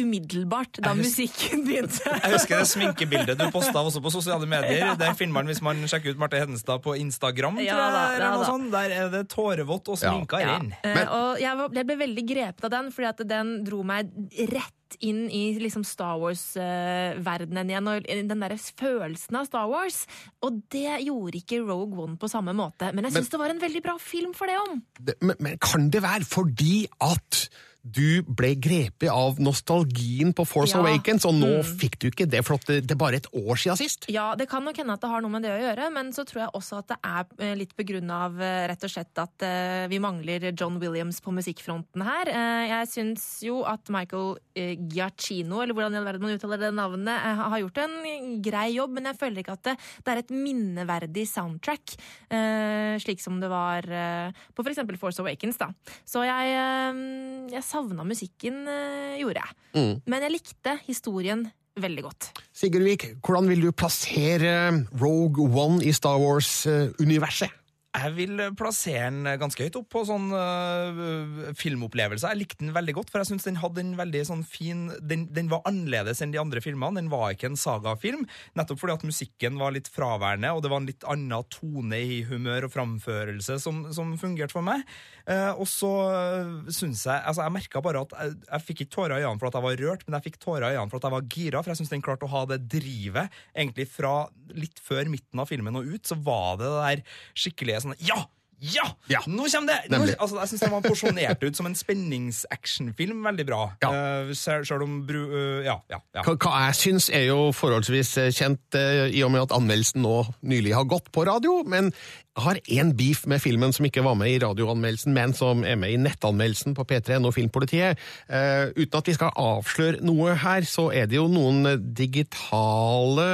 umiddelbart 0.00 0.78
da 0.84 0.92
musikken 0.96 1.64
begynte. 1.66 2.04
Jeg 2.24 2.32
husker 2.34 2.60
det 2.60 2.68
sminkebildet 2.68 3.38
du 3.40 3.46
posta 3.54 3.80
også 3.80 4.02
på 4.04 4.12
sosiale 4.12 4.46
medier. 4.48 4.82
Ja. 4.82 4.94
Der 5.00 5.14
finner 5.16 5.38
man, 5.38 5.46
Hvis 5.50 5.62
man 5.64 5.80
sjekker 5.88 6.12
ut 6.14 6.20
Marte 6.20 6.36
Hedenstad 6.40 6.82
på 6.84 6.94
Instagram, 7.00 7.60
Ja 7.64 7.76
tror 7.76 7.96
da, 7.96 8.30
noe 8.30 8.40
da. 8.42 8.48
sånt, 8.50 8.70
der 8.74 8.94
er 9.00 9.10
det 9.14 9.24
tårevått 9.32 9.88
og 9.92 10.00
sminka 10.00 10.40
Ja. 10.44 10.56
inn. 10.60 10.72
Eh, 10.84 11.02
og 11.08 11.40
jeg, 11.40 11.56
var, 11.56 11.70
jeg 11.80 11.86
ble 11.88 11.96
veldig 12.04 12.26
grepet 12.28 12.64
av 12.68 12.74
den, 12.76 12.90
fordi 12.92 13.08
at 13.08 13.24
den 13.28 13.52
dro 13.64 13.82
meg 13.86 14.12
rett 14.52 14.72
inn 15.02 15.24
i 15.34 15.44
liksom 15.58 15.82
Star 15.84 16.14
Wars-verdenen 16.22 17.70
igjen, 17.72 17.88
og 17.90 18.06
den 18.06 18.44
der 18.44 18.54
følelsen 18.78 19.40
av 19.40 19.48
Star 19.48 19.66
Wars. 19.70 20.04
Og 20.46 20.60
det 20.72 21.00
gjorde 21.08 21.40
ikke 21.40 21.62
Rogue 21.66 22.04
One 22.04 22.16
på 22.20 22.30
samme 22.30 22.54
måte. 22.56 22.92
Men 22.94 23.04
jeg 23.08 23.12
Men- 23.12 23.22
syns 23.22 23.30
det 23.32 23.40
var 23.40 23.50
en 23.50 23.60
veldig 23.64 23.82
bra 23.82 23.96
film 23.98 24.34
for 24.34 24.46
det 24.46 24.58
om. 24.60 24.82
Det- 25.00 25.16
Men, 25.22 25.36
men 25.40 25.58
kan 25.58 25.90
det 25.90 26.02
være 26.02 26.24
fordi 26.24 26.86
at 27.00 27.48
du 27.92 28.22
ble 28.22 28.54
grepet 28.56 29.10
av 29.12 29.36
nostalgien 29.38 30.32
på 30.34 30.46
Force 30.48 30.74
Ja. 30.74 30.80
Awakens, 30.82 31.24
og 31.28 31.34
nå 31.34 31.60
Mm. 31.60 31.78
fikk 31.78 31.98
du 32.00 32.08
ikke 32.10 32.26
det, 32.28 32.44
for 32.44 32.56
det, 32.66 32.90
er 32.90 32.96
bare 32.96 33.16
et 33.20 33.28
år 33.34 33.56
siden 33.56 33.76
sist? 33.76 34.06
Ja, 34.08 34.34
det 34.34 34.48
kan 34.48 34.64
nok 34.64 34.76
hende 34.76 34.92
at 34.96 35.00
det 35.00 35.10
har 35.10 35.20
noe 35.20 35.30
med 35.30 35.42
det 35.42 35.52
å 35.52 35.60
gjøre, 35.60 35.92
men 35.92 36.12
så 36.12 36.24
tror 36.24 36.40
jeg 36.46 36.50
også 36.54 36.78
at 36.78 36.88
det 36.88 36.98
er 37.04 37.54
litt 37.54 37.66
litt 37.66 37.74
begrunna 37.76 38.16
av 38.26 38.40
eh, 38.40 38.68
rett 38.70 38.84
og 38.86 38.90
slett 38.92 39.18
at 39.18 39.42
eh, 39.42 39.86
vi 39.90 39.98
mangler 39.98 40.52
John 40.54 40.78
Williams 40.78 41.18
på 41.20 41.32
musikkfronten 41.34 42.02
her. 42.06 42.28
Eh, 42.30 42.68
Jeg 42.70 42.86
syns 42.88 43.42
jo 43.42 43.64
at 43.66 43.88
Michael 43.90 44.36
eh, 44.54 44.76
Giacchino, 44.76 45.60
eller 45.62 45.74
hvordan 45.74 45.94
i 45.94 45.98
all 45.98 46.04
verden 46.06 46.22
man 46.22 46.36
uttaler 46.38 46.58
det 46.62 46.70
navnet, 46.74 47.08
eh, 47.16 47.34
har 47.42 47.58
gjort 47.58 47.78
en 47.82 48.40
grei 48.40 48.68
jobb, 48.76 48.92
men 48.94 49.04
jeg 49.10 49.18
føler 49.18 49.42
ikke 49.42 49.56
at 49.58 49.62
det, 49.64 49.74
det 50.04 50.12
er 50.14 50.18
et 50.22 50.30
minneverdig 50.30 51.26
soundtrack, 51.26 51.96
eh, 52.30 52.94
slik 53.02 53.20
som 53.20 53.40
det 53.40 53.50
var 53.50 53.82
eh, 53.90 54.30
på 54.54 54.62
for 54.62 54.70
eksempel 54.70 54.96
Force 55.00 55.18
Awakens, 55.18 55.58
da. 55.58 55.72
Så 56.06 56.22
jeg, 56.26 56.54
jeg 56.54 57.50
jeg 57.56 57.62
savna 57.76 58.06
musikken, 58.08 58.64
eh, 58.68 59.20
gjorde 59.20 59.44
jeg. 59.44 59.60
Mm. 59.76 59.94
Men 60.08 60.26
jeg 60.26 60.36
likte 60.38 60.76
historien 60.88 61.46
veldig 61.76 62.06
godt. 62.06 62.30
Sigurd 62.56 62.86
Vik, 62.88 63.06
hvordan 63.20 63.52
vil 63.52 63.68
du 63.68 63.70
plassere 63.76 64.56
Rogue 64.96 65.44
One 65.44 65.84
i 65.84 65.92
Star 65.92 66.18
Wars-universet? 66.22 67.52
Jeg 67.96 68.12
vil 68.12 68.40
plassere 68.58 69.08
den 69.08 69.24
ganske 69.40 69.64
høyt 69.64 69.76
opp 69.78 69.86
på 69.94 70.02
sånn 70.04 70.26
uh, 70.28 71.52
filmopplevelse. 71.56 72.28
Jeg 72.28 72.40
likte 72.42 72.60
den 72.60 72.74
veldig 72.76 72.94
godt, 72.98 73.12
for 73.12 73.22
jeg 73.22 73.30
syns 73.30 73.46
den 73.48 73.60
hadde 73.62 73.80
en 73.80 73.94
veldig 73.96 74.22
sånn 74.28 74.42
fin 74.44 74.90
den, 75.00 75.24
den 75.32 75.48
var 75.48 75.62
annerledes 75.68 76.20
enn 76.20 76.34
de 76.34 76.40
andre 76.42 76.60
filmene. 76.64 77.00
Den 77.00 77.08
var 77.12 77.32
ikke 77.32 77.48
en 77.48 77.56
sagafilm, 77.60 78.26
nettopp 78.58 78.82
fordi 78.82 78.98
at 78.98 79.06
musikken 79.08 79.56
var 79.60 79.72
litt 79.72 79.88
fraværende, 79.92 80.52
og 80.52 80.60
det 80.64 80.72
var 80.72 80.82
en 80.82 80.90
litt 80.90 81.08
annen 81.08 81.48
tone 81.52 82.02
i 82.02 82.20
humør 82.28 82.68
og 82.68 82.74
framførelse 82.76 83.56
som, 83.64 83.86
som 83.96 84.12
fungerte 84.20 84.58
for 84.58 84.66
meg. 84.66 84.84
Eh, 85.26 85.52
og 85.58 85.66
så 85.66 85.88
øh, 86.06 86.68
syns 86.70 87.00
jeg 87.08 87.18
Altså, 87.26 87.42
jeg 87.42 87.54
merka 87.56 87.80
bare 87.82 88.04
at 88.06 88.12
jeg, 88.14 88.36
jeg 88.46 88.62
fikk 88.62 88.82
ikke 88.84 88.94
tårer 88.94 89.16
i 89.16 89.24
øynene 89.24 89.42
for 89.42 89.50
at 89.50 89.58
jeg 89.58 89.66
var 89.66 89.80
rørt, 89.82 90.04
men 90.06 90.16
jeg 90.18 90.26
fikk 90.28 90.38
tårer 90.44 90.68
i 90.68 90.76
øynene 90.76 90.92
for 90.92 91.00
at 91.00 91.08
jeg 91.08 91.16
var 91.16 91.26
gira, 91.34 91.62
for 91.62 91.72
jeg 91.72 91.80
syns 91.80 91.90
den 91.90 92.04
klarte 92.06 92.28
å 92.28 92.30
ha 92.30 92.44
det 92.52 92.60
drivet. 92.76 93.34
Egentlig 93.50 93.88
fra 93.90 94.14
litt 94.54 94.78
før 94.86 95.10
midten 95.10 95.42
av 95.42 95.50
filmen 95.50 95.80
og 95.80 95.90
ut, 95.90 96.04
så 96.06 96.18
var 96.28 96.60
det 96.60 96.70
det 96.70 96.86
der 96.86 97.20
skikkelige 97.42 97.82
sånn 97.88 97.98
Ja! 98.06 98.22
Ja! 98.64 98.86
Nå 99.28 99.46
kommer 99.52 99.68
det! 99.68 99.90
Nå, 99.92 99.98
altså, 100.16 100.38
jeg 100.40 100.50
syns 100.50 100.62
den 100.64 100.72
var 100.72 100.84
porsjonert 100.84 101.42
ut 101.44 101.58
som 101.58 101.68
en 101.68 101.76
spenningsactionfilm 101.76 103.24
veldig 103.26 103.48
bra. 103.48 103.62
Ja. 103.86 103.90
selv, 104.34 104.64
selv 104.66 104.82
om 104.86 105.00
bru... 105.06 105.20
uh, 105.30 105.64
ja, 105.64 105.76
ja, 105.92 105.98
ja. 106.16 106.22
Hva, 106.24 106.52
jeg 106.66 106.76
syns 106.78 107.08
er 107.14 107.26
jo 107.28 107.50
forholdsvis 107.54 108.12
eh, 108.22 108.30
kjent 108.34 108.78
uh, 108.78 109.06
i 109.06 109.20
og 109.26 109.30
med 109.34 109.44
at 109.44 109.54
anmeldelsen 109.54 110.02
nå 110.02 110.22
nylig 110.48 110.72
har 110.74 110.88
gått 110.88 111.10
på 111.14 111.26
radio, 111.28 111.60
men 111.68 111.90
jeg 111.92 112.44
har 112.46 112.60
én 112.78 112.92
beef 112.96 113.24
med 113.30 113.42
filmen 113.44 113.72
som 113.76 113.86
ikke 113.88 114.04
var 114.04 114.16
med 114.18 114.32
i 114.32 114.40
radioanmeldelsen, 114.42 115.14
men 115.16 115.34
som 115.36 115.62
er 115.64 115.78
med 115.80 115.94
i 115.94 116.00
nettanmeldelsen 116.00 116.76
på 116.76 116.84
P3 116.88 117.20
og 117.22 117.32
Filmpolitiet. 117.36 118.00
Uten 118.28 118.98
at 118.98 119.08
vi 119.08 119.16
skal 119.16 119.32
avsløre 119.40 120.04
noe 120.04 120.34
her, 120.42 120.66
så 120.68 120.90
er 120.92 121.08
det 121.08 121.16
jo 121.16 121.30
noen 121.32 121.64
digitale 121.96 123.28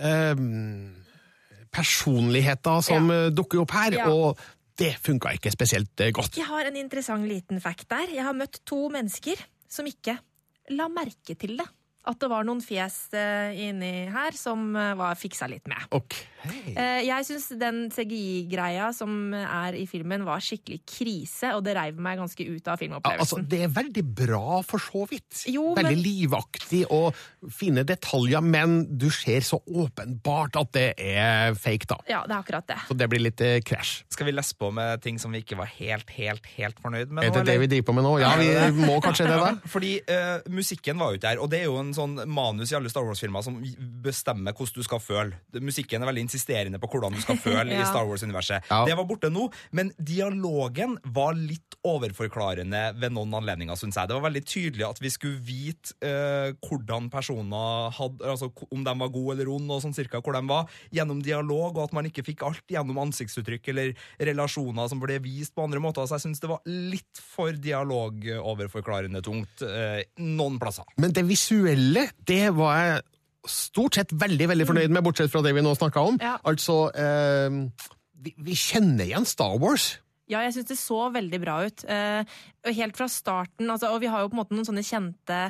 eh, 0.00 0.32
personligheter 1.74 2.82
som 2.86 3.10
ja. 3.12 3.30
dukker 3.34 3.64
opp 3.64 3.74
her, 3.76 3.98
Ja. 4.00 4.10
og 4.10 4.38
det 4.78 4.94
funka 5.02 5.34
ikke 5.36 5.52
spesielt 5.54 6.00
eh, 6.02 6.10
godt. 6.14 6.36
Jeg 6.40 6.48
har 6.48 6.66
en 6.66 6.76
interessant 6.80 7.28
liten 7.30 7.60
fact 7.62 7.88
der. 7.90 8.10
Jeg 8.14 8.24
har 8.26 8.34
møtt 8.34 8.60
to 8.66 8.88
mennesker 8.90 9.38
som 9.70 9.86
ikke 9.86 10.16
la 10.74 10.88
merke 10.88 11.36
til 11.38 11.58
det. 11.60 11.66
At 12.06 12.18
det 12.20 12.28
var 12.28 12.44
noen 12.44 12.60
fjes 12.60 13.08
eh, 13.16 13.54
inni 13.64 13.92
her 14.12 14.36
som 14.36 14.74
eh, 14.76 14.90
var 14.98 15.14
fiksa 15.16 15.46
litt 15.48 15.64
med. 15.70 15.86
Ok. 15.96 16.18
Eh, 16.76 17.00
Jeg 17.06 17.24
syns 17.24 17.46
den 17.56 17.86
CGI-greia 17.94 18.90
som 18.92 19.32
er 19.32 19.78
i 19.78 19.86
filmen, 19.88 20.26
var 20.26 20.42
skikkelig 20.44 20.82
krise, 20.84 21.54
og 21.56 21.62
det 21.64 21.72
reiv 21.78 21.96
meg 22.04 22.18
ganske 22.20 22.44
ut 22.44 22.68
av 22.68 22.74
Ja, 22.84 22.90
Altså, 23.14 23.38
filmopplevelsen. 23.38 23.46
det 23.48 23.60
er 23.64 23.72
veldig 23.72 24.04
bra 24.18 24.58
for 24.68 24.82
så 24.84 25.06
vidt. 25.08 25.44
Jo, 25.48 25.70
veldig 25.78 25.94
men- 25.96 26.04
livaktig 26.04 26.82
og 26.92 27.14
fine 27.50 27.84
detaljer, 27.88 28.42
men 28.44 28.98
du 28.98 29.08
ser 29.10 29.40
så 29.40 29.62
åpenbart 29.64 30.56
at 30.60 30.72
det 30.76 30.94
er 30.98 31.54
fake, 31.54 31.86
da. 31.88 31.96
Ja, 32.08 32.20
det 32.26 32.36
er 32.36 32.42
akkurat 32.42 32.66
det. 32.68 32.76
Så 32.88 32.96
det 33.00 33.08
blir 33.08 33.20
litt 33.24 33.40
eh, 33.40 33.60
krasj. 33.64 34.04
Skal 34.12 34.26
vi 34.28 34.32
lese 34.36 34.52
på 34.60 34.70
med 34.74 35.00
ting 35.00 35.16
som 35.18 35.32
vi 35.32 35.40
ikke 35.40 35.56
var 35.56 35.72
helt, 35.78 36.10
helt, 36.10 36.44
helt 36.58 36.78
fornøyd 36.84 37.08
med? 37.08 37.24
Er 37.24 37.30
nå, 37.30 37.40
det 37.40 37.46
det 37.54 37.58
vi 37.64 37.66
driver 37.72 37.88
på 37.88 37.94
med 37.94 38.04
nå? 38.04 38.14
Ja, 38.20 38.34
vi 38.36 38.84
må 38.84 39.00
kanskje 39.00 39.24
det, 39.30 39.40
da. 39.40 39.54
Fordi 39.74 39.94
uh, 40.04 40.44
musikken 40.52 40.98
var 41.00 41.12
jo 41.14 41.18
ikke 41.22 41.28
der, 41.30 41.40
og 41.40 41.48
det 41.50 41.60
er 41.64 41.68
jo 41.70 41.78
en 41.80 41.93
sånn 41.96 42.16
manus 42.30 42.72
i 42.72 42.78
alle 42.78 42.90
Star 42.92 43.06
Wars-filmer 43.06 43.44
som 43.44 43.58
bestemmer 44.04 44.54
hvordan 44.54 44.80
du 44.80 44.86
skal 44.86 45.02
føle. 45.02 45.38
Musikken 45.64 46.02
er 46.02 46.10
veldig 46.10 46.26
insisterende 46.26 46.80
på 46.82 46.90
hvordan 46.92 47.16
du 47.16 47.22
skal 47.24 47.38
føle 47.46 47.76
i 47.76 47.86
Star 47.86 48.08
Wars-universet. 48.08 48.68
Ja. 48.70 48.82
Det 48.88 48.96
var 48.98 49.08
borte 49.08 49.30
nå, 49.32 49.48
men 49.76 49.92
dialogen 49.98 50.98
var 51.14 51.36
litt 51.38 51.78
overforklarende 51.84 52.82
ved 52.96 53.14
noen 53.14 53.34
anledninger, 53.40 53.76
syns 53.78 53.98
jeg. 53.98 54.08
Det 54.08 54.16
var 54.16 54.26
veldig 54.26 54.44
tydelig 54.48 54.86
at 54.88 55.02
vi 55.02 55.12
skulle 55.12 55.40
vite 55.44 55.96
eh, 56.04 56.54
hvordan 56.64 57.10
personer 57.12 57.92
hadde 57.94 58.32
Altså 58.34 58.48
om 58.72 58.82
de 58.86 58.92
var 58.98 59.10
gode 59.12 59.34
eller 59.36 59.50
onde, 59.52 59.74
og 59.74 59.82
sånn 59.84 59.94
cirka 59.96 60.20
hvor 60.24 60.36
de 60.36 60.42
var, 60.48 60.70
gjennom 60.94 61.20
dialog, 61.24 61.76
og 61.76 61.82
at 61.86 61.94
man 61.96 62.08
ikke 62.08 62.24
fikk 62.26 62.44
alt 62.46 62.70
gjennom 62.70 62.98
ansiktsuttrykk 63.02 63.70
eller 63.72 63.92
relasjoner 64.30 64.88
som 64.90 65.02
ble 65.02 65.18
vist 65.24 65.54
på 65.54 65.64
andre 65.66 65.82
måter. 65.82 66.06
Så 66.08 66.18
jeg 66.18 66.26
syns 66.26 66.42
det 66.42 66.50
var 66.50 66.62
litt 66.66 67.20
for 67.20 67.54
dialogoverforklarende 67.54 69.22
tungt 69.24 69.64
eh, 69.66 70.02
noen 70.24 70.58
plasser. 70.62 70.88
Men 71.00 71.14
det 71.14 71.26
visuelle, 71.28 71.83
det 72.28 72.42
var 72.56 72.78
jeg 72.80 73.02
stort 73.50 73.98
sett 73.98 74.12
veldig 74.16 74.46
veldig 74.54 74.66
fornøyd 74.70 74.92
med, 74.94 75.04
bortsett 75.04 75.32
fra 75.32 75.42
det 75.44 75.52
vi 75.56 75.62
nå 75.66 75.74
snakka 75.76 76.00
om. 76.08 76.16
Ja. 76.22 76.38
Altså, 76.48 76.78
eh, 76.96 77.58
vi, 78.24 78.32
vi 78.46 78.56
kjenner 78.56 79.04
igjen 79.04 79.26
Star 79.28 79.58
Wars. 79.60 79.98
Ja, 80.32 80.40
jeg 80.46 80.54
syns 80.56 80.70
det 80.70 80.78
så 80.80 81.02
veldig 81.12 81.40
bra 81.42 81.58
ut. 81.66 81.84
Eh, 81.84 82.24
helt 82.72 82.96
fra 82.96 83.08
starten, 83.12 83.68
altså, 83.68 83.90
og 83.92 84.00
vi 84.00 84.08
har 84.08 84.22
jo 84.24 84.30
på 84.32 84.38
en 84.38 84.40
måte 84.40 84.56
noen 84.56 84.64
sånne 84.64 84.84
kjente 84.88 85.40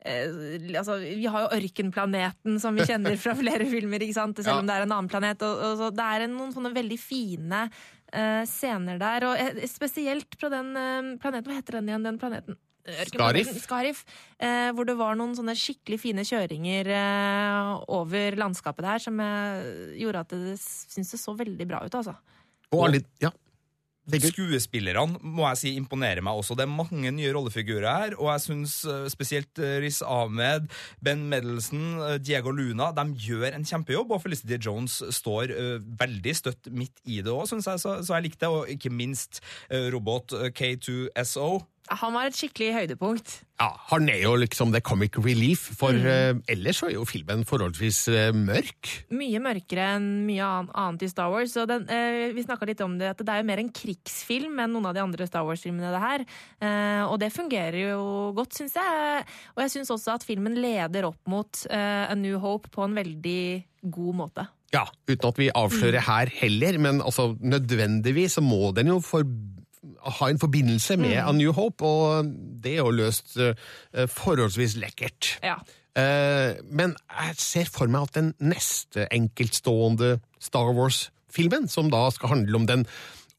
eh, 0.00 0.78
altså, 0.80 0.96
Vi 1.04 1.26
har 1.28 1.44
jo 1.44 1.58
Ørkenplaneten, 1.58 2.56
som 2.62 2.78
vi 2.80 2.86
kjenner 2.88 3.18
fra 3.20 3.34
flere 3.36 3.66
filmer, 3.74 4.00
ikke 4.06 4.16
sant? 4.16 4.40
selv 4.40 4.54
Ja. 4.54 4.62
om 4.62 4.70
det 4.70 4.78
er 4.78 4.86
en 4.86 4.94
annen 4.96 5.12
planet. 5.12 5.44
Og, 5.44 5.60
og, 5.68 5.76
så 5.82 5.90
det 5.92 6.06
er 6.08 6.24
en- 6.24 6.36
noen 6.38 6.54
sånne 6.56 6.72
veldig 6.72 6.98
fine 7.02 7.66
eh, 8.12 8.44
scener 8.48 8.96
der. 9.02 9.28
Og 9.28 9.36
eh, 9.44 9.66
spesielt 9.68 10.40
fra 10.40 10.48
den 10.56 10.72
eh, 10.80 11.12
planeten 11.20 11.50
Hva 11.52 11.58
heter 11.60 11.78
den 11.82 11.92
igjen, 11.92 12.08
den 12.08 12.22
planeten? 12.22 12.56
Ørkenplaneten, 12.86 13.60
Skarif. 13.62 14.04
Eh, 14.38 14.70
hvor 14.76 14.86
det 14.88 14.96
var 14.98 15.16
noen 15.18 15.34
sånne 15.36 15.56
skikkelig 15.58 15.98
fine 16.02 16.26
kjøringer 16.26 16.92
eh, 16.92 17.72
over 17.96 18.38
landskapet 18.38 18.86
der 18.86 19.02
som 19.02 19.22
eh, 19.22 19.96
gjorde 20.02 20.26
at 20.26 20.36
det 20.36 20.58
syns 20.60 21.14
det 21.14 21.22
så 21.22 21.34
veldig 21.36 21.66
bra 21.68 21.82
ut, 21.86 21.98
altså. 21.98 22.16
Og 22.74 22.88
alle, 22.88 23.02
ja. 23.22 23.32
Skuespillerne 24.06 25.18
må 25.18 25.42
jeg 25.48 25.58
si 25.58 25.70
imponerer 25.74 26.22
meg 26.22 26.38
også. 26.38 26.54
Det 26.54 26.62
er 26.62 26.70
mange 26.70 27.10
nye 27.10 27.32
rollefigurer 27.34 27.86
her, 27.90 28.14
og 28.20 28.28
jeg 28.30 28.44
syns 28.44 28.76
spesielt 29.10 29.58
Riz 29.82 29.98
Ahmed, 30.06 30.68
Ben 31.02 31.24
Medelson, 31.26 31.98
Diego 32.22 32.52
Luna 32.54 32.92
de 32.94 33.06
gjør 33.18 33.48
en 33.56 33.66
kjempejobb, 33.66 34.14
og 34.14 34.22
Felicity 34.22 34.60
Jones 34.62 35.00
står 35.10 35.50
uh, 35.50 35.82
veldig 35.98 36.36
støtt 36.38 36.70
midt 36.70 37.02
i 37.02 37.18
det 37.18 37.34
òg, 37.34 37.48
syns 37.50 37.66
jeg, 37.66 37.82
så, 37.82 37.96
så 38.06 38.14
jeg 38.14 38.28
likte 38.28 38.46
det. 38.46 38.52
Og 38.54 38.70
ikke 38.76 38.94
minst 38.94 39.42
uh, 39.72 39.88
robot 39.90 40.36
eh, 40.38 40.52
K2SO. 40.54 41.50
Han 41.88 42.12
var 42.16 42.26
et 42.26 42.34
skikkelig 42.34 42.72
høydepunkt. 42.74 43.42
Ja, 43.60 43.70
Han 43.90 44.08
er 44.12 44.18
jo 44.20 44.34
liksom 44.36 44.72
the 44.72 44.80
comic 44.80 45.16
relief, 45.16 45.60
for 45.78 45.92
Mm. 45.92 46.06
uh, 46.36 46.40
ellers 46.52 46.82
er 46.82 46.90
jo 46.92 47.04
filmen 47.08 47.44
forholdsvis 47.46 48.08
uh, 48.12 48.32
mørk. 48.36 49.06
Mye 49.10 49.38
mørkere 49.40 49.86
enn 49.96 50.26
mye 50.26 50.42
an- 50.44 50.70
annet 50.74 51.02
i 51.06 51.08
Star 51.08 51.30
Wars. 51.30 51.54
Og 51.56 51.68
den, 51.68 51.86
uh, 51.88 52.32
vi 52.34 52.42
snakka 52.44 52.66
litt 52.68 52.80
om 52.84 52.98
det, 52.98 53.08
at 53.14 53.18
det 53.24 53.28
er 53.32 53.40
jo 53.40 53.46
mer 53.48 53.58
en 53.62 53.70
krigsfilm 53.70 54.58
enn 54.60 54.72
noen 54.74 54.86
av 54.90 54.94
de 54.94 55.00
andre 55.04 55.26
Star 55.26 55.44
Wars-filmene. 55.46 55.92
det 55.94 56.02
her. 56.02 56.26
Og 57.08 57.18
det 57.20 57.32
fungerer 57.32 57.78
jo 57.92 58.32
godt, 58.36 58.52
syns 58.58 58.74
jeg. 58.74 59.24
Og 59.56 59.62
jeg 59.62 59.70
syns 59.70 59.90
også 59.94 60.14
at 60.14 60.24
filmen 60.26 60.54
leder 60.60 61.06
opp 61.08 61.18
mot 61.26 61.66
A 61.70 62.14
New 62.14 62.38
Hope 62.42 62.68
på 62.74 62.84
en 62.84 62.94
veldig 62.94 63.64
god 63.90 64.14
måte. 64.14 64.48
Ja, 64.74 64.84
Uten 65.08 65.28
at 65.30 65.38
vi 65.38 65.48
avslører 65.54 66.02
her 66.02 66.26
heller, 66.42 66.76
men 66.82 67.00
altså 67.00 67.36
nødvendigvis 67.40 68.34
så 68.36 68.42
må 68.42 68.72
den 68.74 68.88
jo 68.90 68.98
for, 69.00 69.22
ha 70.18 70.28
en 70.30 70.38
forbindelse 70.40 70.96
med 71.00 71.16
Mm. 71.16 71.28
A 71.28 71.32
New 71.32 71.52
Hope, 71.52 71.84
og 71.84 72.30
det 72.62 72.76
er 72.76 72.84
jo 72.84 72.94
løst 72.94 73.36
eh, 73.38 74.06
forholdsvis 74.06 74.76
lekkert. 74.82 75.38
Ja. 75.42 75.56
Eh, 75.96 76.56
men 76.68 76.94
jeg 77.08 77.36
ser 77.40 77.70
for 77.72 77.88
meg 77.88 78.08
at 78.08 78.18
den 78.18 78.32
neste 78.40 79.06
enkeltstående 79.14 80.18
Star 80.42 80.74
Wars-filmen, 80.76 81.68
som 81.72 81.88
da 81.92 82.04
skal 82.12 82.34
handle 82.34 82.56
om 82.60 82.66
den 82.68 82.86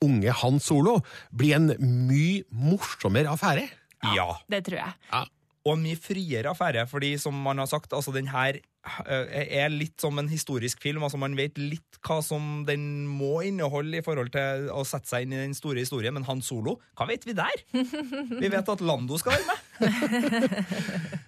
unge 0.01 0.33
Han 0.43 0.59
Solo, 0.61 0.99
blir 1.33 1.55
en 1.57 1.71
mye 2.07 2.43
morsommere 2.49 3.29
affære. 3.33 3.67
Ja. 4.15 4.31
Det 4.49 4.63
tror 4.65 4.81
jeg. 4.81 5.27
Og 5.67 5.73
en 5.75 5.83
mye 5.83 5.99
friere 5.99 6.53
affære, 6.53 6.87
fordi 6.87 7.17
som 7.21 7.33
man 7.33 7.57
har 7.57 7.69
sagt, 7.69 7.93
altså 7.93 8.13
den 8.15 8.29
her 8.31 8.59
er 9.07 9.71
litt 9.73 10.01
som 10.01 10.17
en 10.19 10.29
historisk 10.31 10.81
film. 10.83 11.03
altså 11.03 11.19
Man 11.21 11.37
vet 11.37 11.57
litt 11.57 11.99
hva 12.05 12.19
som 12.25 12.63
den 12.67 13.07
må 13.09 13.41
inneholde 13.47 13.99
i 13.99 14.05
forhold 14.05 14.31
til 14.35 14.67
å 14.73 14.83
sette 14.87 15.09
seg 15.09 15.25
inn 15.25 15.35
i 15.35 15.43
den 15.45 15.55
store 15.57 15.83
historien, 15.83 16.15
men 16.15 16.27
Han 16.29 16.43
Solo, 16.45 16.77
hva 16.97 17.07
vet 17.09 17.25
vi 17.27 17.35
der? 17.37 17.63
Vi 18.41 18.51
vet 18.51 18.69
at 18.69 18.83
Lando 18.85 19.17
skal 19.19 19.37
være 19.37 19.47
med. 19.47 21.25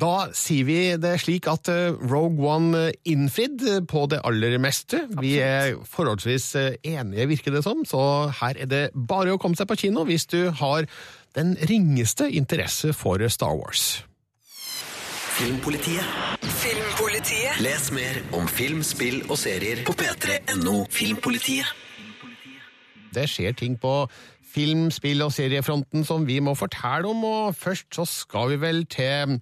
Da 0.00 0.28
sier 0.36 0.66
vi 0.68 0.78
det 1.00 1.14
slik 1.22 1.46
at 1.48 1.70
eh, 1.72 1.94
Rogue 2.10 2.44
One 2.44 2.80
eh, 2.90 2.96
innfridd 3.08 3.62
eh, 3.64 3.80
på 3.88 4.04
det 4.12 4.20
aller 4.26 4.58
meste. 4.60 5.04
Vi 5.22 5.36
er 5.40 5.78
forholdsvis 5.88 6.48
eh, 6.60 6.76
enige, 6.94 7.30
virker 7.30 7.54
det 7.54 7.64
som, 7.64 7.84
så 7.88 8.32
her 8.42 8.60
er 8.60 8.68
det 8.70 8.82
bare 8.94 9.34
å 9.34 9.40
komme 9.40 9.56
seg 9.56 9.70
på 9.70 9.78
kino 9.86 10.04
hvis 10.08 10.28
du 10.28 10.50
har 10.60 10.88
den 11.38 11.54
ringeste 11.70 12.28
interesse 12.28 12.92
for 12.96 13.24
Star 13.32 13.56
Wars. 13.56 14.04
Filmpolitiet. 15.34 16.04
Filmpolitiet. 16.42 17.60
Les 17.60 17.90
mer 17.92 18.38
om 18.38 18.48
film, 18.48 18.82
spill 18.82 19.24
og 19.30 19.38
serier 19.38 19.80
på 19.86 19.92
p3.no 19.98 20.84
Filmpolitiet. 20.90 21.66
Det 23.14 23.24
skjer 23.30 23.52
ting 23.58 23.74
på 23.80 24.06
film-, 24.54 24.92
spill- 24.94 25.24
og 25.26 25.32
seriefronten 25.34 26.04
som 26.06 26.26
vi 26.26 26.38
må 26.38 26.54
fortelle 26.54 27.10
om, 27.10 27.24
og 27.24 27.56
først 27.56 27.90
så 27.98 28.04
skal 28.04 28.52
vi 28.52 28.60
vel 28.60 28.86
til 28.86 29.40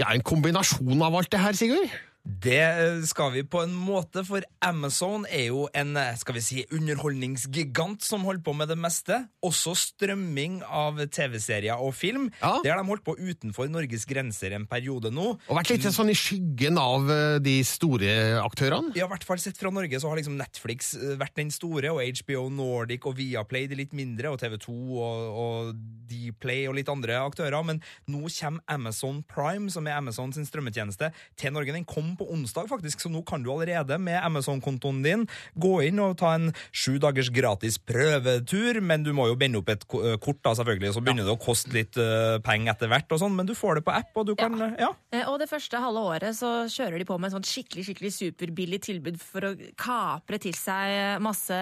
ja, 0.00 0.12
en 0.12 0.20
kombinasjon 0.20 1.02
av 1.08 1.16
alt 1.16 1.32
det 1.32 1.40
her, 1.40 1.56
Sigurd? 1.56 1.88
Det 2.30 3.06
skal 3.10 3.32
vi 3.34 3.42
på 3.42 3.62
en 3.64 3.74
måte, 3.74 4.22
for 4.26 4.44
Amazon 4.64 5.26
er 5.30 5.48
jo 5.50 5.66
en 5.76 5.96
skal 6.20 6.36
vi 6.36 6.42
si, 6.44 6.64
underholdningsgigant 6.74 8.04
som 8.04 8.24
holder 8.28 8.44
på 8.46 8.54
med 8.56 8.70
det 8.70 8.78
meste. 8.80 9.18
Også 9.46 9.74
strømming 9.78 10.60
av 10.66 11.00
TV-serier 11.10 11.80
og 11.80 11.94
film. 11.96 12.28
Det 12.40 12.70
har 12.70 12.78
de 12.78 12.86
holdt 12.86 13.04
på 13.06 13.16
utenfor 13.18 13.70
Norges 13.72 14.06
grenser 14.08 14.54
en 14.56 14.66
periode 14.70 15.12
nå. 15.14 15.32
Og 15.48 15.58
vært 15.58 15.72
litt 15.72 15.88
sånn 15.90 16.12
i 16.12 16.16
skyggen 16.18 16.78
av 16.80 17.10
eh, 17.10 17.38
de 17.42 17.56
store 17.66 18.12
aktørene? 18.42 18.94
Ja, 18.98 19.06
i 19.08 19.12
hvert 19.12 19.26
fall 19.26 19.40
sett 19.42 19.58
fra 19.60 19.72
Norge 19.74 20.00
så 20.00 20.10
har 20.10 20.20
liksom 20.20 20.38
Netflix 20.38 20.92
eh, 20.98 21.16
vært 21.20 21.38
den 21.40 21.52
store, 21.54 21.92
og 21.94 22.20
HBO 22.20 22.46
Nordic 22.52 23.08
og 23.08 23.16
Viaplay 23.18 23.68
de 23.70 23.78
litt 23.80 23.96
mindre, 23.96 24.32
og 24.32 24.40
TV2 24.42 24.74
og, 24.74 25.40
og 25.44 25.72
Dplay 26.10 26.66
og 26.68 26.76
litt 26.78 26.90
andre 26.92 27.20
aktører. 27.22 27.58
Men 27.66 27.82
nå 28.10 28.26
kommer 28.28 28.64
Amazon 28.70 29.22
Prime, 29.30 29.70
som 29.72 29.88
er 29.88 29.98
Amazon 29.98 30.34
sin 30.36 30.48
strømmetjeneste, 30.48 31.12
til 31.40 31.54
Norge. 31.56 31.74
Den 31.76 31.88
kom 31.88 32.14
på 32.20 32.28
onsdag, 32.34 32.68
faktisk, 32.70 33.02
så 33.02 33.12
nå 33.12 33.24
kan 33.26 33.44
du 33.44 33.50
allerede 33.52 33.98
med 34.00 34.20
Amazon-kontoen 34.22 35.02
din 35.04 35.26
gå 35.60 35.74
inn 35.88 36.00
og 36.02 36.18
ta 36.20 36.34
en 36.36 36.50
sju 36.70 36.98
dagers 37.02 37.32
gratis 37.34 37.80
prøvetur, 37.80 38.80
men 38.84 39.06
du 39.06 39.12
må 39.16 39.30
jo 39.30 39.38
binde 39.40 39.60
opp 39.60 39.72
et 39.72 39.86
eh, 39.98 40.16
kort, 40.22 40.42
da, 40.44 40.54
selvfølgelig, 40.58 40.94
så 40.96 41.04
begynner 41.04 41.28
det 41.28 41.34
å 41.34 41.40
koste 41.40 41.74
litt 41.74 41.98
uh, 42.00 42.38
penger 42.44 42.74
etter 42.74 42.92
hvert, 42.92 43.10
og 43.10 43.22
sånn, 43.22 43.36
men 43.36 43.48
du 43.48 43.54
får 43.58 43.80
det 43.80 43.86
på 43.88 43.96
app, 43.96 44.12
og 44.20 44.30
du 44.30 44.34
kan 44.38 44.56
ja. 44.60 44.70
ja. 44.86 44.92
Eh, 45.14 45.26
Og 45.28 45.40
det 45.42 45.48
første 45.50 45.80
halve 45.80 46.04
året 46.12 46.36
så 46.36 46.52
kjører 46.70 47.00
de 47.00 47.08
på 47.08 47.18
med 47.18 47.30
et 47.30 47.36
sånt 47.38 47.48
skikkelig 47.48 47.86
skikkelig 47.88 48.12
superbillig 48.14 48.80
tilbud 48.84 49.20
for 49.22 49.50
å 49.50 49.54
kapre 49.80 50.40
til 50.42 50.56
seg 50.56 51.20
masse, 51.24 51.56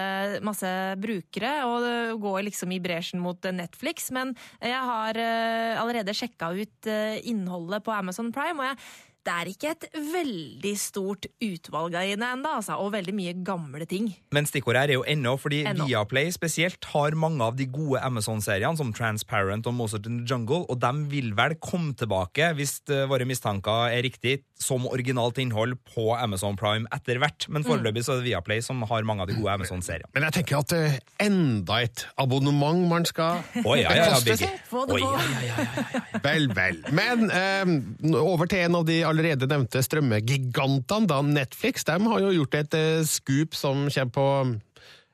masse 0.45 0.71
brukere 0.99 1.53
og 1.67 1.85
det 1.85 1.97
går 2.21 2.41
liksom 2.47 2.73
i 2.75 2.81
bresjen 2.83 3.21
mot 3.23 3.45
eh, 3.45 3.55
Netflix. 3.55 4.09
Men 4.15 4.33
jeg 4.61 4.79
har 4.91 5.19
uh, 5.19 5.81
allerede 5.81 6.15
sjekka 6.15 6.51
ut 6.55 6.89
uh, 6.89 7.17
innholdet 7.27 7.85
på 7.85 7.93
Amazon 7.95 8.33
Prime, 8.35 8.59
og 8.59 8.69
jeg 8.71 8.79
det 9.27 9.33
er 9.35 9.49
ikke 9.51 9.71
et 9.73 9.85
veldig 9.93 10.71
stort 10.79 11.27
utvalg 11.43 11.93
der 11.93 12.13
inne 12.13 12.31
ennå, 12.35 12.53
altså, 12.59 12.77
og 12.79 12.93
veldig 12.95 13.13
mye 13.17 13.33
gamle 13.45 13.85
ting. 13.89 14.07
Men 14.35 14.47
stikkordet 14.47 14.85
her 14.85 14.93
er 14.93 14.99
jo 14.99 15.05
ennå, 15.07 15.35
fordi 15.39 15.61
Ennå. 15.67 15.89
Viaplay 15.89 16.31
spesielt 16.33 16.87
har 16.93 17.17
mange 17.19 17.43
av 17.45 17.57
de 17.59 17.67
gode 17.69 18.01
Amazon-seriene, 18.05 18.79
som 18.79 18.93
Transparent 18.95 19.67
og 19.69 19.75
Mozart 19.75 20.07
in 20.09 20.21
the 20.21 20.27
Jungle, 20.29 20.63
og 20.69 20.79
de 20.81 20.93
vil 21.11 21.33
vel 21.37 21.57
komme 21.61 21.93
tilbake, 21.99 22.53
hvis 22.57 22.79
eh, 22.89 23.05
våre 23.09 23.27
mistanker 23.27 23.91
er 23.91 24.05
riktig, 24.07 24.39
som 24.59 24.83
originalt 24.89 25.39
innhold 25.39 25.77
på 25.87 26.11
Amazon 26.19 26.57
Prime 26.59 26.87
etter 26.95 27.19
hvert. 27.21 27.47
Men 27.47 27.63
foreløpig 27.63 28.03
så 28.03 28.15
er 28.17 28.19
det 28.19 28.27
Viaplay 28.27 28.63
som 28.63 28.81
har 28.89 29.07
mange 29.07 29.23
av 29.23 29.31
de 29.31 29.37
gode 29.37 29.55
Amazon-seriene. 29.55 30.09
Men 30.15 30.27
jeg 30.27 30.39
tenker 30.39 30.59
at 30.59 30.75
uh, 30.75 30.97
enda 31.23 31.79
et 31.85 32.03
abonnement 32.19 32.83
man 32.91 33.07
skal 33.07 33.39
oh, 33.63 33.73
ja, 33.79 33.93
ja, 33.95 34.09
ja, 34.11 34.19
bekoste 34.19 34.51
oh, 34.75 34.85
på. 34.91 34.99
ja, 35.47 36.19
Vel, 36.25 36.49
vel. 36.57 36.81
Men 36.95 37.31
uh, 37.31 38.19
over 38.19 38.51
til 38.51 38.67
en 38.67 38.81
av 38.81 38.87
de 38.89 38.99
allerede 39.07 39.47
nevnte 39.49 39.83
strømmegigantene, 39.85 41.07
da 41.09 41.21
Netflix. 41.23 41.87
De 41.87 41.95
har 41.95 42.25
jo 42.27 42.35
gjort 42.41 42.59
et 42.59 42.79
uh, 42.79 43.07
scoop 43.07 43.55
som 43.55 43.87
kommer 43.87 44.13
på 44.13 44.27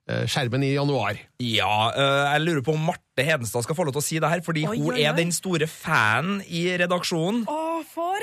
eh, 0.09 0.25
skjermen 0.29 0.63
i 0.65 0.73
januar. 0.75 1.17
Ja, 1.41 1.91
jeg 2.33 2.43
lurer 2.45 2.63
på 2.65 2.73
om 2.75 2.85
Marte 2.89 3.04
Hedenstad 3.23 3.63
skal 3.63 3.77
få 3.77 3.85
lov 3.87 3.93
til 3.95 4.01
å 4.01 4.03
si 4.03 4.17
det 4.19 4.27
her, 4.27 4.41
fordi 4.43 4.65
Oi, 4.67 4.75
hun 4.75 4.89
oi, 4.91 4.97
oi. 4.99 5.03
er 5.07 5.13
den 5.15 5.31
store 5.31 5.67
fanen 5.71 6.41
i 6.51 6.65
redaksjonen. 6.81 7.45
Å, 7.47 7.61
for 7.87 8.19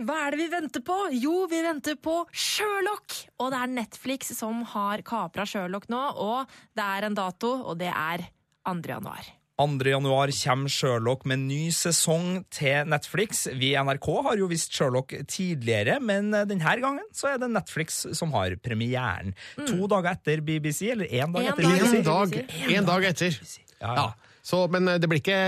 Hva 0.00 0.16
er 0.26 0.30
det 0.32 0.38
vi 0.40 0.46
venter 0.54 0.80
på? 0.86 0.96
Jo, 1.12 1.42
vi 1.50 1.60
venter 1.66 1.98
på 2.00 2.22
Sherlock! 2.32 3.18
Og 3.42 3.50
det 3.52 3.58
er 3.60 3.74
Netflix 3.74 4.32
som 4.38 4.62
har 4.72 5.02
kapra 5.04 5.44
Sherlock 5.44 5.90
nå, 5.92 6.00
og 6.16 6.48
det 6.78 6.86
er 6.86 7.08
en 7.10 7.18
dato, 7.18 7.52
og 7.68 7.76
det 7.82 7.90
er 7.92 8.24
2. 8.64 8.78
januar. 8.94 9.28
2. 9.60 9.66
januar 9.92 10.30
kommer 10.32 10.72
Sherlock 10.72 11.26
med 11.28 11.42
ny 11.44 11.66
sesong 11.76 12.46
til 12.48 12.88
Netflix. 12.88 13.42
Vi 13.60 13.74
i 13.74 13.82
NRK 13.84 14.08
har 14.24 14.38
jo 14.40 14.48
visst 14.48 14.72
Sherlock 14.72 15.12
tidligere, 15.28 15.98
men 16.00 16.30
denne 16.32 16.76
gangen 16.80 17.04
så 17.12 17.34
er 17.34 17.42
det 17.42 17.50
Netflix 17.52 18.06
som 18.16 18.32
har 18.32 18.56
premieren. 18.64 19.34
To 19.68 19.84
dager 19.90 20.14
etter 20.16 20.40
BBC, 20.40 20.88
eller 20.94 21.12
én 21.12 21.28
dag 21.36 21.44
En 21.44 21.52
etter 21.52 21.68
dag 21.68 21.76
BBC. 21.76 21.98
En 22.00 22.08
dag, 22.08 22.40
en 22.78 22.88
dag 22.88 23.08
etter. 23.12 23.40
Ja, 23.80 23.94
Ja. 24.00 24.08
Så, 24.42 24.64
men 24.72 24.88
eh, 24.88 24.98
det 25.00 25.08
blir 25.10 25.20
ikke 25.20 25.40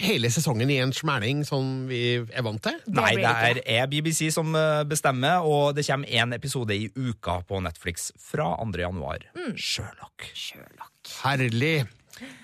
hele 0.00 0.30
sesongen 0.32 0.70
i 0.72 0.80
en 0.82 0.92
smæling 0.94 1.44
som 1.48 1.86
vi 1.90 2.18
er 2.20 2.44
vant 2.46 2.62
til? 2.64 2.76
Nei, 2.92 3.14
det 3.16 3.64
er, 3.64 3.86
BBC 3.90 4.28
som 4.34 4.54
eh, 4.58 4.82
bestemmer, 4.88 5.46
og 5.46 5.76
det 5.78 5.86
kommer 5.88 6.10
én 6.10 6.36
episode 6.36 6.76
i 6.76 6.90
uka 6.96 7.40
på 7.48 7.62
Netflix 7.64 8.10
fra 8.20 8.52
2. 8.60 8.72
januar. 8.84 9.24
Sherlock. 10.34 11.14
Herlig. 11.24 11.78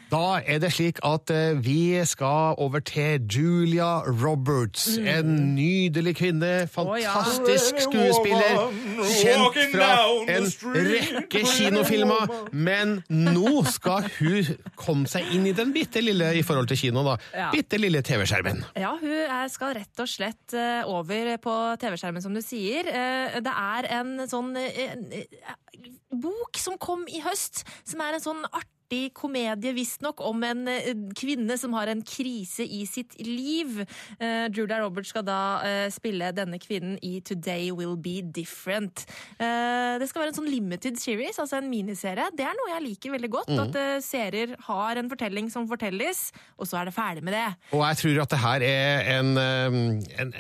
Da 0.07 0.39
er 0.47 0.61
det 0.63 0.69
slik 0.71 1.01
at 1.03 1.31
eh, 1.35 1.57
vi 1.59 1.99
skal 2.07 2.55
over 2.63 2.79
til 2.87 3.25
Julia 3.27 4.05
Roberts. 4.07 4.85
En 5.03 5.33
nydelig 5.57 6.13
kvinne, 6.21 6.69
fantastisk 6.71 7.81
skuespiller, 7.83 8.61
kjent 9.03 9.59
fra 9.73 9.89
en 10.31 10.47
rekke 10.77 11.43
kinofilmer. 11.57 12.31
Men 12.55 13.01
nå 13.11 13.65
skal 13.67 14.07
hun 14.21 14.53
komme 14.79 15.11
seg 15.11 15.27
inn 15.35 15.49
i 15.51 15.55
den 15.59 15.75
bitte 15.75 16.03
lille 16.05 16.31
i 16.39 16.45
forhold 16.47 16.71
til 16.71 16.79
kino, 16.85 17.03
da. 17.07 17.17
Ja. 17.35 17.49
Bitte 17.55 17.81
lille 17.83 18.05
TV-skjermen. 18.07 18.63
Ja, 18.79 18.95
hun 19.01 19.11
er, 19.27 19.51
skal 19.51 19.75
rett 19.81 20.05
og 20.07 20.11
slett 20.11 20.55
eh, 20.55 20.87
over 20.87 21.35
på 21.43 21.57
TV-skjermen, 21.83 22.23
som 22.23 22.37
du 22.37 22.45
sier. 22.47 22.87
Eh, 22.87 23.41
Det 23.43 23.53
er 23.59 23.91
en 23.99 24.15
sånn 24.31 24.55
eh, 24.63 24.95
eh, 25.19 25.93
bok 26.15 26.63
som 26.63 26.79
kom 26.79 27.05
i 27.11 27.21
høst, 27.27 27.65
som 27.83 28.07
er 28.07 28.21
en 28.21 28.27
sånn 28.31 28.47
artig 28.53 28.71
komedie, 29.17 29.73
visstnok, 29.77 30.21
om 30.25 30.45
en 30.47 30.67
eh, 30.71 30.93
kvinne 31.19 31.57
som 31.59 31.75
har 31.77 31.91
en 31.91 32.03
krise 32.07 32.65
i 32.65 32.85
sitt 32.89 33.17
liv. 33.23 33.83
Uh, 34.21 34.47
Julia 34.55 34.81
Roberts 34.83 35.11
skal 35.13 35.25
da 35.27 35.41
uh, 35.63 35.87
spille 35.93 36.31
denne 36.37 36.59
kvinnen 36.63 36.97
i 37.05 37.19
Today 37.27 37.71
Will 37.75 37.97
Be 37.97 38.21
Different. 38.23 39.05
Uh, 39.41 39.99
det 40.01 40.09
skal 40.11 40.23
være 40.25 40.35
en 40.35 40.39
sånn 40.41 40.51
limited 40.51 41.01
series, 41.01 41.41
altså 41.43 41.61
en 41.61 41.71
miniserie. 41.71 42.31
Det 42.37 42.47
er 42.47 42.57
noe 42.59 42.73
jeg 42.75 42.87
liker 42.87 43.17
veldig 43.17 43.33
godt. 43.33 43.53
Mm. 43.53 43.63
At 43.67 44.07
serier 44.07 44.57
har 44.69 45.01
en 45.01 45.11
fortelling 45.13 45.51
som 45.53 45.69
fortelles, 45.71 46.31
og 46.57 46.71
så 46.71 46.81
er 46.81 46.91
det 46.91 46.97
ferdig 46.97 47.27
med 47.27 47.37
det. 47.37 47.47
Og 47.77 47.85
jeg 47.89 48.03
tror 48.03 48.25
at 48.25 48.35
det 48.35 48.43
her 48.43 48.67
er 48.67 49.15
en, 49.19 49.37
en, 49.39 50.33
en 50.33 50.35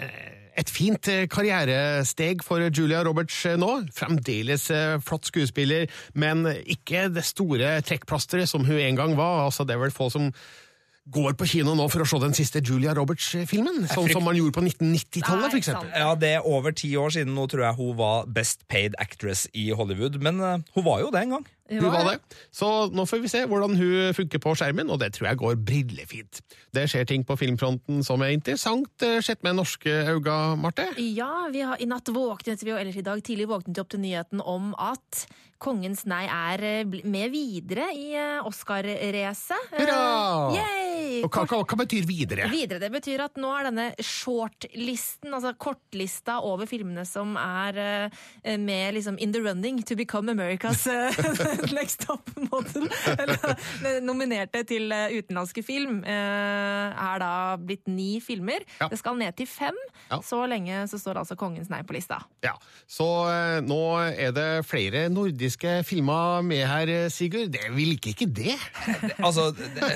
et 0.56 0.72
fint 0.72 1.08
eh, 1.12 1.24
karrieresteg 1.30 2.44
for 2.44 2.64
Julia 2.70 3.02
Roberts 3.06 3.38
eh, 3.48 3.58
nå. 3.60 3.70
Fremdeles 3.96 4.68
eh, 4.74 4.98
flott 5.04 5.28
skuespiller, 5.28 5.90
men 6.16 6.46
ikke 6.64 7.06
det 7.12 7.26
store 7.28 7.76
trekkplasteret 7.86 8.50
som 8.50 8.64
hun 8.66 8.80
en 8.80 8.98
gang 8.98 9.16
var. 9.18 9.44
Altså, 9.46 9.66
det 9.68 9.76
er 9.76 9.84
vel 9.84 9.94
få 9.94 10.08
som 10.12 10.30
går 11.12 11.36
på 11.38 11.46
kino 11.46 11.76
nå 11.78 11.84
for 11.92 12.02
å 12.02 12.06
se 12.08 12.18
den 12.18 12.34
siste 12.34 12.62
Julia 12.66 12.94
Roberts-filmen. 12.96 13.84
Sånn 13.92 14.08
som 14.10 14.24
man 14.26 14.38
gjorde 14.38 14.56
på 14.56 14.64
1990-tallet, 14.64 15.52
f.eks. 15.54 15.70
Ja, 15.94 16.08
Det 16.18 16.32
er 16.38 16.48
over 16.48 16.74
ti 16.74 16.90
år 16.98 17.14
siden 17.14 17.36
nå 17.36 17.46
tror 17.52 17.68
jeg 17.68 17.78
hun 17.78 17.92
var 18.00 18.26
Best 18.26 18.66
Paid 18.72 18.98
Actress 18.98 19.46
i 19.54 19.68
Hollywood. 19.70 20.18
Men 20.18 20.42
hun 20.42 20.88
var 20.88 21.04
jo 21.04 21.12
det 21.14 21.22
en 21.22 21.36
gang. 21.38 21.46
Hun 21.70 21.88
var 21.90 22.04
det. 22.12 22.18
Så 22.54 22.68
nå 22.94 23.06
får 23.08 23.22
vi 23.24 23.30
se 23.30 23.42
hvordan 23.48 23.74
hun 23.78 24.14
funker 24.16 24.42
på 24.42 24.54
skjermen, 24.58 24.90
og 24.92 25.00
det 25.02 25.12
tror 25.16 25.30
jeg 25.30 25.40
går 25.40 25.56
brillefint. 25.66 26.42
Det 26.76 26.86
skjer 26.90 27.08
ting 27.08 27.24
på 27.26 27.36
filmfronten 27.40 28.04
som 28.06 28.22
er 28.22 28.34
interessant, 28.36 28.92
eh, 29.02 29.18
sett 29.24 29.42
med 29.46 29.58
norske 29.58 29.90
øyne, 30.12 30.36
Marte. 30.60 30.90
Ja, 31.00 31.48
vi 31.52 31.64
har, 31.66 31.80
i 31.82 31.88
natt 31.90 32.12
våknet 32.12 32.62
vi, 32.62 32.70
eller 32.70 32.94
i 32.94 33.06
dag 33.06 33.22
tidlig 33.24 33.48
våknet 33.50 33.76
vi 33.76 33.82
opp 33.82 33.90
til 33.94 34.04
nyheten 34.04 34.44
om 34.44 34.72
at 34.78 35.26
Kongens 35.56 36.02
nei 36.04 36.26
er 36.28 36.60
eh, 36.68 36.96
med 37.08 37.30
videre 37.32 37.86
i 37.96 38.10
eh, 38.12 38.44
Oscar-racet. 38.44 39.70
Hurra! 39.72 40.52
Yay! 40.52 41.22
Og 41.24 41.30
hva, 41.32 41.46
hva, 41.48 41.62
hva 41.64 41.78
betyr 41.80 42.04
videre? 42.04 42.50
Videre, 42.52 42.76
Det 42.82 42.90
betyr 42.92 43.22
at 43.24 43.40
nå 43.40 43.54
er 43.56 43.70
denne 43.70 43.86
shortlisten, 43.96 45.32
altså 45.32 45.54
kortlista 45.56 46.42
over 46.44 46.68
filmene 46.68 47.06
som 47.08 47.38
er 47.40 48.10
med 48.60 48.96
liksom 48.96 49.16
in 49.22 49.32
the 49.32 49.40
running 49.40 49.80
to 49.80 49.96
become 49.96 50.28
America's 50.32 50.84
next 51.78 52.04
top 52.06 52.30
model, 52.50 52.88
eller 53.16 54.00
nominerte 54.04 54.62
til 54.68 54.92
eh, 54.94 55.16
utenlandske 55.18 55.64
film, 55.66 56.02
eh, 56.06 57.06
er 57.06 57.22
da 57.22 57.32
blitt 57.60 57.86
ni 57.90 58.16
filmer. 58.24 58.64
Det 58.80 58.98
skal 59.00 59.18
ned 59.20 59.36
til 59.38 59.48
fem. 59.50 59.76
Ja. 60.10 60.20
Så 60.24 60.42
lenge 60.50 60.84
så 60.90 61.00
står 61.00 61.22
altså 61.22 61.36
Kongens 61.38 61.70
nei 61.72 61.82
på 61.86 61.96
lista. 61.96 62.20
Ja, 62.44 62.54
Så 62.90 63.06
eh, 63.30 63.60
nå 63.66 63.80
er 64.08 64.34
det 64.36 64.48
flere 64.68 65.06
nordiske 65.12 65.80
filmer 65.86 66.42
med 66.46 66.64
her, 66.68 66.94
Sigurd. 67.12 67.52
Det 67.54 67.70
vil 67.74 67.96
ikke 67.96 68.14
ikke 68.14 68.30
det? 68.42 68.56
Altså, 69.26 69.48
det, 69.56 69.86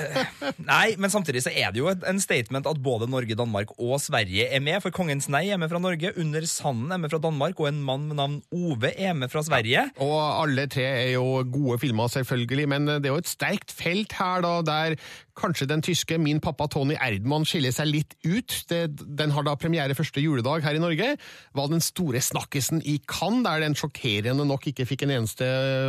nei, 0.65 0.95
men 0.99 1.13
samtidig 1.13 1.43
så 1.45 1.53
er 1.55 1.71
det 1.73 1.81
jo 1.81 1.91
en 1.91 2.21
statement 2.23 2.67
at 2.67 2.79
både 2.83 3.07
Norge, 3.11 3.37
Danmark 3.39 3.73
og 3.79 4.01
Sverige 4.03 4.49
er 4.51 4.63
med. 4.65 4.81
For 4.83 4.95
Kongens 4.95 5.29
nei 5.31 5.47
er 5.53 5.61
med 5.61 5.71
fra 5.71 5.81
Norge, 5.83 6.13
Under 6.21 6.47
sanden 6.49 6.93
er 6.95 7.01
med 7.03 7.13
fra 7.13 7.21
Danmark, 7.23 7.61
og 7.61 7.69
en 7.71 7.83
mann 7.85 8.09
med 8.09 8.19
navn 8.19 8.39
Ove 8.55 8.91
er 8.97 9.15
med 9.17 9.31
fra 9.33 9.43
Sverige. 9.47 9.87
Og 10.03 10.17
alle 10.43 10.67
tre 10.71 10.87
er 10.89 11.13
jo 11.15 11.43
gode 11.53 11.81
filmer, 11.83 12.11
selvfølgelig, 12.13 12.69
men 12.71 12.89
det 12.91 13.09
er 13.09 13.15
jo 13.15 13.23
et 13.23 13.31
sterkt 13.31 13.75
felt 13.75 14.15
her, 14.19 14.45
da, 14.45 14.55
der 14.67 14.97
kanskje 15.41 15.69
den 15.71 15.83
tyske 15.85 16.19
Min 16.21 16.41
pappa 16.43 16.67
Tony 16.71 16.97
Erdmann 17.01 17.47
skiller 17.49 17.73
seg 17.75 17.89
litt 17.89 18.17
ut. 18.27 18.55
Det, 18.69 18.83
den 19.19 19.33
har 19.35 19.47
da 19.47 19.57
premiere 19.59 19.97
første 19.97 20.23
juledag 20.23 20.65
her 20.67 20.77
i 20.77 20.83
Norge. 20.83 21.15
Var 21.57 21.71
den 21.71 21.85
store 21.85 22.21
snakkisen 22.25 22.83
i 22.85 22.99
Cannes, 23.09 23.45
der 23.47 23.65
den 23.65 23.77
sjokkerende 23.79 24.47
nok 24.49 24.69
ikke 24.71 24.87
fikk 24.89 25.07
en 25.07 25.15
eneste 25.19 25.47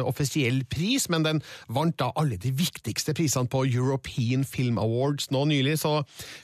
offisiell 0.08 0.64
pris, 0.72 1.10
men 1.12 1.26
den 1.28 1.42
vant 1.72 1.98
da 2.00 2.12
alle 2.20 2.40
de 2.42 2.54
viktigste 2.56 3.16
prisene 3.18 3.52
på 3.52 3.66
European 3.68 4.46
Film 4.48 4.80
Awards 4.82 5.32
nå 5.34 5.46
nylig, 5.52 5.80
så 5.84 6.00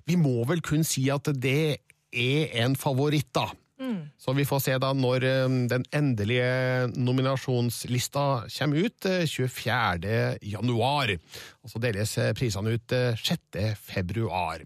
vi 0.08 0.20
må 0.20 0.42
vel 0.50 0.64
kun 0.66 0.84
si 0.88 1.08
at 1.14 1.30
det 1.38 1.78
er 2.12 2.60
en 2.64 2.76
favoritt, 2.80 3.30
da. 3.36 3.50
Så 4.18 4.34
vi 4.34 4.46
får 4.48 4.62
se 4.66 4.78
da 4.82 4.90
når 4.98 5.26
eh, 5.28 5.58
den 5.70 5.86
endelige 5.94 6.90
nominasjonslista 6.98 8.26
kommer 8.58 8.88
ut 8.88 9.06
eh, 9.06 9.26
24. 9.30 10.16
januar. 10.42 11.14
Og 11.62 11.74
så 11.74 11.82
deles 11.84 12.18
eh, 12.18 12.34
prisene 12.38 12.74
ut 12.74 12.96
eh, 12.98 13.14
6. 13.22 13.60
februar. 13.78 14.66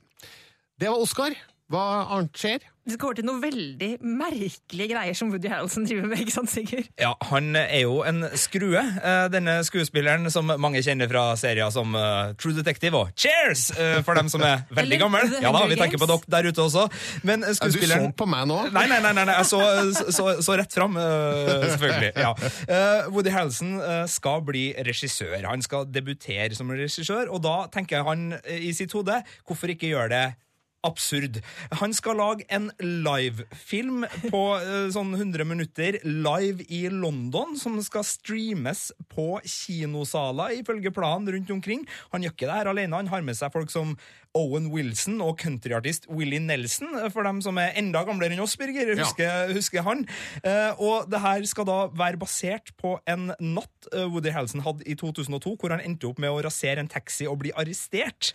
Det 0.80 0.90
var 0.90 1.04
Oscar. 1.04 1.36
Hva 1.72 1.84
annet 2.16 2.40
skjer? 2.40 2.71
Vi 2.82 2.96
skal 2.96 3.12
over 3.12 3.18
til 3.20 3.26
noen 3.28 3.42
veldig 3.44 3.90
merkelige 4.02 4.90
greier 4.90 5.18
som 5.18 5.30
Woody 5.30 5.50
Harroldson 5.52 5.84
driver 5.86 6.08
med, 6.10 6.24
ikke 6.24 6.34
sant, 6.34 6.50
Sigurd? 6.50 6.88
Ja, 6.98 7.12
Han 7.30 7.54
er 7.60 7.84
jo 7.84 8.00
en 8.08 8.24
skrue, 8.40 8.82
eh, 8.82 9.26
denne 9.30 9.60
skuespilleren 9.68 10.26
som 10.34 10.50
mange 10.58 10.82
kjenner 10.82 11.10
fra 11.12 11.28
serier 11.38 11.70
som 11.74 11.94
eh, 11.94 12.34
True 12.42 12.58
Detective 12.58 12.98
og 12.98 13.14
Cheers, 13.14 13.68
eh, 13.78 14.00
for 14.08 14.18
dem 14.18 14.32
som 14.34 14.42
er 14.48 14.66
veldig 14.82 15.02
gamle. 15.04 15.22
Ja 15.44 15.54
da, 15.54 15.64
vi 15.70 15.78
tenker 15.78 16.02
på 16.02 16.10
dere 16.10 16.34
der 16.34 16.50
ute 16.50 16.66
også. 16.66 16.88
Men 17.28 17.46
skuespilleren... 17.46 18.10
Du 18.10 18.16
så 18.16 18.20
på 18.24 18.30
meg 18.34 18.50
nå? 18.50 18.60
Nei, 18.74 18.88
nei, 18.90 18.98
nei, 19.06 19.14
nei, 19.14 19.30
nei. 19.30 19.38
jeg 19.44 19.52
så, 19.54 20.12
så, 20.18 20.28
så 20.42 20.58
rett 20.58 20.74
fram, 20.74 20.98
eh, 20.98 21.70
selvfølgelig. 21.76 22.14
Ja. 22.18 22.34
Eh, 22.66 23.10
Woody 23.14 23.38
Harrelson 23.38 23.78
eh, 23.78 24.06
skal 24.10 24.42
bli 24.48 24.72
regissør. 24.90 25.38
Han 25.46 25.62
skal 25.62 25.86
debutere 25.86 26.58
som 26.58 26.74
regissør, 26.74 27.30
og 27.30 27.46
da 27.46 27.60
tenker 27.70 28.10
han 28.10 28.32
i 28.50 28.74
sitt 28.74 28.98
hode 28.98 29.22
hvorfor 29.46 29.70
ikke 29.70 29.94
gjøre 29.94 30.16
det 30.18 30.26
absurd. 30.88 31.40
Han 31.82 31.94
skal 31.94 32.20
lage 32.20 32.46
en 32.54 32.70
livefilm 32.82 34.06
på 34.32 34.42
eh, 34.58 34.88
sånn 34.94 35.14
100 35.18 35.46
minutter 35.48 36.00
live 36.06 36.66
i 36.70 36.84
London, 36.94 37.56
som 37.60 37.78
skal 37.84 38.06
streames 38.08 38.90
på 39.12 39.36
kinosaler, 39.46 40.58
ifølge 40.62 40.94
planen 40.96 41.30
rundt 41.36 41.54
omkring. 41.54 41.86
Han 42.16 42.26
gjør 42.26 42.36
ikke 42.36 42.50
det 42.50 42.58
her 42.58 42.72
alene, 42.74 42.98
han 42.98 43.12
har 43.14 43.26
med 43.26 43.38
seg 43.38 43.54
folk 43.54 43.72
som 43.74 43.96
Owen 44.38 44.70
Wilson 44.72 45.20
og 45.24 45.40
countryartist 45.42 46.08
Willie 46.12 46.40
Nelson, 46.40 46.94
eh, 46.96 47.10
for 47.12 47.28
dem 47.28 47.42
som 47.44 47.58
er 47.60 47.76
enda 47.80 48.04
gamlere 48.08 48.36
enn 48.36 48.44
oss, 48.44 48.56
Birger. 48.60 48.94
Husker, 49.00 49.52
husker 49.56 49.84
han. 49.86 50.06
Eh, 50.44 50.80
og 50.80 51.10
det 51.12 51.20
her 51.24 51.44
skal 51.50 51.68
da 51.68 51.78
være 51.92 52.20
basert 52.22 52.72
på 52.80 52.96
en 53.10 53.34
natt 53.40 53.90
eh, 53.92 54.08
Woody 54.08 54.32
Harrelson 54.32 54.64
hadde 54.64 54.88
i 54.88 54.96
2002, 54.96 55.56
hvor 55.60 55.76
han 55.76 55.84
endte 55.84 56.08
opp 56.08 56.22
med 56.22 56.32
å 56.32 56.40
rasere 56.46 56.80
en 56.84 56.92
taxi 56.92 57.28
og 57.28 57.42
bli 57.44 57.52
arrestert. 57.60 58.32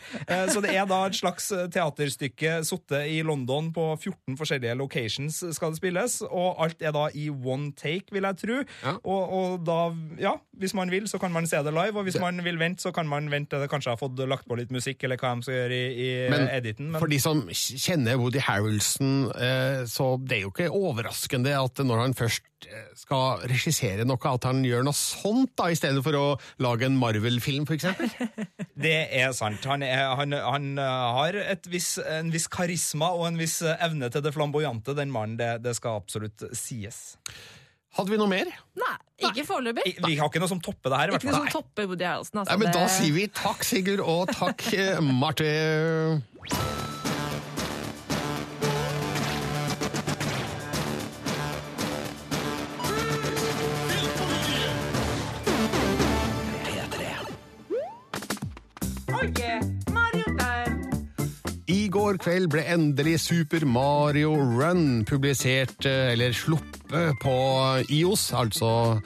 Så 0.53 0.61
det 0.65 0.73
er 0.75 0.87
da 0.89 0.99
et 1.07 1.17
slags 1.17 1.49
teaterstykke 1.73 2.59
sittet 2.67 3.09
i 3.11 3.21
London 3.27 3.69
på 3.75 3.85
14 3.95 4.37
forskjellige 4.39 4.77
locations 4.79 5.39
skal 5.55 5.73
det 5.73 5.81
spilles, 5.81 6.19
og 6.27 6.61
alt 6.63 6.83
er 6.85 6.95
da 6.95 7.07
i 7.17 7.29
one 7.31 7.73
take, 7.79 8.13
vil 8.15 8.27
jeg 8.29 8.41
tro. 8.43 8.59
Og, 8.97 9.35
og 9.39 9.67
da, 9.67 9.79
ja, 10.21 10.35
hvis 10.61 10.75
man 10.77 10.91
vil, 10.93 11.09
så 11.11 11.21
kan 11.23 11.35
man 11.35 11.49
se 11.49 11.61
det 11.65 11.75
live, 11.75 11.97
og 11.97 12.07
hvis 12.09 12.19
man 12.23 12.43
vil 12.45 12.59
vente, 12.61 12.85
så 12.85 12.93
kan 12.95 13.09
man 13.09 13.31
vente 13.33 13.55
til 13.55 13.63
det 13.63 13.71
kanskje 13.73 13.95
har 13.95 14.01
fått 14.01 14.21
lagt 14.29 14.47
på 14.49 14.59
litt 14.59 14.73
musikk, 14.75 15.05
eller 15.07 15.21
hva 15.21 15.35
de 15.37 15.47
skal 15.47 15.59
gjøre 15.61 15.79
i, 15.79 15.86
i 15.91 16.09
Men, 16.33 16.47
editen. 16.53 16.93
for 16.99 17.11
de 17.11 17.19
som 17.23 17.43
kjenner 17.51 18.19
Woody 18.21 18.43
Harrelson, 18.43 19.31
eh, 19.33 19.85
så 19.91 20.15
det 20.23 20.39
er 20.39 20.45
jo 20.45 20.53
ikke 20.53 20.69
overraskende 20.75 21.55
at 21.57 21.83
når 21.85 22.03
han 22.03 22.17
først 22.19 22.69
eh, 22.69 22.87
skal 22.99 23.45
regissere 23.51 24.07
noe, 24.09 24.21
at 24.33 24.49
han 24.49 24.63
gjør 24.67 24.87
noe 24.87 24.97
sånt, 24.97 25.55
da, 25.59 25.71
i 25.71 25.79
stedet 25.79 26.03
for 26.07 26.19
å 26.19 26.25
lage 26.63 26.89
en 26.89 26.99
Marvel-film, 27.01 27.69
eksempel. 27.77 28.11
Det 28.87 28.97
er 29.17 29.31
sant. 29.33 29.65
Han, 29.65 29.85
er, 29.87 30.03
han, 30.19 30.35
han 30.37 30.73
uh, 30.77 31.17
har 31.17 31.39
et 31.41 31.65
viss, 31.73 31.95
en 31.97 32.29
viss 32.35 32.45
karisma 32.53 33.09
og 33.17 33.31
en 33.31 33.39
viss 33.41 33.63
evne 33.65 34.11
til 34.13 34.25
det 34.25 34.35
flamboyante, 34.37 34.93
den 34.99 35.13
mannen. 35.15 35.39
Det, 35.41 35.63
det 35.65 35.73
skal 35.79 36.03
absolutt 36.03 36.45
sies. 36.53 37.17
Hadde 37.97 38.13
vi 38.13 38.19
noe 38.21 38.29
mer? 38.29 38.51
Nei, 38.77 38.95
ikke 39.25 39.47
foreløpig. 39.49 39.95
Vi 40.05 40.17
har 40.21 40.29
ikke 40.29 40.43
noe 40.43 40.51
som 40.51 40.61
topper 40.61 40.93
det 40.93 41.01
her. 41.01 41.15
Ikke 41.17 41.31
noe 41.31 41.47
som 41.47 41.53
topper 41.63 41.89
Woody 41.89 42.05
Harrelson. 42.05 42.43
Altså. 42.43 42.53
Nei, 42.53 42.59
men 42.61 42.75
Da 42.77 42.87
sier 42.93 43.17
vi 43.17 43.27
takk, 43.33 43.65
Sigurd, 43.65 44.05
og 44.05 44.33
takk, 44.37 44.67
eh, 44.77 45.01
Marte. 45.01 45.53
I 61.67 61.89
går 61.91 62.19
kveld 62.23 62.51
ble 62.53 62.63
endelig 62.71 63.17
Super 63.25 63.65
Mario 63.67 64.37
Run 64.37 65.05
publisert, 65.09 65.81
eh, 65.89 66.13
eller 66.13 66.35
sluppet 66.37 66.76
på 67.21 67.35
IOS, 67.91 68.33
altså 68.37 69.01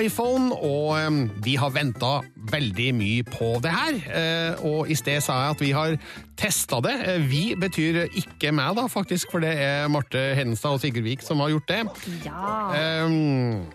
iPhone, 0.00 0.52
og 0.56 0.96
vi 1.44 1.54
har 1.60 1.70
venta 1.74 2.20
veldig 2.52 2.88
mye 2.96 3.22
på 3.28 3.50
det 3.62 3.70
her. 3.74 3.98
Eh, 4.08 4.64
Og 4.66 4.90
i 4.90 4.94
sted 4.98 5.20
sa 5.20 5.32
jeg 5.44 5.50
at 5.56 5.60
vi 5.62 5.70
har 5.76 5.96
testa 6.36 6.80
det. 6.80 6.94
Eh, 7.06 7.20
Vi 7.28 7.54
betyr 7.60 8.06
ikke 8.16 8.52
meg, 8.52 8.76
da, 8.76 8.86
faktisk, 8.88 9.30
for 9.30 9.40
det 9.44 9.52
er 9.58 9.88
Marte 9.88 10.34
Hennestad 10.34 10.70
og 10.78 10.80
Sigurd 10.80 11.04
Vik 11.04 11.22
som 11.22 11.40
har 11.44 11.50
gjort 11.54 11.68
det. 11.68 11.82
Ja. 12.24 13.04
Um, 13.06 13.66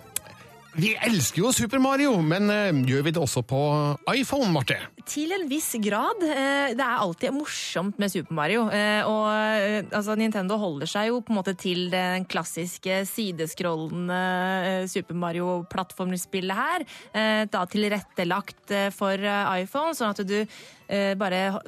vi 0.76 0.94
elsker 1.04 1.42
jo 1.44 1.52
Super 1.52 1.80
Mario, 1.84 2.22
men 2.22 2.50
eh, 2.50 2.72
gjør 2.88 3.04
vi 3.04 3.12
det 3.12 3.22
også 3.22 3.42
på 3.44 3.62
iPhone, 4.16 4.52
Marte? 4.54 4.78
Til 5.12 5.34
en 5.36 5.44
viss 5.50 5.74
grad. 5.84 6.22
Eh, 6.24 6.72
Det 6.72 6.80
er 6.80 7.02
alltid 7.04 7.34
morsomt 7.36 7.98
med 8.00 8.12
Super 8.14 8.34
Mario. 8.34 8.70
eh, 8.72 9.04
Og 9.04 9.28
eh, 9.28 9.84
altså, 9.92 10.16
Nintendo 10.16 10.56
holder 10.58 10.88
seg 10.88 11.10
jo 11.10 11.20
på 11.20 11.34
en 11.34 11.40
måte 11.42 11.54
til 11.58 11.90
den 11.92 12.24
klassiske 12.32 13.02
sideskrollende 13.10 14.88
Super 14.88 15.16
Mario-plattformspillet 15.20 16.56
her. 16.56 16.86
Da 17.52 17.66
tilrettelagt 17.66 18.72
for 18.96 19.18
iPhone, 19.60 19.94
sånn 19.98 20.14
at 20.14 20.24
du 20.28 20.46
bare 21.20 21.60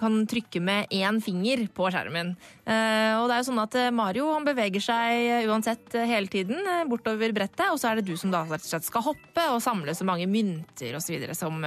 kan 0.00 0.26
trykke 0.28 0.60
med 0.64 0.92
én 0.92 1.20
finger 1.24 1.66
på 1.72 1.88
skjermen. 1.92 2.34
Og 2.66 3.24
det 3.28 3.34
er 3.34 3.40
jo 3.40 3.48
sånn 3.48 3.62
at 3.62 3.76
Mario 3.94 4.28
han 4.34 4.46
beveger 4.48 4.84
seg 4.84 5.48
uansett 5.48 5.96
hele 5.96 6.28
tiden 6.32 6.60
bortover 6.90 7.32
brettet, 7.36 7.68
og 7.70 7.80
så 7.80 7.90
er 7.90 8.00
det 8.00 8.08
du 8.10 8.16
som 8.20 8.32
da 8.32 8.44
skal 8.60 9.08
hoppe 9.08 9.48
og 9.52 9.62
samle 9.64 9.94
så 9.96 10.06
mange 10.08 10.28
mynter 10.30 10.96
videre 11.08 11.36
som, 11.36 11.60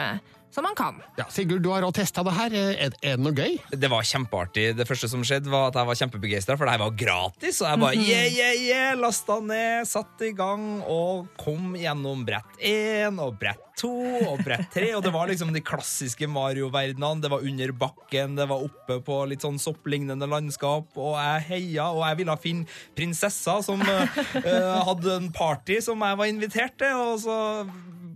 som 0.54 0.64
man 0.68 0.76
kan. 0.78 1.00
Ja, 1.18 1.26
Sigurd, 1.34 1.64
du 1.66 1.72
har 1.74 1.82
også 1.88 2.00
testa 2.04 2.24
det 2.28 2.34
her. 2.38 2.54
Er, 2.54 2.94
er 3.02 3.18
det 3.18 3.24
noe 3.26 3.34
gøy? 3.34 3.56
Det 3.74 3.90
var 3.90 4.06
kjempeartig. 4.06 4.68
Det 4.78 4.86
første 4.88 5.10
som 5.10 5.24
skjedde, 5.26 5.50
var 5.50 5.72
at 5.72 5.80
jeg 5.82 5.90
var 5.90 6.00
kjempebegeistra, 6.04 6.58
for 6.60 6.70
det 6.70 6.76
her 6.78 6.84
var 6.84 6.96
gratis. 7.00 7.62
Og 7.64 7.70
jeg 7.72 7.82
bare 7.82 7.96
Mhm. 7.98 8.06
yeah, 8.08 8.28
yeah, 8.30 8.62
yeah, 8.62 8.96
lasta 9.00 9.40
ned, 9.42 9.88
satte 9.90 10.30
i 10.30 10.34
gang 10.38 10.82
og 10.86 11.28
kom 11.42 11.74
gjennom 11.80 12.22
brett 12.28 12.58
én 12.62 13.18
og 13.24 13.40
brett 13.42 13.60
to 13.80 13.90
og 14.30 14.44
brett 14.46 14.68
tre. 14.72 14.92
Og 14.94 15.02
det 15.02 15.12
var 15.16 15.28
liksom 15.32 15.50
de 15.56 15.62
klassiske 15.66 16.28
Mario-verdenene. 16.30 17.22
Det 17.24 17.32
var 17.34 17.42
under 17.42 17.72
bakken, 17.74 18.36
det 18.38 18.46
var 18.52 18.62
oppe 18.68 19.00
på 19.04 19.18
litt 19.32 19.42
sånn 19.42 19.58
sopplignende 19.62 20.28
landskap, 20.30 20.92
og 20.96 21.16
jeg 21.18 21.48
heia, 21.50 21.88
og 21.90 22.04
jeg 22.06 22.20
ville 22.22 22.38
finne 22.44 22.70
prinsessa 22.96 23.58
som 23.66 23.82
eh, 23.82 24.84
hadde 24.86 25.18
en 25.18 25.32
party 25.34 25.80
som 25.82 26.06
jeg 26.06 26.20
var 26.22 26.30
invitert 26.30 26.78
til, 26.78 26.94
og 26.94 27.18
så 27.26 27.38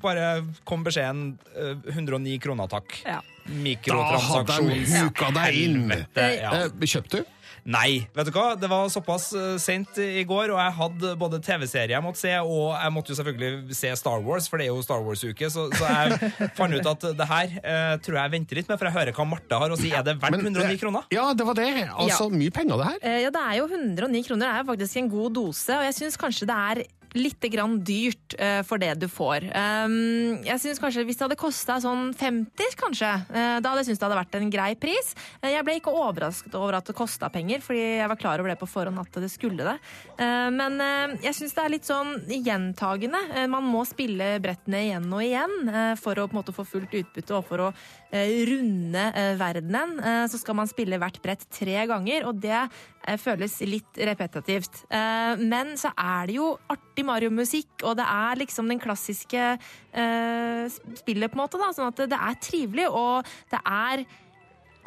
bare 0.02 0.44
kom 0.68 0.84
beskjeden 0.86 1.38
eh, 1.56 1.74
109 1.96 2.38
kroner, 2.44 2.68
takk. 2.72 3.00
mikrotransaksjon 3.48 4.46
Da 4.48 4.60
hadde 4.60 4.78
de 4.84 5.02
huka 5.08 5.32
deg 5.42 5.58
inn. 5.64 5.90
Ja. 6.18 6.54
Eh, 6.68 6.88
Kjøpte 6.88 7.24
du? 7.24 7.34
Nei, 7.68 8.06
vet 8.16 8.30
du 8.30 8.32
hva? 8.32 8.54
det 8.56 8.70
var 8.72 8.86
såpass 8.88 9.26
uh, 9.36 9.58
sent 9.60 9.98
i 10.00 10.22
går, 10.24 10.54
og 10.54 10.60
jeg 10.62 10.72
hadde 10.78 11.10
både 11.20 11.40
TV-serie 11.44 11.98
jeg 11.98 12.04
måtte 12.06 12.22
se, 12.22 12.32
og 12.40 12.70
jeg 12.78 12.94
måtte 12.96 13.12
jo 13.12 13.18
selvfølgelig 13.18 13.76
se 13.76 13.92
Star 14.00 14.22
Wars, 14.24 14.48
for 14.48 14.62
det 14.62 14.70
er 14.70 14.72
jo 14.72 14.86
Star 14.86 15.04
Wars-uke, 15.04 15.50
så, 15.52 15.66
så 15.76 15.90
jeg 15.92 16.30
fant 16.56 16.78
ut 16.78 16.88
at 16.94 17.04
det 17.20 17.28
her 17.28 17.58
eh, 17.60 17.98
tror 18.06 18.22
jeg 18.22 18.34
venter 18.38 18.62
litt 18.62 18.72
med, 18.72 18.80
for 18.80 18.88
jeg 18.88 18.96
hører 18.96 19.18
hva 19.20 19.26
Martha 19.34 19.60
har 19.66 19.76
å 19.76 19.80
si. 19.82 19.92
Er 19.92 20.06
det 20.08 20.16
verdt 20.22 20.40
109 20.48 20.80
kroner? 20.80 21.10
Ja, 21.12 21.26
det 21.36 21.50
var 21.50 21.60
det. 21.60 21.68
Altså, 21.90 22.30
Ja. 22.32 22.38
mye 22.40 22.56
penger, 22.56 22.80
det 22.80 22.88
her. 22.94 23.02
Eh, 23.04 23.20
Ja, 23.26 23.34
det 23.36 23.44
er 23.50 23.60
jo 23.60 23.68
109 23.68 24.24
kroner. 24.30 24.46
Det 24.48 24.54
er 24.54 24.64
jo 24.64 24.70
faktisk 24.72 25.02
en 25.04 25.12
god 25.18 25.36
dose, 25.42 25.76
og 25.82 25.84
jeg 25.90 25.98
syns 26.00 26.20
kanskje 26.24 26.48
det 26.48 26.62
er 26.72 26.84
litt 27.18 27.44
grann 27.52 27.80
dyrt 27.86 28.36
uh, 28.40 28.62
for 28.68 28.82
det 28.82 28.94
du 29.02 29.08
får. 29.12 29.48
Um, 29.52 30.40
jeg 30.46 30.62
synes 30.64 30.82
kanskje 30.82 31.06
Hvis 31.08 31.20
det 31.20 31.26
hadde 31.28 31.40
kosta 31.40 31.78
sånn 31.84 32.12
50, 32.18 32.78
kanskje, 32.80 33.12
uh, 33.30 33.58
da 33.60 33.72
hadde 33.72 33.84
jeg 33.84 33.90
syntes 33.90 34.02
det 34.02 34.08
hadde 34.08 34.20
vært 34.20 34.38
en 34.40 34.54
grei 34.54 34.70
pris. 34.80 35.14
Uh, 35.42 35.50
jeg 35.52 35.66
ble 35.68 35.78
ikke 35.80 35.94
overrasket 35.94 36.58
over 36.60 36.80
at 36.80 36.90
det 36.90 36.98
kosta 36.98 37.30
penger, 37.34 37.64
fordi 37.66 37.84
jeg 38.00 38.12
var 38.12 38.22
klar 38.22 38.44
over 38.44 38.54
det 38.54 38.60
på 38.62 38.70
forhånd 38.70 39.02
at 39.02 39.22
det 39.22 39.32
skulle 39.32 39.66
det. 39.68 39.76
Men 40.18 40.80
jeg 41.24 41.36
syns 41.36 41.54
det 41.56 41.64
er 41.64 41.72
litt 41.72 41.88
sånn 41.88 42.14
gjentagende. 42.30 43.20
Man 43.52 43.66
må 43.68 43.84
spille 43.88 44.38
brettene 44.44 44.84
igjen 44.88 45.08
og 45.14 45.24
igjen 45.24 45.96
for 46.00 46.18
å 46.18 46.28
på 46.28 46.36
en 46.36 46.40
måte 46.40 46.56
få 46.56 46.66
fullt 46.68 46.96
utbytte 47.02 47.36
og 47.38 47.46
for 47.48 47.68
å 47.68 47.72
runde 48.12 49.04
eh, 49.16 49.34
verdenen. 49.40 49.98
Eh, 50.00 50.26
så 50.32 50.40
skal 50.40 50.56
man 50.60 50.70
spille 50.70 51.00
hvert 51.02 51.20
brett 51.24 51.44
tre 51.54 51.80
ganger, 51.90 52.28
og 52.30 52.40
det 52.44 52.56
eh, 52.58 53.18
føles 53.20 53.60
litt 53.68 54.00
repetitivt. 54.10 54.86
Eh, 54.90 55.42
men 55.44 55.76
så 55.80 55.92
er 55.92 56.30
det 56.30 56.38
jo 56.38 56.54
artig 56.72 57.06
Mario-musikk, 57.08 57.84
og 57.84 57.98
det 58.00 58.08
er 58.08 58.40
liksom 58.44 58.72
den 58.72 58.82
klassiske 58.84 59.50
eh, 59.58 60.78
spillet, 61.02 61.32
på 61.32 61.38
en 61.38 61.44
måte. 61.44 61.60
da, 61.60 61.74
Sånn 61.76 61.92
at 61.92 62.08
det, 62.08 62.22
er 62.30 62.40
trivelig, 62.44 62.88
og 62.88 63.28
det 63.52 63.60
er 63.64 64.08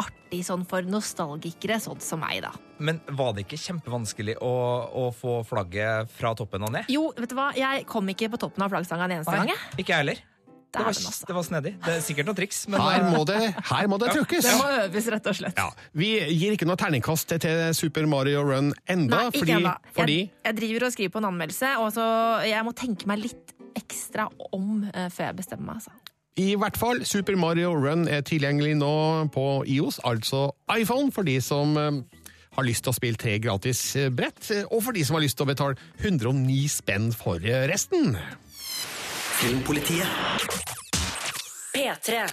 artig 0.01 0.41
sånn 0.47 0.65
for 0.69 0.87
nostalgikere, 0.89 1.77
sånn 1.83 2.01
som 2.01 2.23
meg, 2.25 2.41
da. 2.47 2.55
Men 2.81 3.03
var 3.13 3.35
det 3.37 3.45
ikke 3.45 3.61
kjempevanskelig 3.61 4.39
å, 4.41 4.55
å 4.97 5.11
få 5.13 5.43
flagget 5.45 6.09
fra 6.17 6.33
toppen 6.39 6.65
og 6.65 6.73
ned? 6.79 6.89
Jo, 6.89 7.11
vet 7.19 7.29
du 7.29 7.37
hva, 7.37 7.51
jeg 7.59 7.85
kom 7.91 8.09
ikke 8.09 8.31
på 8.33 8.41
toppen 8.41 8.65
av 8.65 8.73
flaggstanga 8.73 9.11
en 9.11 9.19
eneste 9.19 9.37
gang, 9.37 9.53
jeg. 9.53 9.65
Ikke 9.77 9.93
jeg 9.93 10.07
heller. 10.07 10.23
Det 10.71 10.85
var, 10.87 10.93
altså. 10.95 11.27
det 11.27 11.35
var 11.35 11.43
snedig. 11.43 11.71
Det 11.83 11.95
er 11.97 12.03
sikkert 12.07 12.29
noen 12.29 12.37
triks. 12.39 12.61
Men 12.71 12.83
Her 12.85 13.07
må 13.11 13.25
det, 13.27 13.39
her 13.73 13.89
må 13.91 13.97
det 13.99 14.13
trykkes! 14.15 14.45
trukkes. 14.45 14.47
Det 14.47 14.59
må 14.61 14.85
øves, 14.85 15.09
rett 15.17 15.31
og 15.33 15.39
slett. 15.41 15.59
Ja, 15.59 15.71
Vi 15.99 16.11
gir 16.31 16.55
ikke 16.55 16.69
noe 16.71 16.79
terningkast 16.79 17.35
til 17.43 17.63
Super 17.75 18.07
Mario 18.07 18.45
Run 18.47 18.71
enda, 18.87 19.25
Nei, 19.25 19.33
ikke 19.35 19.57
enda. 19.57 19.73
ennå. 19.81 19.95
fordi 19.97 20.19
Jeg, 20.21 20.31
jeg 20.47 20.57
driver 20.61 20.87
og 20.87 20.93
skriver 20.95 21.15
på 21.17 21.23
en 21.25 21.29
anmeldelse, 21.33 21.73
og 21.83 21.91
så 21.97 22.05
jeg 22.47 22.63
må 22.69 22.75
tenke 22.79 23.11
meg 23.11 23.25
litt 23.25 23.57
ekstra 23.79 24.29
om 24.55 24.85
uh, 24.87 25.09
før 25.11 25.29
jeg 25.31 25.37
bestemmer 25.43 25.67
meg. 25.73 25.81
Altså. 25.83 26.15
i 26.41 26.55
hvert 26.59 26.79
fall 26.79 27.03
Super 27.07 27.37
Mario 27.37 27.73
Run 27.75 28.07
er 28.09 28.23
tilgjengelig 28.27 28.77
nå 28.79 28.95
på 29.35 29.47
IOS, 29.67 29.99
altså 30.07 30.53
iPhone, 30.77 31.11
for 31.13 31.27
de 31.27 31.37
som 31.45 31.75
eh, 31.79 31.99
har 32.57 32.67
lyst 32.67 32.87
til 32.87 32.95
å 32.95 32.97
spille 32.97 33.19
tre 33.21 33.37
gratis 33.43 33.83
eh, 33.99 34.09
brett, 34.15 34.39
og 34.71 34.83
for 34.87 34.97
de 34.97 35.03
som 35.07 35.19
har 35.19 35.27
lyst 35.27 35.37
til 35.39 35.47
å 35.47 35.51
betale 35.51 35.77
109 36.01 36.63
spenn 36.73 37.11
for 37.15 37.43
resten. 37.71 38.15
Filmpolitiet. 39.41 40.07
P3. 41.73 42.27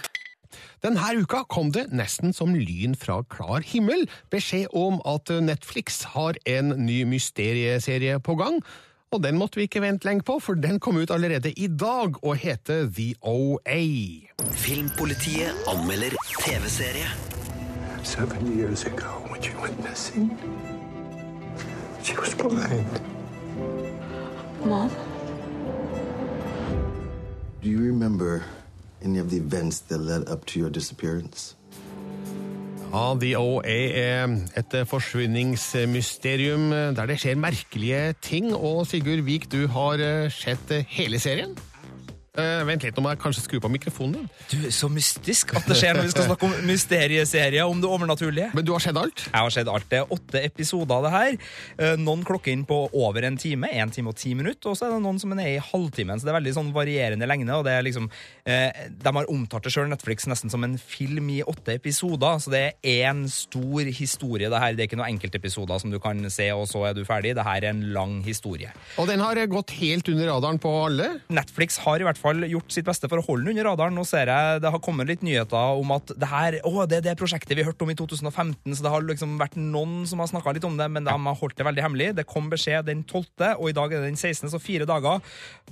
Denne 0.84 1.06
uka 1.16 1.40
kom 1.48 1.70
det 1.72 1.86
nesten 1.88 2.34
som 2.36 2.52
lyn 2.52 2.92
fra 3.00 3.22
klar 3.32 3.64
himmel 3.64 4.04
beskjed 4.28 4.68
om 4.76 5.00
at 5.08 5.32
Netflix 5.40 6.02
har 6.12 6.36
en 6.44 6.74
ny 6.84 7.00
mysterieserie 7.08 8.20
på 8.20 8.36
gang. 8.36 8.60
Og 9.08 9.24
den 9.24 9.40
måtte 9.40 9.56
vi 9.56 9.64
ikke 9.70 9.80
vente 9.80 10.04
lenge 10.04 10.26
på, 10.28 10.36
for 10.36 10.60
den 10.60 10.76
kom 10.84 11.00
ut 11.00 11.10
allerede 11.10 11.54
i 11.56 11.70
dag 11.72 12.20
og 12.20 12.36
heter 12.36 12.84
The 12.92 13.14
OA. 13.24 13.80
Filmpolitiet 14.52 15.64
anmelder 15.64 16.12
TV-serie. 16.44 17.08
Seven 18.04 18.52
years 18.52 18.84
ago, 18.84 19.24
when 19.32 19.40
she 19.40 19.56
went 19.56 19.80
missing, 19.80 20.36
she 22.04 22.12
was 22.20 22.34
blind. 22.36 23.00
Mom? 24.64 24.92
Do 27.68 27.74
you 27.74 27.84
remember 27.84 28.44
any 29.04 29.18
of 29.18 29.28
the 29.28 29.36
events 29.36 29.80
that 29.92 30.00
led 30.00 30.26
up 30.32 30.46
to 30.46 30.58
your 30.58 30.70
disappearance? 30.70 31.54
Ja, 32.92 33.14
The 33.20 33.36
OA 33.36 33.76
er 33.92 34.38
et 34.56 34.76
forsvinningsmysterium 34.88 36.70
der 36.96 37.06
det 37.06 37.18
skjer 37.20 37.36
merkelige 37.36 38.14
ting. 38.24 38.54
Og 38.56 38.86
Sigurd 38.88 39.20
Vik, 39.28 39.52
du 39.52 39.66
har 39.68 40.00
eh, 40.00 40.30
sett 40.32 40.72
hele 40.88 41.20
serien? 41.20 41.52
Eh, 42.38 42.60
vent 42.68 42.84
litt, 42.86 42.94
nå 42.94 43.02
må 43.02 43.10
jeg 43.10 43.18
kanskje 43.18 43.42
skru 43.42 43.58
på 43.62 43.70
mikrofonen 43.72 44.20
din. 44.20 44.26
Du, 44.52 44.70
Så 44.70 44.86
mystisk 44.92 45.56
at 45.58 45.66
det 45.66 45.74
skjer 45.78 45.96
når 45.96 46.06
vi 46.06 46.12
skal 46.12 46.28
snakke 46.28 46.46
om 46.46 46.54
mysterieserier, 46.68 47.66
om 47.66 47.80
det 47.82 47.88
overnaturlige. 47.90 48.52
Men 48.54 48.66
du 48.66 48.70
har 48.76 48.82
sett 48.84 48.98
alt? 49.00 49.24
Jeg 49.26 49.34
har 49.34 49.54
sett 49.54 49.70
alt. 49.72 49.88
Det 49.90 49.98
er 49.98 50.12
åtte 50.14 50.42
episoder 50.46 50.94
av 50.94 51.06
det 51.08 51.12
her. 51.16 51.38
Uh, 51.80 51.96
Noen 51.98 52.22
klokker 52.26 52.54
inn 52.54 52.62
på 52.68 52.78
over 52.94 53.26
en 53.26 53.38
time, 53.40 53.70
en 53.74 53.90
time 53.90 54.12
og 54.12 54.18
ti 54.20 54.36
minutter, 54.38 54.70
og 54.70 54.78
så 54.78 54.86
er 54.86 54.94
det 54.94 55.00
noen 55.02 55.18
som 55.18 55.34
er 55.34 55.40
nede 55.40 55.56
i 55.56 55.64
halvtimen. 55.70 56.20
Så 56.20 56.28
det 56.28 56.32
er 56.32 56.38
veldig 56.38 56.54
sånn 56.60 56.70
varierende 56.76 57.26
lengde, 57.26 57.58
og 57.58 57.66
det 57.66 57.74
er 57.74 57.86
liksom 57.86 58.06
uh, 58.06 58.70
De 58.86 59.14
har 59.18 59.32
omtalt 59.34 59.66
det 59.66 59.74
sjøl, 59.74 59.90
Netflix, 59.90 60.28
nesten 60.30 60.52
som 60.52 60.62
en 60.66 60.78
film 60.78 61.32
i 61.34 61.40
åtte 61.42 61.74
episoder, 61.74 62.38
så 62.38 62.54
det 62.54 62.62
er 62.62 63.10
én 63.10 63.26
stor 63.32 63.90
historie, 63.98 64.46
det 64.46 64.62
her. 64.62 64.78
Det 64.78 64.86
er 64.86 64.92
ikke 64.92 65.00
noen 65.00 65.16
enkeltepisoder 65.16 65.82
som 65.82 65.90
du 65.90 65.98
kan 66.02 66.22
se, 66.30 66.46
og 66.54 66.68
så 66.70 66.86
er 66.86 66.94
du 66.94 67.02
ferdig. 67.08 67.34
Det 67.34 67.46
her 67.46 67.66
er 67.66 67.74
en 67.74 67.82
lang 67.96 68.20
historie. 68.22 68.70
Og 69.02 69.10
den 69.10 69.26
har 69.26 69.42
gått 69.50 69.74
helt 69.82 70.06
under 70.12 70.30
radaren 70.36 70.62
på 70.62 70.70
alle? 70.86 71.10
Netflix 71.34 71.82
har 71.82 71.98
i 71.98 72.06
hvert 72.06 72.18
fall 72.18 72.27
gjort 72.34 72.72
sitt 72.74 72.86
beste 72.88 73.08
for 73.10 73.20
å 73.20 73.26
holde 73.26 73.48
den 73.48 73.56
under 73.56 73.70
radaren. 73.70 73.96
Nå 73.96 74.04
ser 74.08 74.30
jeg 74.30 74.62
det 74.62 74.72
har 74.74 74.82
kommet 74.84 75.08
litt 75.10 75.24
nyheter 75.26 75.78
om 75.78 75.92
at 75.96 76.12
det 76.18 76.30
her, 76.30 76.58
å, 76.68 76.84
det 76.88 77.00
er 77.00 77.06
det 77.10 77.16
prosjektet 77.20 77.56
vi 77.58 77.66
hørte 77.66 77.86
om 77.86 77.92
i 77.92 77.96
2015, 77.98 78.76
så 78.76 78.84
det 78.84 78.92
har 78.92 79.06
liksom 79.06 79.36
vært 79.40 79.58
noen 79.58 80.02
som 80.08 80.22
har 80.22 80.30
snakka 80.30 80.56
litt 80.56 80.66
om 80.68 80.78
det, 80.78 80.88
men 80.92 81.06
de 81.06 81.14
har 81.14 81.38
holdt 81.40 81.58
det 81.58 81.66
veldig 81.68 81.84
hemmelig. 81.84 82.10
Det 82.18 82.26
kom 82.28 82.50
beskjed 82.52 82.88
den 82.88 83.04
12., 83.04 83.56
og 83.58 83.66
i 83.70 83.76
dag 83.76 83.92
er 83.92 84.02
det 84.02 84.12
den 84.12 84.20
16., 84.20 84.52
så 84.52 84.60
fire 84.62 84.86
dager. 84.88 85.22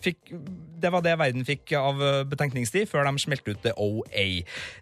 Fikk, 0.02 0.32
det 0.82 0.92
var 0.92 1.04
det 1.04 1.16
verden 1.20 1.46
fikk 1.48 1.74
av 1.78 2.00
betenkningstid 2.30 2.88
før 2.90 3.06
de 3.08 3.22
smelte 3.22 3.54
ut 3.54 3.62
The 3.64 3.74
OA. 3.80 4.26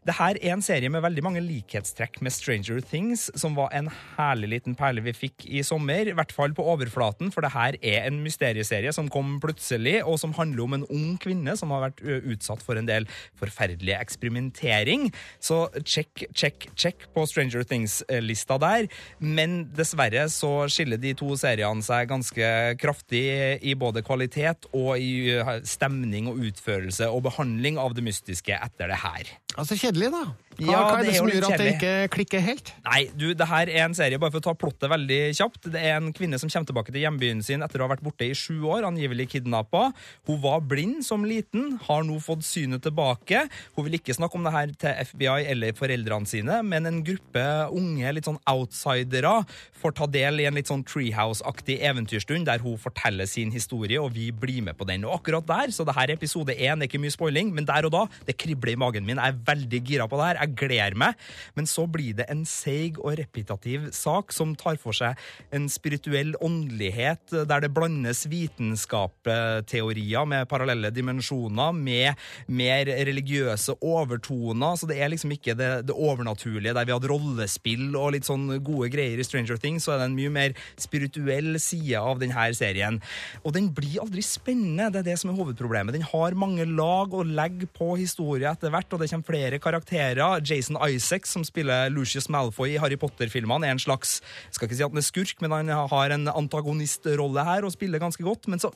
Det 0.06 0.16
her 0.18 0.38
er 0.40 0.54
en 0.54 0.64
serie 0.64 0.90
med 0.92 1.04
veldig 1.04 1.24
mange 1.24 1.42
likhetstrekk 1.44 2.20
med 2.24 2.34
Stranger 2.34 2.80
Things, 2.84 3.28
som 3.38 3.56
var 3.58 3.72
en 3.76 3.90
herlig 4.16 4.50
liten 4.56 4.76
perle 4.78 5.04
vi 5.04 5.14
fikk 5.16 5.46
i 5.46 5.62
sommer, 5.66 6.08
i 6.08 6.16
hvert 6.16 6.32
fall 6.34 6.54
på 6.56 6.66
overflaten, 6.74 7.32
for 7.34 7.44
det 7.44 7.54
her 7.54 7.78
er 7.80 8.08
en 8.08 8.20
mysterieserie 8.24 8.92
som 8.94 9.10
kom 9.12 9.38
plutselig, 9.42 10.00
og 10.04 10.18
som 10.20 10.34
handler 10.36 10.66
om 10.66 10.78
en 10.78 10.86
ung 10.90 11.14
kvinne 11.22 11.56
som 11.58 11.63
har 11.72 11.86
vært 11.88 12.02
utsatt 12.04 12.62
for 12.64 12.78
en 12.80 12.88
del 12.88 13.08
forferdelig 13.40 13.94
eksperimentering. 13.96 15.08
Så 15.42 15.66
check, 15.84 16.26
check, 16.36 16.68
check 16.76 17.06
på 17.14 17.26
Stranger 17.30 17.64
Things-lista 17.68 18.58
der. 18.62 18.88
Men 19.18 19.62
dessverre 19.76 20.26
så 20.32 20.66
skiller 20.72 21.00
de 21.00 21.14
to 21.18 21.32
seriene 21.40 21.84
seg 21.84 22.10
ganske 22.10 22.50
kraftig 22.80 23.24
i 23.64 23.76
både 23.78 24.04
kvalitet 24.06 24.68
og 24.72 24.98
i 24.98 25.38
stemning 25.68 26.28
og 26.30 26.42
utførelse 26.50 27.08
og 27.10 27.24
behandling 27.28 27.80
av 27.80 27.96
det 27.96 28.04
mystiske 28.06 28.56
etter 28.56 28.90
det 28.90 29.00
her. 29.04 29.34
Altså 29.54 29.78
kjedelig, 29.78 30.10
da. 30.14 30.24
Hva, 30.58 30.70
Ja, 30.70 30.80
hva 30.84 30.98
er 30.98 31.04
det 31.04 31.12
det, 31.12 31.16
som 31.18 31.30
gjør 31.30 31.46
at 31.48 31.60
det 31.60 31.68
ikke 31.74 31.92
klikker 32.14 32.44
helt? 32.44 32.72
Nei, 32.86 33.00
du, 33.14 33.26
det 33.34 33.48
her 33.50 33.70
er 33.72 33.86
en 33.86 33.96
serie, 33.96 34.20
bare 34.22 34.34
for 34.34 34.42
å 34.42 34.46
ta 34.48 34.54
plottet 34.58 34.90
veldig 34.92 35.20
kjapt. 35.38 35.70
Det 35.74 35.80
er 35.80 35.98
en 35.98 36.12
kvinne 36.16 36.38
som 36.40 36.50
kommer 36.52 36.70
tilbake 36.70 36.94
til 36.94 37.04
hjembyen 37.04 37.42
sin 37.44 37.64
etter 37.66 37.82
å 37.82 37.88
ha 37.88 37.94
vært 37.94 38.04
borte 38.06 38.28
i 38.28 38.36
sju 38.38 38.62
år, 38.70 38.86
angivelig 38.88 39.30
kidnappa. 39.34 39.88
Hun 40.28 40.40
var 40.44 40.62
blind 40.66 41.02
som 41.06 41.26
liten, 41.26 41.78
har 41.88 42.04
nå 42.06 42.20
fått 42.22 42.46
synet 42.46 42.84
tilbake. 42.86 43.44
Hun 43.74 43.88
vil 43.88 43.98
ikke 43.98 44.16
snakke 44.16 44.38
om 44.38 44.46
det 44.46 44.54
her 44.54 44.74
til 44.84 45.02
FBI 45.10 45.48
eller 45.54 45.76
foreldrene 45.76 46.30
sine, 46.30 46.60
men 46.66 46.90
en 46.90 47.02
gruppe 47.06 47.44
unge, 47.74 48.14
litt 48.14 48.28
sånn 48.28 48.40
outsidere 48.50 49.40
får 49.84 49.96
ta 49.98 50.08
del 50.08 50.40
i 50.40 50.46
en 50.48 50.56
litt 50.56 50.70
sånn 50.70 50.84
Treehouse-aktig 50.88 51.80
eventyrstund 51.84 52.48
der 52.48 52.62
hun 52.64 52.78
forteller 52.80 53.28
sin 53.28 53.52
historie, 53.54 54.00
og 54.00 54.14
vi 54.16 54.30
blir 54.32 54.62
med 54.64 54.78
på 54.78 54.86
den. 54.88 55.04
Og 55.08 55.18
akkurat 55.18 55.46
der, 55.48 55.74
så 55.74 55.84
det 55.86 55.96
her 55.96 56.08
er 56.08 56.16
episode 56.18 56.54
én, 56.54 56.80
det 56.80 56.86
er 56.86 56.92
ikke 56.92 57.02
mye 57.02 57.14
spoiling, 57.14 57.52
men 57.54 57.68
der 57.68 57.88
og 57.88 57.94
da, 57.94 58.04
det 58.28 58.38
kribler 58.40 58.74
i 58.74 58.80
magen 58.80 59.04
min. 59.06 59.20
Jeg 59.20 59.34
er 59.34 59.42
veldig 59.50 59.82
gira 59.84 60.08
på 60.08 60.20
det 60.20 60.30
her. 60.30 60.43
Jeg 60.44 60.56
gleder 60.60 60.98
meg. 61.00 61.18
Men 61.58 61.68
så 61.70 61.86
blir 61.90 62.16
det 62.18 62.28
en 62.32 62.44
seig 62.48 63.00
og 63.02 63.18
repetitiv 63.20 63.90
sak 63.94 64.32
som 64.34 64.54
tar 64.58 64.78
for 64.80 64.96
seg 64.96 65.18
en 65.54 65.68
spirituell 65.72 66.34
åndelighet 66.44 67.34
der 67.48 67.64
det 67.64 67.72
blandes 67.74 68.24
vitenskapsteorier 68.30 70.28
med 70.28 70.48
parallelle 70.50 70.90
dimensjoner, 70.94 71.72
med 71.74 72.14
mer 72.46 72.88
religiøse 73.08 73.76
overtoner. 73.84 74.78
Så 74.78 74.88
det 74.90 75.00
er 75.00 75.12
liksom 75.12 75.34
ikke 75.34 75.56
det, 75.58 75.70
det 75.88 75.96
overnaturlige 75.96 76.74
der 76.76 76.88
vi 76.88 76.94
hadde 76.94 77.10
rollespill 77.10 77.90
og 77.98 78.14
litt 78.14 78.28
sånn 78.28 78.46
gode 78.64 78.90
greier 78.92 79.20
i 79.20 79.26
Stranger 79.26 79.58
Things, 79.60 79.86
så 79.86 79.94
er 79.94 80.02
det 80.02 80.10
en 80.10 80.18
mye 80.18 80.32
mer 80.32 80.56
spirituell 80.80 81.58
side 81.62 82.00
av 82.00 82.20
denne 82.22 82.48
serien. 82.56 83.00
Og 83.42 83.54
den 83.56 83.70
blir 83.74 84.02
aldri 84.02 84.22
spennende, 84.24 84.90
det 84.92 85.02
er 85.02 85.10
det 85.12 85.18
som 85.20 85.32
er 85.32 85.38
hovedproblemet. 85.38 85.94
Den 85.96 86.06
har 86.06 86.38
mange 86.38 86.66
lag 86.68 87.14
og 87.14 87.30
legg 87.30 87.66
på 87.76 87.94
historie 88.00 88.50
etter 88.50 88.72
hvert, 88.74 88.92
og 88.92 89.02
det 89.02 89.10
kommer 89.12 89.28
flere 89.28 89.60
karakterer. 89.62 90.33
Jason 90.42 90.78
Isaacs, 90.80 91.34
som 91.36 91.44
spiller 91.46 91.90
Lucius 91.92 92.28
Malfoy 92.32 92.74
i 92.74 92.80
Harry 92.82 92.98
Potter-filmene, 93.00 93.66
er 93.68 93.76
en 93.76 93.82
slags 93.82 94.20
Jeg 94.20 94.56
skal 94.56 94.68
ikke 94.68 94.78
si 94.78 94.86
at 94.86 94.94
han 94.94 95.02
er 95.02 95.06
skurk, 95.06 95.40
men 95.44 95.54
han 95.54 95.72
har 95.94 96.14
en 96.14 96.28
antagonistrolle 96.32 97.44
her 97.46 97.66
og 97.66 97.74
spiller 97.74 98.02
ganske 98.02 98.24
godt. 98.24 98.48
Men 98.48 98.62
så 98.62 98.72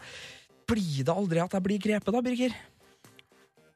blir 0.68 1.04
det 1.04 1.14
aldri 1.14 1.40
at 1.42 1.54
jeg 1.56 1.64
blir 1.64 1.80
grepet, 1.82 2.12
da, 2.14 2.22
Birger. 2.24 2.54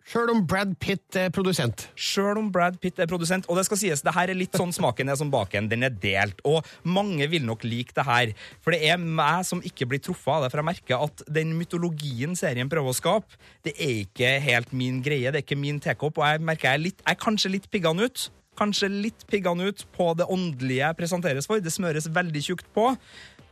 Sjøl 0.09 0.33
om 0.33 0.41
Brad 0.49 0.73
Pitt 0.83 1.17
er 1.19 1.31
produsent. 1.35 1.87
Sjøl 1.95 2.41
om 2.41 2.49
Brad 2.53 2.79
Pitt 2.83 2.99
er 3.01 3.09
produsent. 3.11 3.47
Og 3.49 3.59
det 3.59 3.65
skal 3.69 3.79
sies, 3.81 4.03
det 4.03 4.15
her 4.17 4.33
er 4.33 4.39
litt 4.39 4.57
sånn 4.59 4.75
smaken 4.75 5.13
er 5.13 5.19
som 5.21 5.31
baken. 5.33 5.71
Den 5.71 5.87
er 5.87 5.95
delt. 6.03 6.43
Og 6.49 6.67
mange 6.83 7.29
vil 7.31 7.47
nok 7.47 7.65
like 7.69 7.95
det 7.97 8.07
her. 8.09 8.35
For 8.65 8.75
det 8.75 8.83
er 8.91 9.01
meg 9.01 9.47
som 9.49 9.63
ikke 9.63 9.87
blir 9.93 10.03
truffet 10.03 10.35
av 10.35 10.45
det. 10.45 10.53
For 10.53 10.63
jeg 10.63 10.71
merker 10.73 11.07
at 11.07 11.25
den 11.39 11.55
mytologien 11.59 12.35
serien 12.39 12.71
prøver 12.73 12.93
å 12.93 12.99
skape, 12.99 13.41
det 13.67 13.77
er 13.79 14.03
ikke 14.03 14.35
helt 14.43 14.75
min 14.77 15.01
greie. 15.05 15.31
Det 15.31 15.43
er 15.43 15.47
ikke 15.47 15.61
min 15.61 15.81
tekopp. 15.83 16.19
Og 16.19 16.27
jeg 16.27 16.43
merker 16.51 16.73
jeg 16.73 16.81
er, 16.81 16.87
litt, 16.91 17.05
jeg 17.05 17.15
er 17.15 17.23
kanskje 17.23 17.55
litt 17.55 17.71
piggende 17.73 18.11
ut. 18.11 18.27
Kanskje 18.59 18.91
litt 18.93 19.23
piggende 19.31 19.71
ut 19.71 19.87
på 19.95 20.11
det 20.19 20.27
åndelige 20.29 20.83
jeg 20.83 20.99
presenteres 20.99 21.49
for. 21.49 21.63
Det 21.63 21.73
smøres 21.73 22.11
veldig 22.13 22.43
tjukt 22.45 22.69
på. 22.75 22.91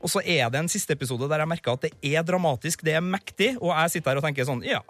Og 0.01 0.13
så 0.13 0.23
er 0.25 0.51
det 0.51 0.61
en 0.61 0.69
siste 0.73 0.97
episode 0.97 1.29
der 1.31 1.45
jeg 1.45 1.53
merker 1.53 1.77
at 1.77 1.87
det 1.87 1.93
er 2.11 2.25
dramatisk, 2.27 2.85
det 2.85 2.97
er 2.97 3.05
mektig, 3.05 3.53
og 3.61 3.73
jeg 3.75 3.97
sitter 3.97 4.15
her 4.15 4.21
og 4.21 4.25
tenker 4.27 4.49
sånn 4.49 4.65
Ja. 4.67 4.81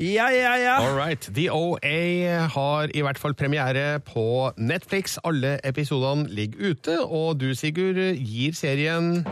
Ja, 0.00 0.26
ja, 0.34 0.54
ja. 0.58 0.76
All 0.82 0.96
right. 0.98 1.28
The 1.34 1.52
OA 1.52 2.46
har 2.50 2.90
i 2.94 3.00
hvert 3.00 3.18
fall 3.18 3.34
premiere 3.34 4.00
på 4.02 4.50
Netflix. 4.58 5.18
Alle 5.24 5.58
episodene 5.64 6.26
ligger 6.28 6.70
ute, 6.74 6.98
og 7.04 7.40
du, 7.40 7.52
Sigurd, 7.54 8.00
gir 8.18 8.54
serien 8.58 9.22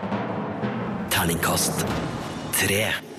Terningkast 1.10 1.82
tre. 2.54 3.11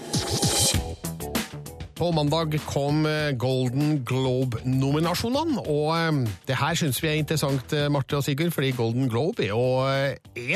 På 1.94 2.08
mandag 2.12 2.56
kom 2.66 3.04
eh, 3.06 3.36
Golden 3.38 4.00
Globe-nominasjonene, 4.08 5.62
og 5.70 5.92
eh, 5.94 6.32
det 6.50 6.56
her 6.58 6.78
syns 6.80 6.98
vi 7.04 7.12
er 7.12 7.20
interessant, 7.22 7.76
eh, 7.78 7.86
Marte 7.94 8.18
og 8.18 8.24
Sigurd, 8.26 8.50
fordi 8.56 8.72
Golden 8.74 9.12
Globe 9.12 9.46
er 9.46 9.52
jo 9.52 9.62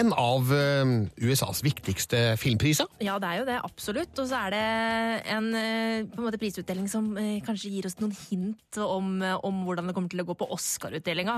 en 0.01 0.09
av 0.17 0.49
USAs 0.49 1.61
viktigste 1.65 2.21
filmpriser. 2.41 2.89
Ja, 3.05 3.19
det 3.21 3.29
er 3.29 3.41
jo 3.43 3.45
det, 3.51 3.57
absolutt. 3.67 4.17
Og 4.17 4.29
så 4.31 4.39
er 4.47 4.55
det 4.55 4.63
en 5.35 5.51
på 5.53 6.17
en 6.17 6.25
måte 6.25 6.39
prisutdeling 6.41 6.87
som 6.89 7.11
kanskje 7.45 7.69
gir 7.75 7.87
oss 7.89 7.97
noen 8.01 8.15
hint 8.27 8.79
om, 8.81 9.21
om 9.21 9.61
hvordan 9.67 9.89
det 9.89 9.95
kommer 9.97 10.11
til 10.11 10.23
å 10.23 10.27
gå 10.27 10.37
på 10.39 10.49
Oscar-utdelinga, 10.57 11.37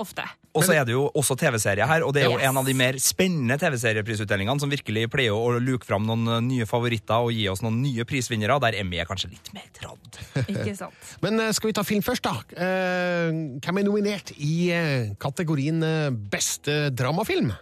ofte. 0.00 0.26
Og 0.54 0.66
så 0.66 0.76
er 0.76 0.84
det 0.86 0.94
jo 0.94 1.06
også 1.16 1.36
TV-serie 1.40 1.88
her, 1.88 2.04
og 2.04 2.12
det 2.14 2.24
er 2.24 2.28
jo 2.28 2.34
Yes. 2.34 2.48
en 2.48 2.58
av 2.58 2.66
de 2.66 2.74
mer 2.74 2.96
spennende 2.98 3.56
TV-serieprisutdelingene 3.62 4.60
som 4.60 4.72
virkelig 4.72 5.06
pleier 5.12 5.34
å 5.34 5.60
luke 5.62 5.86
fram 5.86 6.02
noen 6.08 6.48
nye 6.48 6.66
favoritter 6.66 7.28
og 7.28 7.32
gi 7.32 7.46
oss 7.50 7.62
noen 7.64 7.80
nye 7.84 8.04
prisvinnere, 8.08 8.58
der 8.62 8.80
Emmy 8.80 8.98
er 8.98 9.06
kanskje 9.06 9.13
litt 9.30 9.52
mer 9.54 9.68
tradd. 9.76 10.18
Ikke 10.52 10.74
sant? 10.78 11.12
Men 11.22 11.40
eh, 11.40 11.52
skal 11.54 11.70
vi 11.70 11.76
ta 11.76 11.84
film 11.86 12.02
først, 12.04 12.24
da? 12.26 12.34
Eh, 12.56 13.30
Hvem 13.62 13.78
er 13.80 13.86
nominert 13.86 14.32
i 14.36 14.54
eh, 14.74 15.12
kategorien 15.22 15.80
beste 16.32 16.88
dramafilm? 16.94 17.52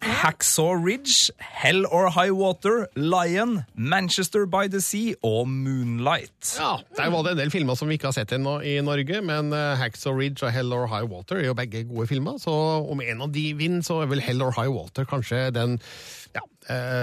Hacksaw 0.00 0.78
Ridge, 0.80 1.28
Hell 1.44 1.84
or 1.84 2.08
High 2.08 2.32
Water, 2.32 2.86
Lion, 2.96 3.66
Manchester 3.76 4.46
by 4.48 4.64
the 4.72 4.80
Sea 4.80 5.12
og 5.22 5.44
Moonlight. 5.52 6.54
Ja, 6.56 6.78
Der 6.96 7.10
var 7.12 7.26
det 7.26 7.34
en 7.34 7.42
del 7.42 7.52
filmer 7.52 7.76
som 7.76 7.90
vi 7.90 7.98
ikke 7.98 8.08
har 8.08 8.16
sett 8.16 8.32
ennå 8.32 8.62
i 8.64 8.78
Norge, 8.80 9.20
men 9.20 9.52
Hacksaw 9.52 10.16
Ridge 10.16 10.46
og 10.48 10.54
Hell 10.56 10.72
or 10.72 10.88
High 10.88 11.04
Water 11.04 11.42
er 11.42 11.50
jo 11.50 11.56
begge 11.58 11.84
gode 11.84 12.08
filmer, 12.08 12.40
så 12.40 12.54
om 12.88 13.04
en 13.04 13.26
av 13.26 13.34
de 13.36 13.44
vinner, 13.60 13.84
så 13.84 14.00
er 14.00 14.08
vel 14.14 14.24
Hell 14.24 14.40
or 14.40 14.56
High 14.56 14.72
Water 14.72 15.04
kanskje 15.04 15.50
den 15.52 15.76
ja, 16.32 16.46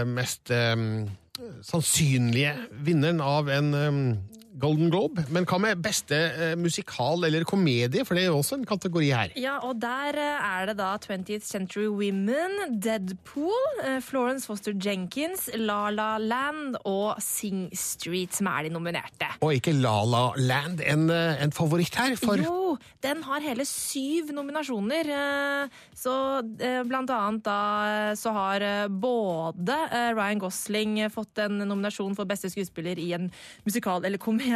mest 0.10 0.50
sannsynlige 1.66 2.54
vinneren 2.72 3.22
av 3.22 3.50
en 3.50 3.74
eh, 3.74 4.37
Golden 4.60 4.90
Globe. 4.92 5.24
Men 5.34 5.46
hva 5.48 5.60
med 5.62 5.82
beste 5.84 6.18
eh, 6.18 6.56
musikal 6.60 7.26
eller 7.28 7.46
komedie, 7.48 8.04
for 8.06 8.18
det 8.18 8.26
er 8.26 8.32
jo 8.32 8.40
også 8.42 8.58
en 8.58 8.66
kategori 8.68 9.10
her. 9.14 9.34
Ja, 9.40 9.58
og 9.66 9.78
der 9.82 10.18
eh, 10.18 10.48
er 10.48 10.70
det 10.70 10.78
da 10.80 10.94
20th 11.04 11.46
Century 11.46 11.88
Women, 11.92 12.80
Deadpool, 12.84 13.82
eh, 13.86 14.00
Florence 14.04 14.50
Foster 14.50 14.74
Jenkins, 14.74 15.48
La 15.56 15.90
La 15.94 16.18
Land 16.22 16.80
og 16.84 17.22
Sing 17.24 17.68
Street 17.78 18.36
som 18.36 18.50
er 18.52 18.68
de 18.68 18.74
nominerte. 18.74 19.30
Og 19.46 19.58
ikke 19.58 19.76
La 19.78 20.00
La 20.08 20.24
Land 20.38 20.82
en, 20.86 21.08
eh, 21.14 21.44
en 21.44 21.54
favoritt 21.56 21.96
her, 21.98 22.18
for 22.20 22.42
Jo, 22.42 22.78
den 23.04 23.24
har 23.28 23.44
hele 23.46 23.66
syv 23.68 24.34
nominasjoner. 24.36 25.10
Så 25.98 26.14
blant 26.88 27.12
annet 27.14 27.44
da 27.46 28.14
så 28.18 28.32
har 28.36 28.64
både 28.90 29.76
Ryan 30.16 30.42
Gosling 30.42 31.00
fått 31.14 31.42
en 31.44 31.60
nominasjon 31.64 32.16
for 32.18 32.30
beste 32.30 32.50
skuespiller 32.52 33.00
i 33.02 33.12
en 33.18 33.30
musikal 33.66 34.06
eller 34.06 34.22
komedie, 34.22 34.47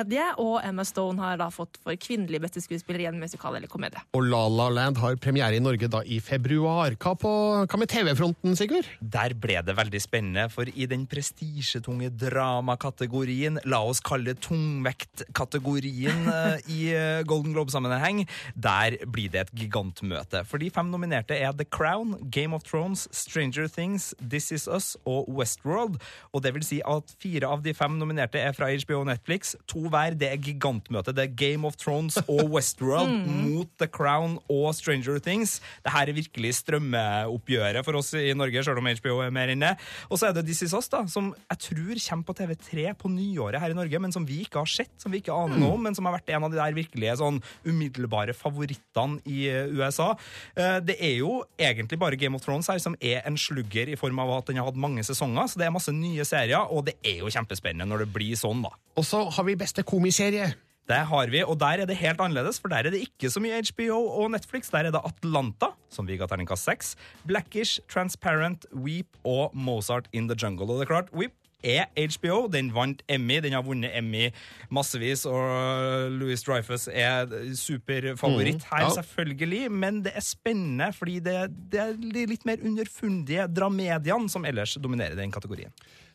og 0.42 0.62
Emma 0.64 0.84
Stone 0.88 1.22
har 1.22 1.38
da 1.40 1.50
fått 1.54 1.80
for 1.84 1.96
kvinnelig 2.00 2.42
beste 2.44 2.62
skuespiller 2.64 3.04
i 3.04 3.08
en 3.10 3.20
musikal 3.20 3.56
eller 3.58 3.70
komedie. 3.72 4.02
Og 4.18 4.26
La 4.26 4.42
La 4.48 4.70
Land 4.70 5.00
har 5.02 5.18
premiere 5.22 5.58
i 5.58 5.64
Norge 5.64 5.90
da 5.92 6.02
i 6.04 6.20
februar. 6.24 6.96
Hva, 7.02 7.14
på, 7.20 7.32
hva 7.66 7.80
med 7.80 7.92
TV-fronten, 7.92 8.56
Sigurd? 8.58 8.88
Der 9.02 9.36
ble 9.38 9.60
det 9.66 9.76
veldig 9.78 10.02
spennende, 10.02 10.48
for 10.54 10.70
i 10.70 10.88
den 10.90 11.06
prestisjetunge 11.10 12.12
dramakategorien, 12.22 13.60
la 13.66 13.82
oss 13.88 14.02
kalle 14.04 14.32
det 14.32 14.42
tungvektkategorien 14.46 16.28
eh, 16.36 16.72
i 16.72 16.82
eh, 16.96 17.24
Golden 17.28 17.56
Globe-sammenheng, 17.56 18.24
der 18.56 19.00
blir 19.06 19.32
det 19.34 19.46
et 19.46 19.54
gigantmøte. 19.64 20.44
For 20.50 20.62
de 20.62 20.72
fem 20.74 20.92
nominerte 20.92 21.38
er 21.38 21.56
The 21.58 21.68
Crown, 21.68 22.18
Game 22.32 22.56
of 22.56 22.66
Thrones, 22.68 23.08
Stranger 23.16 23.68
Things, 23.72 24.12
This 24.22 24.52
Is 24.52 24.68
Us 24.68 24.94
og 25.06 25.30
Westworld. 25.30 26.00
Og 26.32 26.44
det 26.46 26.54
vil 26.56 26.66
si 26.66 26.82
at 26.88 27.16
fire 27.22 27.50
av 27.50 27.64
de 27.66 27.74
fem 27.78 27.98
nominerte 28.00 28.40
er 28.42 28.56
fra 28.58 28.70
HBO 28.72 29.02
og 29.02 29.10
Netflix. 29.12 29.56
To 29.72 29.81
hver, 29.90 30.14
det 30.20 30.28
er 30.32 30.38
gigantmøte. 30.44 31.14
Det 31.16 31.24
er 31.26 31.34
Game 31.40 31.66
of 31.68 31.76
Thrones 31.82 32.18
og 32.28 32.52
Westworld 32.54 33.26
mot 33.48 33.70
The 33.82 33.88
Crown 33.88 34.38
og 34.52 34.76
Stranger 34.78 35.18
Things. 35.24 35.60
Det 35.86 35.92
her 35.96 36.12
er 36.12 36.18
virkelig 36.18 36.54
strømmeoppgjøret 36.60 37.86
for 37.86 37.98
oss 38.00 38.14
i 38.18 38.32
Norge, 38.38 38.64
selv 38.66 38.82
om 38.82 38.90
HBO 38.90 39.20
er 39.26 39.34
mer 39.34 39.52
inne. 39.54 39.74
Og 40.12 40.20
så 40.22 40.30
er 40.30 40.36
det 40.38 40.46
This 40.48 40.64
Is 40.68 40.76
Us, 40.78 40.90
da, 40.92 41.04
som 41.12 41.32
jeg 41.50 41.62
tror 41.68 42.02
kommer 42.08 42.28
på 42.30 42.36
TV3 42.42 42.88
på 43.00 43.12
nyåret 43.12 43.62
her 43.62 43.74
i 43.74 43.78
Norge, 43.78 44.00
men 44.04 44.14
som 44.14 44.26
vi 44.28 44.42
ikke 44.46 44.62
har 44.62 44.70
sett, 44.70 44.92
som 45.02 45.12
vi 45.14 45.22
ikke 45.22 45.36
aner 45.36 45.60
noe 45.62 45.76
om, 45.78 45.84
men 45.88 45.96
som 45.98 46.08
har 46.08 46.18
vært 46.18 46.32
en 46.36 46.48
av 46.48 46.54
de 46.54 46.60
der 46.60 46.76
virkelige 46.78 47.18
sånn 47.22 47.40
umiddelbare 47.68 48.36
favorittene 48.38 49.22
i 49.30 49.46
eh, 49.52 49.72
USA. 49.74 50.12
Eh, 50.56 50.80
Det 50.92 50.98
er 51.00 51.16
jo 51.22 51.42
egentlig 51.62 52.00
bare 52.02 52.20
Game 52.20 52.36
of 52.38 52.44
Thrones 52.46 52.68
her 52.72 52.80
som 52.84 52.96
er 53.00 53.22
en 53.28 53.38
slugger 53.40 53.92
i 53.94 53.98
form 54.00 54.20
av 54.24 54.32
at 54.40 54.50
den 54.52 54.60
har 54.62 54.68
hatt 54.70 54.80
mange 54.80 55.04
sesonger, 55.08 55.48
så 55.52 55.60
det 55.62 55.68
er 55.68 55.76
masse 55.76 55.94
nye 55.96 56.26
serier, 56.28 56.62
og 56.72 56.86
det 56.90 56.98
er 57.06 57.22
jo 57.24 57.32
kjempespennende 57.32 57.88
når 57.92 58.06
det 58.06 58.12
blir 58.16 58.38
sånn, 58.40 58.64
da. 58.66 58.74
Og 59.00 59.06
så 59.08 59.22
har 59.32 59.46
vi 59.48 59.54
beste 59.72 59.84
komiserie. 59.88 60.52
Det 60.90 60.98
har 61.08 61.30
vi, 61.32 61.40
og 61.46 61.56
der 61.62 61.80
er 61.84 61.88
det 61.88 61.96
helt 62.02 62.20
annerledes, 62.20 62.58
for 62.60 62.68
der 62.68 62.82
er 62.84 62.90
det 62.92 63.00
ikke 63.06 63.30
så 63.32 63.40
mye 63.40 63.62
HBO 63.70 64.00
og 64.20 64.32
Netflix. 64.34 64.72
Der 64.74 64.80
er 64.84 64.92
det 64.92 65.00
Atlanta, 65.08 65.70
som 65.94 66.08
vi 66.10 66.18
ga 66.20 66.28
terningkast 66.28 66.66
seks, 66.68 66.96
Blackish, 67.30 67.80
Transparent, 67.88 68.66
Weep 68.76 69.08
og 69.24 69.54
Mozart 69.56 70.10
in 70.12 70.28
the 70.28 70.36
Jungle. 70.36 70.66
Og 70.68 70.82
det 70.82 70.90
er 70.90 70.92
klart, 70.92 71.14
Weep 71.16 71.32
er 71.64 71.86
HBO. 72.18 72.48
Den 72.52 72.74
vant 72.76 73.04
Emmy. 73.08 73.38
Den 73.46 73.54
har 73.54 73.62
vunnet 73.64 73.94
Emmy 73.96 74.32
massevis, 74.74 75.24
og 75.30 76.12
Louis 76.12 76.44
Dreyfus 76.44 76.90
er 76.92 77.30
superfavoritt 77.56 78.56
Mm, 78.66 78.68
her, 78.74 78.84
ja. 78.84 78.90
selvfølgelig. 78.98 79.72
Men 79.72 80.04
det 80.04 80.12
er 80.16 80.26
spennende, 80.26 80.92
fordi 80.98 81.20
det, 81.20 81.38
det 81.72 81.80
er 81.80 81.94
de 81.94 82.26
litt 82.34 82.44
mer 82.50 82.58
underfundige 82.66 83.48
dramediene 83.48 84.28
som 84.30 84.46
ellers 84.46 84.76
dominerer 84.84 85.16
den 85.16 85.32
kategorien. 85.32 85.72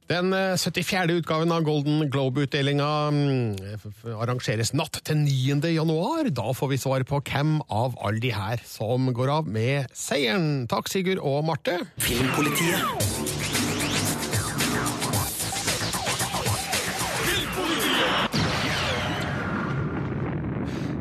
Den 0.07 0.32
eh, 0.32 0.54
74. 0.57 1.11
utgaven 1.18 1.52
av 1.52 1.64
Golden 1.66 2.04
Globe-utdelinga 2.11 2.90
mm, 3.11 4.12
arrangeres 4.14 4.70
natt 4.76 5.00
til 5.07 5.18
9. 5.24 5.59
januar. 5.74 6.30
Da 6.30 6.52
får 6.54 6.72
vi 6.72 6.78
svar 6.78 7.07
på 7.09 7.20
hvem 7.26 7.59
av 7.66 7.98
alle 7.98 8.22
de 8.22 8.30
her 8.34 8.62
som 8.66 9.11
går 9.16 9.34
av 9.40 9.50
med 9.50 9.90
seieren. 9.96 10.68
Takk, 10.70 10.92
Sigurd 10.92 11.22
og 11.26 11.42
Marte. 11.50 11.80
Filmpolitiet. 12.07 13.45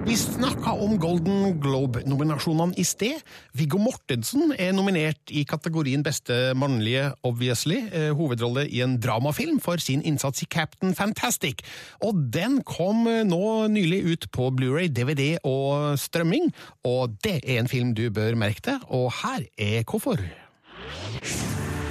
Hvis 0.05 0.21
snakka 0.35 0.69
om 0.85 0.99
Golden 1.01 1.55
Globe-nominasjonene 1.57 2.77
i 2.77 2.83
sted. 2.85 3.23
Viggo 3.57 3.79
Mortensen 3.81 4.51
er 4.53 4.75
nominert 4.77 5.33
i 5.33 5.41
kategorien 5.49 6.03
beste 6.05 6.53
mannlige, 6.53 7.07
obviously, 7.25 7.79
eh, 7.89 8.11
hovedrolle 8.13 8.67
i 8.69 8.83
en 8.85 8.99
dramafilm 9.01 9.57
for 9.59 9.81
sin 9.81 10.05
innsats 10.05 10.45
i 10.45 10.45
Captain 10.45 10.93
Fantastic. 10.93 11.65
Og 12.05 12.21
den 12.33 12.61
kom 12.61 13.07
eh, 13.09 13.23
nå 13.25 13.65
nylig 13.73 14.03
ut 14.11 14.29
på 14.29 14.51
Blu-ray, 14.53 14.93
DVD 14.93 15.39
og 15.41 15.97
strømming, 15.97 16.53
og 16.85 17.17
det 17.25 17.39
er 17.41 17.63
en 17.63 17.71
film 17.71 17.95
du 17.97 18.11
bør 18.13 18.37
merke 18.37 18.61
deg, 18.69 18.85
og 18.93 19.09
her 19.23 19.49
er 19.57 19.81
hvorfor. 19.89 20.21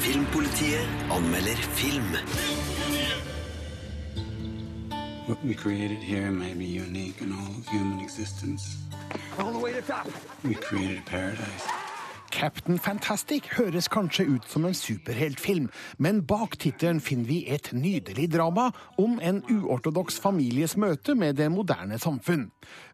Filmpolitiet 0.06 1.10
anmelder 1.10 1.66
film. 1.74 2.14
What 5.26 5.42
we 5.42 5.54
created 5.54 5.98
here 5.98 6.30
may 6.30 6.52
be 6.52 6.66
unique 6.66 7.22
in 7.22 7.32
all 7.32 7.46
of 7.46 7.66
human 7.68 7.98
existence. 8.00 8.76
All 9.38 9.52
the 9.52 9.58
way 9.58 9.72
to 9.72 9.80
the 9.80 9.86
top. 9.90 10.06
We 10.44 10.54
created 10.54 10.98
a 10.98 11.02
paradise. 11.02 11.83
Captain 12.34 12.80
Fantastic 12.82 13.46
høres 13.54 13.86
kanskje 13.92 14.24
ut 14.26 14.46
som 14.50 14.64
en 14.66 14.74
superheltfilm, 14.74 15.68
men 16.02 16.22
bak 16.26 16.56
tittelen 16.58 16.98
finner 16.98 17.28
vi 17.28 17.36
et 17.46 17.68
nydelig 17.70 18.26
drama 18.32 18.72
om 18.98 19.20
en 19.22 19.38
uortodoks 19.46 20.18
families 20.18 20.74
møte 20.74 21.14
med 21.14 21.38
det 21.38 21.46
moderne 21.54 22.00
samfunn. 22.02 22.48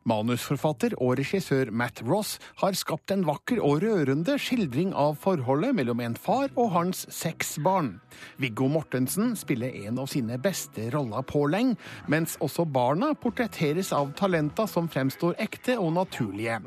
Manusforfatter 0.08 0.94
og 1.00 1.18
regissør 1.20 1.70
Matt 1.72 2.02
Ross 2.04 2.34
har 2.60 2.76
skapt 2.76 3.12
en 3.14 3.24
vakker 3.28 3.60
og 3.64 3.82
rørende 3.84 4.36
skildring 4.40 4.92
av 4.96 5.16
forholdet 5.20 5.74
mellom 5.76 6.00
en 6.04 6.16
far 6.20 6.48
og 6.54 6.72
hans 6.76 7.06
seks 7.12 7.56
barn. 7.64 7.94
Viggo 8.40 8.68
Mortensen 8.72 9.34
spiller 9.40 9.72
en 9.86 10.00
av 10.00 10.08
sine 10.12 10.36
beste 10.40 10.88
roller 10.92 11.24
på 11.24 11.46
lenge, 11.52 11.78
mens 12.12 12.36
også 12.44 12.66
barna 12.68 13.12
portretteres 13.16 13.92
av 13.96 14.12
talenter 14.20 14.68
som 14.68 14.88
fremstår 14.88 15.36
ekte 15.40 15.78
og 15.80 15.94
naturlige. 15.96 16.60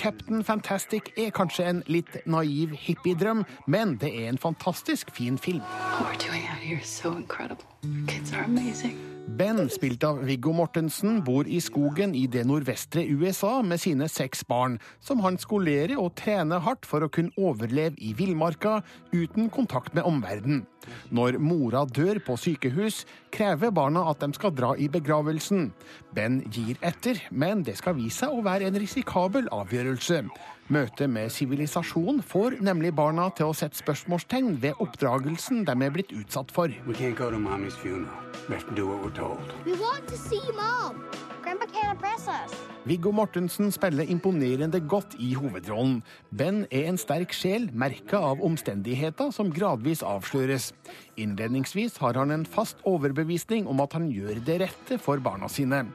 Captain 0.00 0.44
Fantastic 0.44 1.12
er 1.16 1.32
kanskje 1.36 1.68
en 1.68 1.84
litt 1.88 2.17
naiv 2.26 2.74
hippiedrøm, 2.78 3.44
men 3.66 3.96
det 4.00 4.10
er 4.24 4.28
en 4.32 4.38
fantastisk 4.38 5.10
fin 5.14 5.38
film. 5.38 5.60
What 5.60 6.08
we're 6.08 6.28
doing 6.28 6.42
out 6.48 6.58
here 6.62 6.80
is 6.80 6.88
so 6.88 7.16
incredible. 7.16 7.64
Kids 8.06 8.32
are 8.32 8.44
amazing. 8.44 8.98
Ben, 9.28 9.60
spilt 9.68 10.02
av 10.08 10.22
Viggo 10.24 10.54
Mortensen, 10.56 11.18
bor 11.20 11.46
i 11.46 11.58
skogen 11.60 12.14
i 12.16 12.22
det 12.32 12.46
nordvestre 12.48 13.02
USA 13.12 13.58
med 13.62 13.80
sine 13.82 14.08
seks 14.08 14.40
barn, 14.48 14.78
som 15.04 15.20
han 15.20 15.36
skolerer 15.38 16.00
og 16.00 16.14
trener 16.16 16.62
hardt 16.64 16.88
for 16.88 17.04
å 17.04 17.10
kunne 17.12 17.34
overleve 17.36 18.00
i 18.00 18.14
villmarka 18.16 18.78
uten 19.12 19.50
kontakt 19.52 19.92
med 19.94 20.08
omverdenen. 20.08 20.64
Når 21.12 21.36
mora 21.44 21.84
dør 21.84 22.22
på 22.24 22.38
sykehus, 22.40 23.02
krever 23.34 23.70
barna 23.74 24.06
at 24.08 24.24
de 24.24 24.32
skal 24.32 24.54
dra 24.56 24.72
i 24.80 24.88
begravelsen. 24.88 25.68
Ben 26.16 26.40
gir 26.48 26.80
etter, 26.80 27.20
men 27.30 27.66
det 27.68 27.76
skal 27.82 27.98
vise 28.00 28.24
seg 28.24 28.32
å 28.32 28.42
være 28.42 28.72
en 28.72 28.80
risikabel 28.80 29.52
avgjørelse. 29.52 30.24
Møtet 30.68 31.08
med 31.08 31.30
sivilisasjon 31.32 32.18
får 32.28 32.58
nemlig 32.60 32.90
barna 32.92 33.30
til 33.32 33.48
å 33.48 33.54
sette 33.56 33.78
spørsmålstegn 33.80 34.58
ved 34.60 34.76
oppdragelsen 34.84 35.62
de 35.64 35.72
er 35.72 35.94
blitt 35.94 36.12
utsatt 36.12 36.52
for. 36.52 36.68
We 36.84 36.92
can't 36.92 37.16
go 37.16 37.30
to 37.32 37.40
mommy's 37.40 37.78
funeral. 37.80 38.12
We 38.50 38.58
have 38.58 38.68
to 38.68 38.76
do 38.76 38.84
what 38.84 39.00
we're 39.00 39.16
told. 39.16 39.40
We 39.64 39.72
want 39.80 40.04
to 40.12 40.18
see 40.20 40.44
Mom. 40.52 41.00
Grandpa 41.40 41.64
can't 41.72 41.94
impress 41.96 42.28
us. 42.28 42.52
Viggo 42.84 43.14
Mortensen 43.16 43.72
spiller 43.72 44.04
imponerende 44.12 44.80
godt 44.80 45.16
i 45.16 45.30
hovedrollen. 45.36 46.02
Ben 46.36 46.66
er 46.68 46.90
en 46.90 47.00
sterk 47.00 47.32
sjel, 47.32 47.70
merka 47.72 48.20
av 48.20 48.44
omstendigheter 48.44 49.32
som 49.32 49.48
gradvis 49.52 50.04
avsløres. 50.04 50.74
Innledningsvis 51.16 51.96
har 52.04 52.20
han 52.20 52.32
en 52.34 52.44
fast 52.44 52.84
overbevisning 52.84 53.64
om 53.68 53.80
at 53.84 53.96
han 53.96 54.12
gjør 54.12 54.44
det 54.44 54.60
rette 54.66 55.00
for 55.00 55.20
barna 55.24 55.48
sine. 55.48 55.86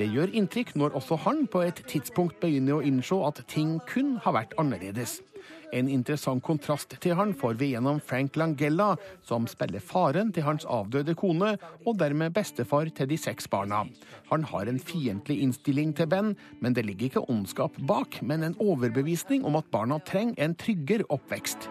Det 0.00 0.06
gjør 0.08 0.30
inntrykk 0.32 0.70
når 0.80 0.94
også 0.96 1.18
han 1.26 1.42
på 1.52 1.60
et 1.60 1.82
tidspunkt 1.84 2.38
begynner 2.40 2.78
å 2.78 2.84
innse 2.88 3.18
at 3.26 3.42
ting 3.52 3.74
kun 3.84 4.14
har 4.24 4.32
vært 4.32 4.54
annerledes. 4.56 5.18
En 5.76 5.90
interessant 5.92 6.40
kontrast 6.40 6.94
til 7.04 7.18
han 7.18 7.34
får 7.36 7.58
vi 7.60 7.68
gjennom 7.74 8.00
Frank 8.00 8.38
Langella, 8.40 8.94
som 9.28 9.44
spiller 9.50 9.84
faren 9.84 10.32
til 10.32 10.46
hans 10.46 10.64
avdøde 10.64 11.12
kone, 11.20 11.52
og 11.84 11.98
dermed 12.00 12.32
bestefar 12.32 12.88
til 12.96 13.10
de 13.12 13.18
seks 13.20 13.44
barna. 13.52 13.82
Han 14.32 14.48
har 14.48 14.72
en 14.72 14.80
fiendtlig 14.80 15.42
innstilling 15.44 15.92
til 15.92 16.08
Ben, 16.08 16.32
men 16.64 16.72
det 16.72 16.86
ligger 16.88 17.10
ikke 17.10 17.26
ondskap 17.28 17.76
bak, 17.84 18.22
men 18.24 18.42
en 18.42 18.56
overbevisning 18.56 19.44
om 19.44 19.60
at 19.60 19.68
barna 19.68 20.00
trenger 20.00 20.40
en 20.40 20.56
tryggere 20.56 21.04
oppvekst. 21.12 21.68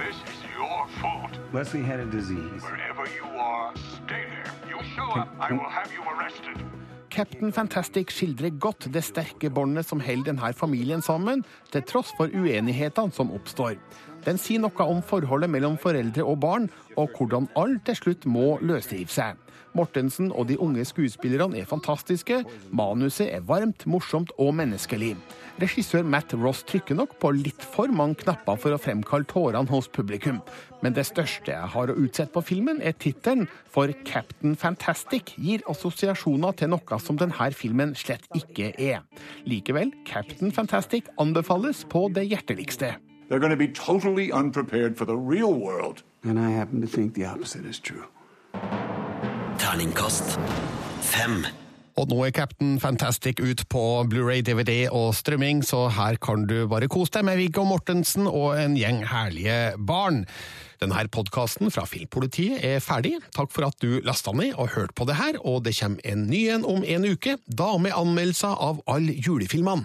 This 0.00 0.16
is 0.24 0.40
your 0.56 0.88
fault. 1.02 1.36
Leslie 1.52 1.84
had 1.84 2.00
a 2.00 2.08
disease. 2.08 2.64
Wherever 2.64 3.04
you 3.12 3.29
Captain 7.10 7.52
Fantastic 7.52 8.12
skildrer 8.14 8.54
godt 8.62 8.86
det 8.94 9.02
sterke 9.04 9.50
båndet 9.50 9.88
som 9.88 10.00
holder 10.00 10.30
denne 10.30 10.52
familien 10.56 11.02
sammen, 11.02 11.42
til 11.72 11.82
tross 11.88 12.12
for 12.16 12.30
uenighetene 12.30 13.12
som 13.12 13.32
oppstår. 13.34 13.76
Den 14.24 14.38
sier 14.38 14.62
noe 14.62 14.86
om 14.86 15.02
forholdet 15.02 15.50
mellom 15.50 15.78
foreldre 15.80 16.24
og 16.24 16.38
barn, 16.44 16.68
og 16.96 17.16
hvordan 17.16 17.48
alle 17.58 17.80
til 17.86 17.98
slutt 17.98 18.28
må 18.28 18.58
løsrive 18.62 19.10
seg. 19.10 19.40
Mortensen 19.78 20.30
og 20.32 20.48
de 20.48 20.58
unge 20.60 20.84
skuespillerne 20.88 21.60
er 21.60 21.68
fantastiske, 21.68 22.42
manuset 22.70 23.28
er 23.30 23.44
varmt, 23.46 23.86
morsomt 23.86 24.32
og 24.38 24.54
menneskelig. 24.58 25.14
Regissør 25.60 26.06
Matt 26.06 26.32
Ross 26.40 26.62
trykker 26.64 26.96
nok 26.96 27.18
på 27.20 27.32
litt 27.36 27.64
for 27.74 27.92
mange 27.92 28.22
knapper 28.22 28.56
for 28.60 28.72
å 28.72 28.80
fremkalle 28.80 29.28
tårene 29.28 29.68
hos 29.68 29.90
publikum. 29.92 30.38
Men 30.80 30.94
det 30.96 31.04
største 31.10 31.52
jeg 31.52 31.72
har 31.74 31.92
å 31.92 31.96
utsette 32.00 32.32
på 32.32 32.42
filmen, 32.46 32.80
er 32.80 32.96
tittelen, 32.96 33.48
for 33.68 33.92
Captain 34.08 34.56
Fantastic 34.56 35.34
gir 35.36 35.60
assosiasjoner 35.68 36.56
til 36.56 36.72
noe 36.72 37.00
som 37.02 37.20
denne 37.20 37.50
filmen 37.52 37.92
slett 37.98 38.24
ikke 38.36 38.72
er. 38.78 39.04
Likevel, 39.44 39.92
Captain 40.08 40.52
Fantastic 40.52 41.10
anbefales 41.20 41.84
på 41.84 42.08
det 42.14 42.30
hjerteligste. 42.30 42.96
They're 43.28 43.38
going 43.38 43.50
to 43.50 43.56
be 43.56 43.68
totally 43.68 44.32
unprepared 44.32 44.96
for 44.96 45.04
the 45.04 45.16
real 45.16 45.54
world. 45.54 46.02
And 46.24 46.38
I 46.38 46.50
happen 46.50 46.80
to 46.80 46.88
think 46.88 47.14
the 47.14 47.26
opposite 47.26 47.64
is 47.64 47.78
true. 47.78 48.04
Terningkast 49.60 50.38
fem. 51.04 51.42
Og 52.00 52.08
nå 52.08 52.16
er 52.24 52.32
Captain 52.32 52.78
Fantastic 52.80 53.42
ut 53.44 53.66
på 53.68 53.82
Blu-ray, 54.08 54.40
DVD 54.46 54.86
og 54.88 55.12
strømming, 55.18 55.60
så 55.66 55.82
her 55.92 56.16
kan 56.22 56.46
du 56.48 56.64
bare 56.70 56.88
kose 56.88 57.12
deg 57.18 57.26
med 57.28 57.36
Viggo 57.42 57.66
Mortensen 57.68 58.24
og 58.30 58.56
en 58.56 58.78
gjeng 58.78 59.02
herlige 59.10 59.58
barn. 59.76 60.22
Denne 60.80 61.04
podkasten 61.12 61.68
fra 61.74 61.84
Filmpolitiet 61.84 62.64
er 62.64 62.80
ferdig. 62.80 63.18
Takk 63.36 63.52
for 63.52 63.68
at 63.68 63.76
du 63.84 64.00
lasta 64.06 64.32
ned 64.32 64.56
og 64.56 64.72
hørte 64.78 64.96
på 64.96 65.04
det 65.10 65.20
her, 65.20 65.36
og 65.44 65.66
det 65.68 65.76
kommer 65.76 66.08
en 66.08 66.24
ny 66.32 66.46
en 66.56 66.64
om 66.64 66.80
en 66.80 67.08
uke, 67.12 67.36
da 67.44 67.74
med 67.76 67.96
anmeldelser 68.00 68.56
av 68.56 68.80
alle 68.88 69.18
julefilmene. 69.20 69.84